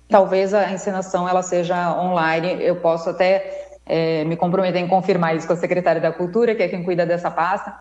[0.10, 5.46] talvez a encenação ela seja online, eu posso até é, me comprometer em confirmar isso
[5.46, 7.76] com a secretária da Cultura, que é quem cuida dessa pasta,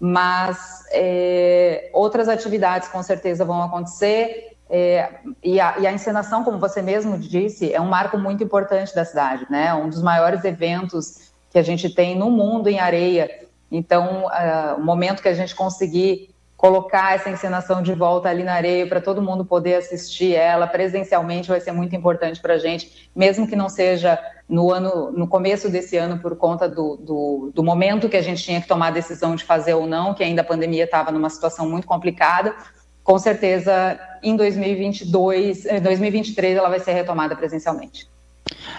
[0.00, 4.56] mas é, outras atividades com certeza vão acontecer.
[4.68, 5.10] É,
[5.42, 9.04] e, a, e, a, encenação, como você mesmo disse, é um marco muito importante da
[9.04, 9.74] cidade, né?
[9.74, 13.30] Um dos maiores eventos que a gente tem no mundo em areia.
[13.70, 18.54] Então, uh, o momento que a gente conseguir colocar essa encenação de volta ali na
[18.54, 23.10] areia para todo mundo poder assistir ela presencialmente vai ser muito importante para a gente,
[23.14, 24.18] mesmo que não seja
[24.48, 28.42] no ano, no começo desse ano por conta do, do, do, momento que a gente
[28.42, 31.30] tinha que tomar a decisão de fazer ou não, que ainda a pandemia estava numa
[31.30, 32.54] situação muito complicada.
[33.02, 38.08] Com certeza, em 2022, 2023 eh, ela vai ser retomada presencialmente.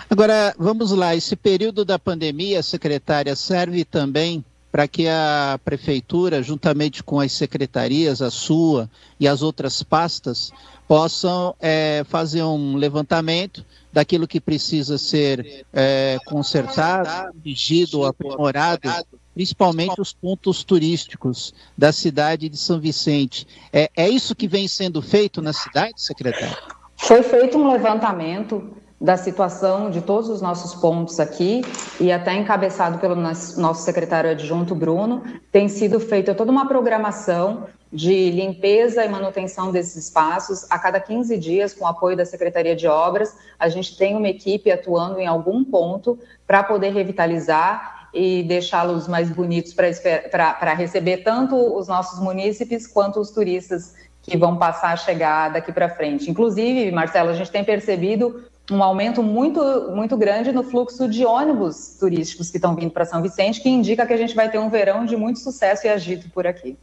[0.09, 7.01] Agora, vamos lá, esse período da pandemia, secretária, serve também para que a prefeitura, juntamente
[7.01, 8.89] com as secretarias, a sua
[9.19, 10.51] e as outras pastas,
[10.87, 18.89] possam é, fazer um levantamento daquilo que precisa ser é, consertado, corrigido, aprimorado,
[19.33, 23.47] principalmente os pontos turísticos da cidade de São Vicente.
[23.71, 26.57] É, é isso que vem sendo feito na cidade, secretário?
[26.97, 31.61] Foi feito um levantamento da situação de todos os nossos pontos aqui
[31.99, 38.31] e até encabeçado pelo nosso secretário adjunto Bruno, tem sido feita toda uma programação de
[38.31, 42.88] limpeza e manutenção desses espaços a cada 15 dias com o apoio da Secretaria de
[42.88, 43.35] Obras.
[43.59, 46.17] A gente tem uma equipe atuando em algum ponto
[46.47, 53.30] para poder revitalizar e deixá-los mais bonitos para receber tanto os nossos munícipes quanto os
[53.30, 56.31] turistas que vão passar a chegar daqui para frente.
[56.31, 59.61] Inclusive, Marcelo, a gente tem percebido um aumento muito,
[59.91, 64.05] muito grande no fluxo de ônibus turísticos que estão vindo para São Vicente, que indica
[64.05, 66.77] que a gente vai ter um verão de muito sucesso e agito por aqui.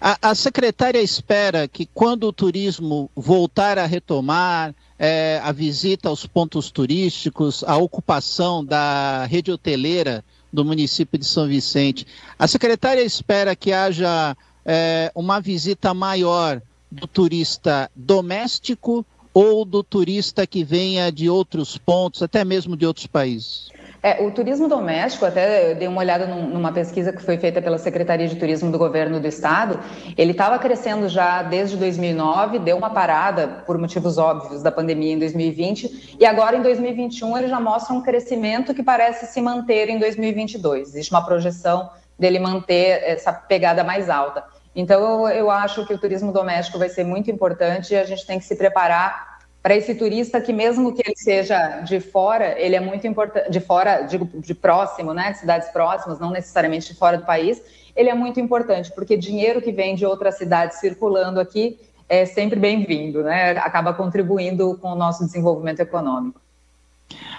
[0.00, 6.24] A, a secretária espera que quando o turismo voltar a retomar, é, a visita aos
[6.24, 12.06] pontos turísticos, a ocupação da rede hoteleira do município de São Vicente,
[12.38, 19.04] a secretária espera que haja é, uma visita maior do turista doméstico
[19.34, 23.70] ou do turista que venha de outros pontos, até mesmo de outros países?
[24.02, 27.78] É, o turismo doméstico, até dei uma olhada num, numa pesquisa que foi feita pela
[27.78, 29.78] Secretaria de Turismo do Governo do Estado,
[30.18, 35.18] ele estava crescendo já desde 2009, deu uma parada por motivos óbvios da pandemia em
[35.20, 40.00] 2020, e agora em 2021 ele já mostra um crescimento que parece se manter em
[40.00, 40.88] 2022.
[40.88, 41.88] Existe uma projeção
[42.18, 44.42] dele manter essa pegada mais alta.
[44.74, 48.26] Então, eu, eu acho que o turismo doméstico vai ser muito importante e a gente
[48.26, 49.32] tem que se preparar
[49.62, 53.60] para esse turista que mesmo que ele seja de fora, ele é muito importante, de
[53.60, 57.62] fora, digo, de próximo, né, de cidades próximas, não necessariamente de fora do país,
[57.94, 61.78] ele é muito importante, porque dinheiro que vem de outras cidades circulando aqui
[62.08, 66.40] é sempre bem-vindo, né, acaba contribuindo com o nosso desenvolvimento econômico.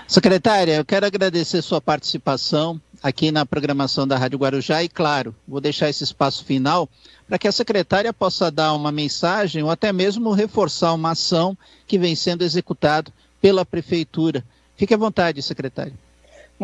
[0.07, 5.59] Secretária, eu quero agradecer sua participação aqui na programação da Rádio Guarujá e, claro, vou
[5.59, 6.89] deixar esse espaço final
[7.27, 11.99] para que a secretária possa dar uma mensagem ou até mesmo reforçar uma ação que
[11.99, 13.11] vem sendo executada
[13.41, 14.43] pela prefeitura.
[14.77, 15.93] Fique à vontade, secretária.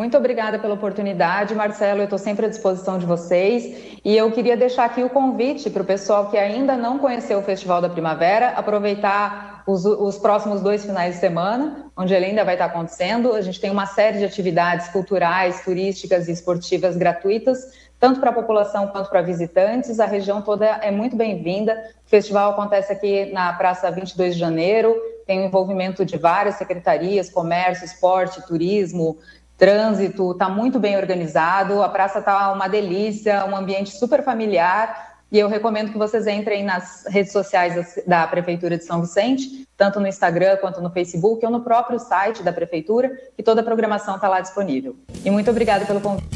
[0.00, 2.00] Muito obrigada pela oportunidade, Marcelo.
[2.00, 3.98] Eu estou sempre à disposição de vocês.
[4.02, 7.42] E eu queria deixar aqui o convite para o pessoal que ainda não conheceu o
[7.42, 12.54] Festival da Primavera, aproveitar os, os, próximos dois finais de semana, onde ele ainda vai
[12.54, 13.34] estar acontecendo.
[13.34, 18.32] A gente tem uma série de atividades culturais, turísticas e esportivas gratuitas tanto para a
[18.32, 20.00] população quanto para visitantes.
[20.00, 21.74] A região toda é muito bem-vinda.
[22.06, 24.96] O festival acontece aqui na Praça 22 de Janeiro,
[25.26, 29.18] tem o envolvimento de várias secretarias, comércio, esporte, turismo,
[29.60, 31.82] trânsito, está muito bem organizado.
[31.82, 35.18] A praça está uma delícia, um ambiente super familiar.
[35.30, 40.00] E eu recomendo que vocês entrem nas redes sociais da Prefeitura de São Vicente, tanto
[40.00, 44.16] no Instagram quanto no Facebook ou no próprio site da Prefeitura, que toda a programação
[44.16, 44.96] está lá disponível.
[45.24, 46.26] E muito obrigada pelo convite.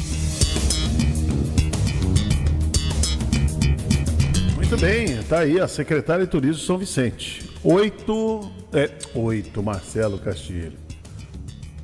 [4.55, 7.51] Muito bem, tá aí a secretária de Turismo de São Vicente.
[7.63, 8.51] Oito.
[8.71, 10.77] É, oito, Marcelo Castilho.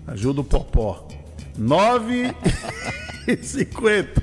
[0.08, 1.11] Ajuda o Popó.
[1.58, 2.34] Nove
[3.28, 4.22] e cinquenta.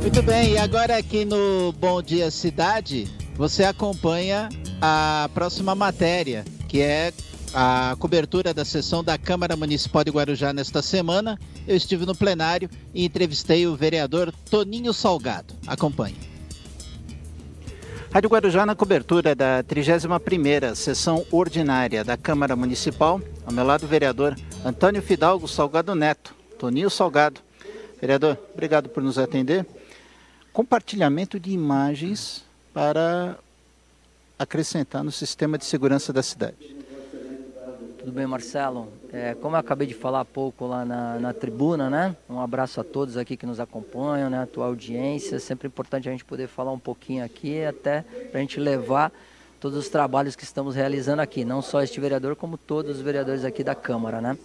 [0.00, 4.48] Muito bem, e agora aqui no Bom Dia Cidade, você acompanha
[4.80, 7.12] a próxima matéria, que é
[7.52, 11.38] a cobertura da sessão da Câmara Municipal de Guarujá nesta semana.
[11.66, 15.54] Eu estive no plenário e entrevistei o vereador Toninho Salgado.
[15.66, 16.33] Acompanhe.
[18.14, 23.20] Rádio Guarujá na cobertura da 31ª sessão ordinária da Câmara Municipal.
[23.44, 26.32] Ao meu lado o vereador Antônio Fidalgo Salgado Neto.
[26.56, 27.40] Toninho Salgado.
[28.00, 29.66] Vereador, obrigado por nos atender.
[30.52, 33.36] Compartilhamento de imagens para
[34.38, 36.54] acrescentar no sistema de segurança da cidade.
[38.04, 38.92] Tudo bem, Marcelo?
[39.10, 42.14] É, como eu acabei de falar há pouco lá na, na, tribuna, né?
[42.28, 44.42] Um abraço a todos aqui que nos acompanham, né?
[44.42, 45.40] A tua audiência.
[45.40, 49.10] Sempre importante a gente poder falar um pouquinho aqui, até para a gente levar
[49.58, 53.42] todos os trabalhos que estamos realizando aqui, não só este vereador, como todos os vereadores
[53.42, 54.36] aqui da Câmara, né?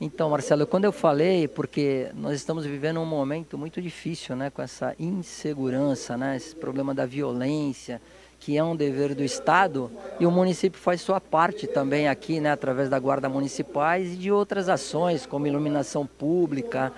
[0.00, 4.48] Então, Marcelo, quando eu falei, porque nós estamos vivendo um momento muito difícil, né?
[4.48, 6.34] Com essa insegurança, né?
[6.36, 8.00] Esse problema da violência,
[8.40, 9.90] que é um dever do Estado,
[10.20, 14.30] e o município faz sua parte também aqui, né, através da Guarda Municipais e de
[14.30, 16.92] outras ações, como iluminação pública,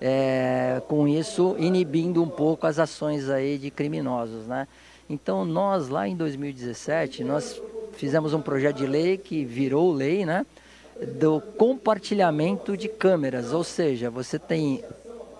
[0.00, 4.66] é, com isso inibindo um pouco as ações aí de criminosos, né?
[5.08, 7.60] Então nós lá em 2017, nós
[7.94, 10.46] fizemos um projeto de lei que virou lei, né?
[11.18, 14.82] Do compartilhamento de câmeras, ou seja, você tem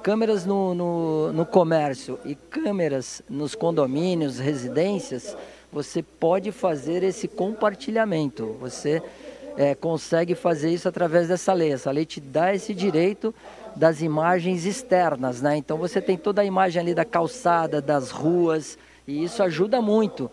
[0.03, 5.37] câmeras no, no, no comércio e câmeras nos condomínios, residências,
[5.73, 8.57] você pode fazer esse compartilhamento.
[8.61, 9.03] Você
[9.57, 11.73] é, consegue fazer isso através dessa lei.
[11.73, 13.35] Essa lei te dá esse direito
[13.77, 15.57] das imagens externas, né?
[15.57, 20.31] Então você tem toda a imagem ali da calçada, das ruas, e isso ajuda muito.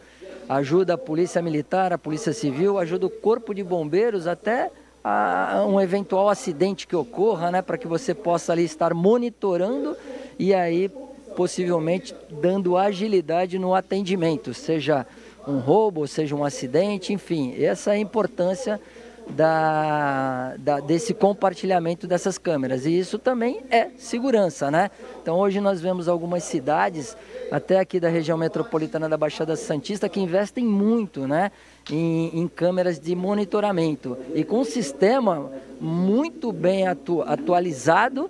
[0.50, 4.72] Ajuda a polícia militar, a polícia civil, ajuda o corpo de bombeiros até
[5.10, 9.96] a um eventual acidente que ocorra, né, para que você possa ali estar monitorando
[10.38, 10.92] e aí
[11.34, 15.08] possivelmente dando agilidade no atendimento, seja
[15.48, 18.82] um roubo, seja um acidente, enfim, essa é a importância
[19.30, 22.86] da, da, desse compartilhamento dessas câmeras.
[22.86, 24.90] E isso também é segurança, né?
[25.22, 27.16] Então hoje nós vemos algumas cidades,
[27.52, 31.52] até aqui da região metropolitana da Baixada Santista, que investem muito, né?
[31.92, 38.30] em, em câmeras de monitoramento e com um sistema muito bem atu, atualizado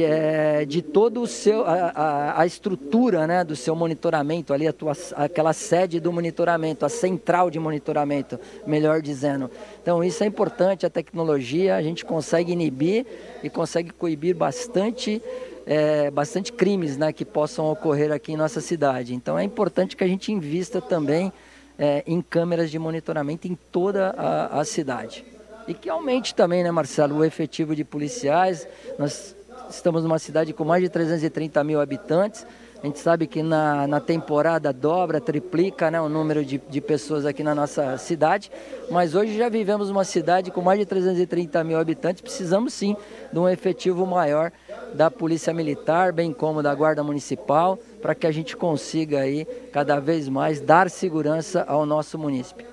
[0.00, 4.72] é, de todo o seu a, a, a, estrutura né, do seu monitoramento ali a
[4.72, 9.50] tua, aquela sede do monitoramento a central de monitoramento melhor dizendo.
[9.82, 13.04] Então isso é importante a tecnologia a gente consegue inibir
[13.42, 15.20] e consegue coibir bastante
[15.66, 19.14] é, bastante crimes né, que possam ocorrer aqui em nossa cidade.
[19.14, 21.30] Então é importante que a gente invista também
[21.78, 25.24] é, em câmeras de monitoramento em toda a, a cidade.
[25.68, 28.66] E que aumente também, né, Marcelo, o efetivo de policiais.
[28.98, 29.36] Nós
[29.74, 32.46] estamos numa cidade com mais de 330 mil habitantes.
[32.82, 37.24] A gente sabe que na, na temporada dobra, triplica né, o número de, de pessoas
[37.24, 38.50] aqui na nossa cidade,
[38.90, 42.20] mas hoje já vivemos uma cidade com mais de 330 mil habitantes.
[42.20, 42.96] Precisamos sim
[43.32, 44.50] de um efetivo maior
[44.94, 50.00] da Polícia Militar, bem como da Guarda Municipal, para que a gente consiga aí cada
[50.00, 52.66] vez mais dar segurança ao nosso município.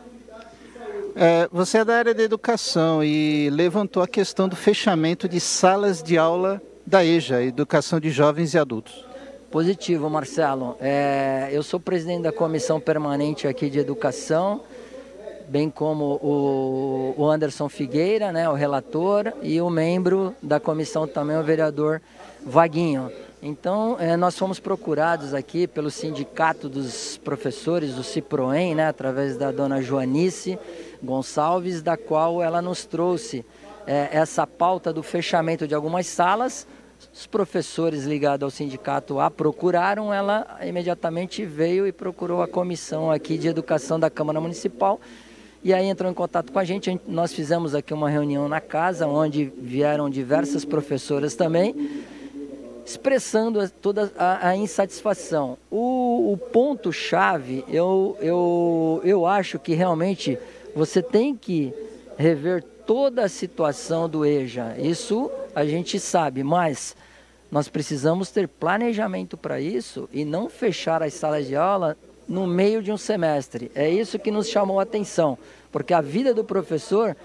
[1.15, 6.01] É, você é da área da educação e levantou a questão do fechamento de salas
[6.01, 9.05] de aula da EJA, Educação de Jovens e Adultos.
[9.51, 10.77] Positivo, Marcelo.
[10.79, 14.61] É, eu sou presidente da comissão permanente aqui de educação,
[15.47, 21.37] bem como o, o Anderson Figueira, né, o relator, e o membro da comissão também,
[21.37, 22.01] o vereador
[22.45, 23.11] Vaguinho.
[23.41, 29.49] Então, é, nós fomos procurados aqui pelo Sindicato dos Professores, o CIPROEM, né, através da
[29.49, 30.59] dona Joanice
[31.01, 33.45] Gonçalves, da qual ela nos trouxe
[33.89, 36.67] é, essa pauta do fechamento de algumas salas
[37.11, 43.37] os professores ligados ao sindicato a procuraram, ela imediatamente veio e procurou a comissão aqui
[43.37, 44.99] de educação da Câmara Municipal
[45.63, 46.99] e aí entrou em contato com a gente.
[47.07, 51.75] Nós fizemos aqui uma reunião na casa, onde vieram diversas professoras também,
[52.85, 55.57] expressando toda a, a insatisfação.
[55.69, 60.37] O, o ponto-chave, eu, eu, eu acho que realmente
[60.75, 61.73] você tem que
[62.17, 64.75] rever toda a situação do EJA.
[64.79, 66.95] Isso a gente sabe, mas
[67.51, 71.95] nós precisamos ter planejamento para isso e não fechar as salas de aula
[72.27, 73.71] no meio de um semestre.
[73.75, 75.37] É isso que nos chamou a atenção,
[75.71, 77.15] porque a vida do professor,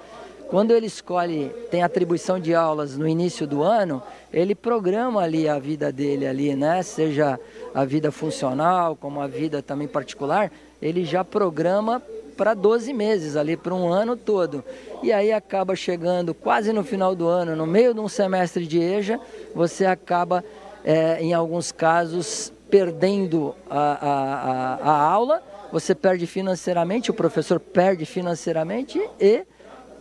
[0.50, 5.58] quando ele escolhe, tem atribuição de aulas no início do ano, ele programa ali a
[5.58, 6.82] vida dele ali, né?
[6.82, 7.40] Seja
[7.74, 12.02] a vida funcional, como a vida também particular, ele já programa
[12.36, 14.64] para 12 meses, ali para um ano todo.
[15.02, 18.80] E aí acaba chegando quase no final do ano, no meio de um semestre de
[18.80, 19.20] EJA,
[19.54, 20.44] você acaba,
[20.84, 25.42] é, em alguns casos, perdendo a, a, a, a aula,
[25.72, 29.44] você perde financeiramente, o professor perde financeiramente e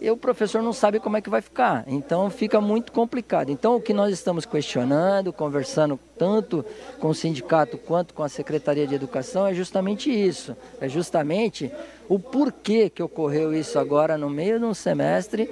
[0.04, 1.86] e o professor não sabe como é que vai ficar.
[1.88, 3.50] Então fica muito complicado.
[3.50, 6.66] Então o que nós estamos questionando, conversando tanto
[7.00, 10.58] com o sindicato quanto com a Secretaria de Educação é justamente isso.
[10.82, 11.72] É justamente
[12.10, 15.50] o porquê que ocorreu isso agora no meio de um semestre,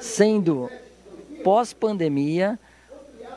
[0.00, 0.70] sendo
[1.44, 2.58] pós-pandemia,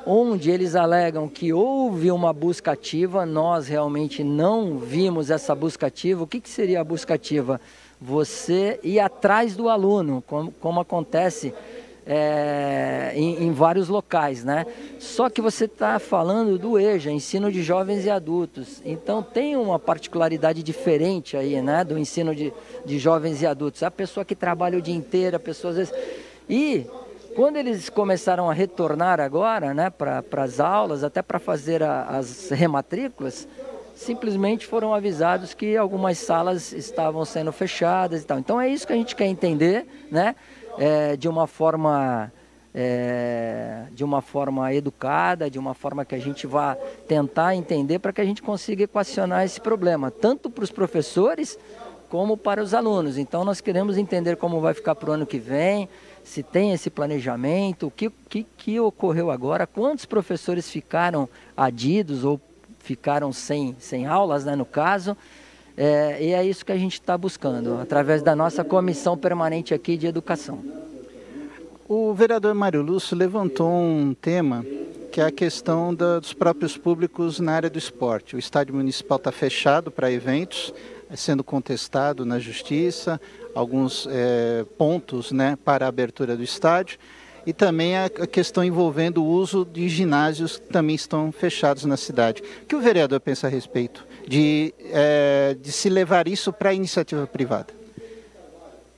[0.05, 6.23] onde eles alegam que houve uma busca ativa, nós realmente não vimos essa busca ativa.
[6.23, 7.59] O que, que seria a busca ativa?
[8.05, 11.51] Você ir atrás do aluno, como, como acontece
[12.05, 14.63] é, em, em, vários locais, né?
[14.99, 18.79] Só que você está falando do EJA, ensino de jovens e adultos.
[18.85, 21.83] Então tem uma particularidade diferente aí, né?
[21.83, 22.53] Do ensino de,
[22.85, 23.81] de jovens e adultos.
[23.81, 25.93] A pessoa que trabalha o dia inteiro, a pessoa às vezes.
[26.47, 26.85] E
[27.35, 32.49] quando eles começaram a retornar agora, né, para as aulas, até para fazer a, as
[32.51, 33.47] rematrículas,
[33.95, 38.37] simplesmente foram avisados que algumas salas estavam sendo fechadas e tal.
[38.37, 40.35] Então é isso que a gente quer entender, né?
[40.77, 42.31] É, de uma forma
[42.77, 46.75] é, de uma forma educada, de uma forma que a gente vá
[47.07, 51.57] tentar entender para que a gente consiga equacionar esse problema, tanto para os professores
[52.09, 53.17] como para os alunos.
[53.17, 55.87] Então nós queremos entender como vai ficar para o ano que vem,
[56.21, 62.37] se tem esse planejamento, o que, que, que ocorreu agora, quantos professores ficaram adidos ou
[62.85, 65.17] ficaram sem, sem aulas, né, no caso.
[65.75, 69.97] É, e é isso que a gente está buscando, através da nossa comissão permanente aqui
[69.97, 70.63] de educação.
[71.87, 74.65] O vereador Mário Lúcio levantou um tema
[75.11, 78.35] que é a questão da, dos próprios públicos na área do esporte.
[78.35, 80.73] O estádio municipal está fechado para eventos,
[81.09, 83.19] é sendo contestado na justiça,
[83.53, 86.99] alguns é, pontos né, para a abertura do estádio
[87.45, 92.43] e também a questão envolvendo o uso de ginásios que também estão fechados na cidade.
[92.63, 96.73] O que o vereador pensa a respeito de, é, de se levar isso para a
[96.73, 97.67] iniciativa privada?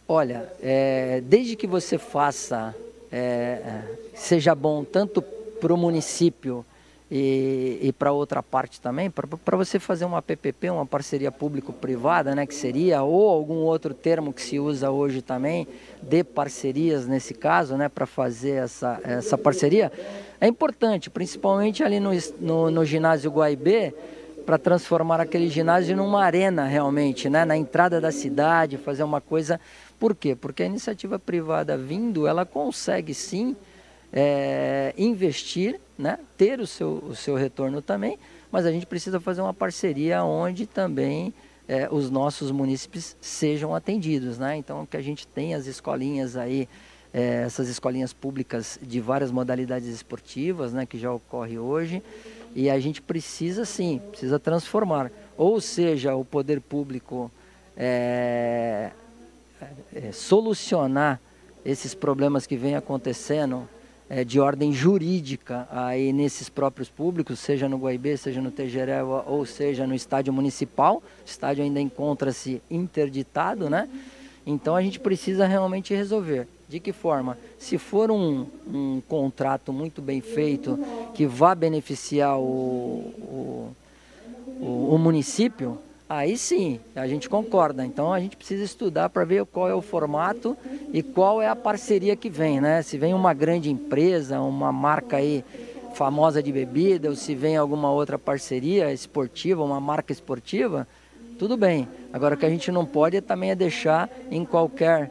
[0.07, 2.73] Olha, é, desde que você faça,
[3.11, 3.81] é,
[4.15, 6.65] seja bom tanto para o município
[7.09, 12.45] e, e para outra parte também, para você fazer uma PPP, uma parceria público-privada, né,
[12.45, 15.67] que seria, ou algum outro termo que se usa hoje também,
[16.01, 19.91] de parcerias nesse caso, né, para fazer essa, essa parceria,
[20.39, 23.93] é importante, principalmente ali no, no, no ginásio Guaibê,
[24.45, 29.59] para transformar aquele ginásio numa arena realmente, né, na entrada da cidade, fazer uma coisa.
[29.99, 30.35] Por quê?
[30.35, 33.55] Porque a iniciativa privada vindo, ela consegue sim
[34.11, 38.17] é, investir, né, ter o seu, o seu retorno também,
[38.51, 41.33] mas a gente precisa fazer uma parceria onde também
[41.67, 44.37] é, os nossos munícipes sejam atendidos.
[44.37, 44.57] Né?
[44.57, 46.67] Então, que a gente tem as escolinhas aí,
[47.13, 52.01] é, essas escolinhas públicas de várias modalidades esportivas, né, que já ocorre hoje,
[52.55, 55.11] e a gente precisa sim, precisa transformar.
[55.37, 57.31] Ou seja, o poder público
[57.75, 58.91] é,
[59.93, 61.19] é, solucionar
[61.63, 63.67] esses problemas que vêm acontecendo
[64.09, 69.45] é, de ordem jurídica aí nesses próprios públicos, seja no Guaibê, seja no Tejereva ou
[69.45, 70.97] seja no estádio municipal.
[70.97, 73.89] O estádio ainda encontra-se interditado, né?
[74.45, 76.47] Então a gente precisa realmente resolver.
[76.69, 77.37] De que forma?
[77.57, 80.77] Se for um, um contrato muito bem feito,
[81.13, 83.75] que vá beneficiar o, o,
[84.59, 85.77] o, o município,
[86.09, 87.85] Aí sim, a gente concorda.
[87.85, 90.55] Então a gente precisa estudar para ver qual é o formato
[90.93, 92.81] e qual é a parceria que vem, né?
[92.81, 95.43] Se vem uma grande empresa, uma marca aí
[95.93, 100.87] famosa de bebida, ou se vem alguma outra parceria esportiva, uma marca esportiva,
[101.37, 101.87] tudo bem.
[102.13, 105.09] Agora o que a gente não pode também é deixar em qualquer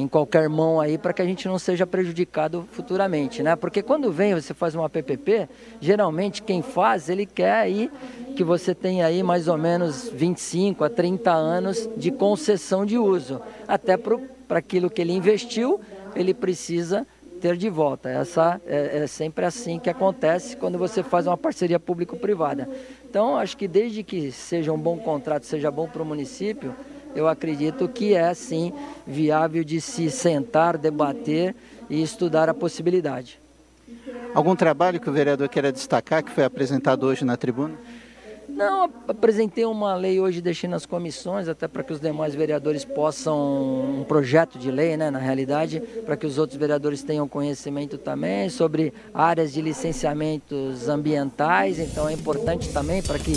[0.00, 3.54] em qualquer mão aí para que a gente não seja prejudicado futuramente, né?
[3.56, 5.48] Porque quando vem você faz uma PPP,
[5.80, 7.90] geralmente quem faz ele quer aí
[8.36, 13.40] que você tenha aí mais ou menos 25 a 30 anos de concessão de uso,
[13.68, 15.80] até para aquilo que ele investiu
[16.14, 17.06] ele precisa
[17.40, 18.08] ter de volta.
[18.10, 22.68] Essa é, é sempre assim que acontece quando você faz uma parceria público-privada.
[23.08, 26.74] Então acho que desde que seja um bom contrato, seja bom para o município
[27.14, 28.72] eu acredito que é sim
[29.06, 31.54] viável de se sentar, debater
[31.88, 33.38] e estudar a possibilidade.
[34.34, 37.74] Algum trabalho que o vereador queira destacar que foi apresentado hoje na tribuna?
[38.48, 44.00] Não, apresentei uma lei hoje, deixei nas comissões, até para que os demais vereadores possam,
[44.00, 48.48] um projeto de lei, né, na realidade, para que os outros vereadores tenham conhecimento também
[48.50, 53.32] sobre áreas de licenciamentos ambientais, então é importante também para que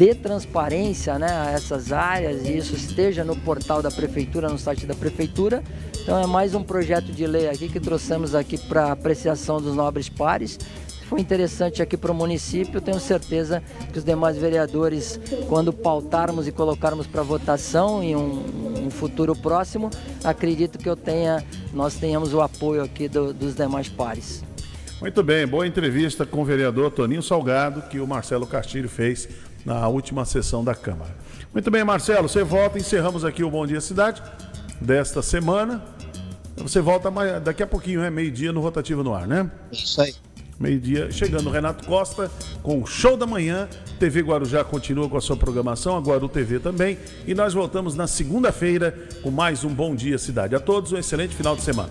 [0.00, 4.86] dê transparência né, a essas áreas e isso esteja no portal da prefeitura, no site
[4.86, 5.62] da prefeitura.
[6.00, 10.08] Então é mais um projeto de lei aqui que trouxemos aqui para apreciação dos nobres
[10.08, 10.58] pares.
[11.06, 13.62] Foi interessante aqui para o município, tenho certeza
[13.92, 15.20] que os demais vereadores,
[15.50, 19.90] quando pautarmos e colocarmos para votação em um, um, futuro próximo,
[20.24, 21.44] acredito que eu tenha,
[21.74, 24.42] nós tenhamos o apoio aqui do, dos demais pares.
[24.98, 29.28] Muito bem, boa entrevista com o vereador Toninho Salgado, que o Marcelo Castilho fez
[29.64, 31.14] na última sessão da Câmara.
[31.52, 34.22] Muito bem, Marcelo, você volta, encerramos aqui o Bom Dia Cidade
[34.80, 35.82] desta semana.
[36.56, 37.10] Você volta
[37.40, 39.50] daqui a pouquinho, é meio-dia no Rotativo no Ar, né?
[39.72, 40.14] Isso aí.
[40.58, 42.30] Meio-dia, chegando o Renato Costa
[42.62, 43.66] com o Show da Manhã.
[43.98, 46.98] TV Guarujá continua com a sua programação, a Guaru TV também.
[47.26, 50.54] E nós voltamos na segunda-feira com mais um Bom Dia Cidade.
[50.54, 51.90] A todos um excelente final de semana.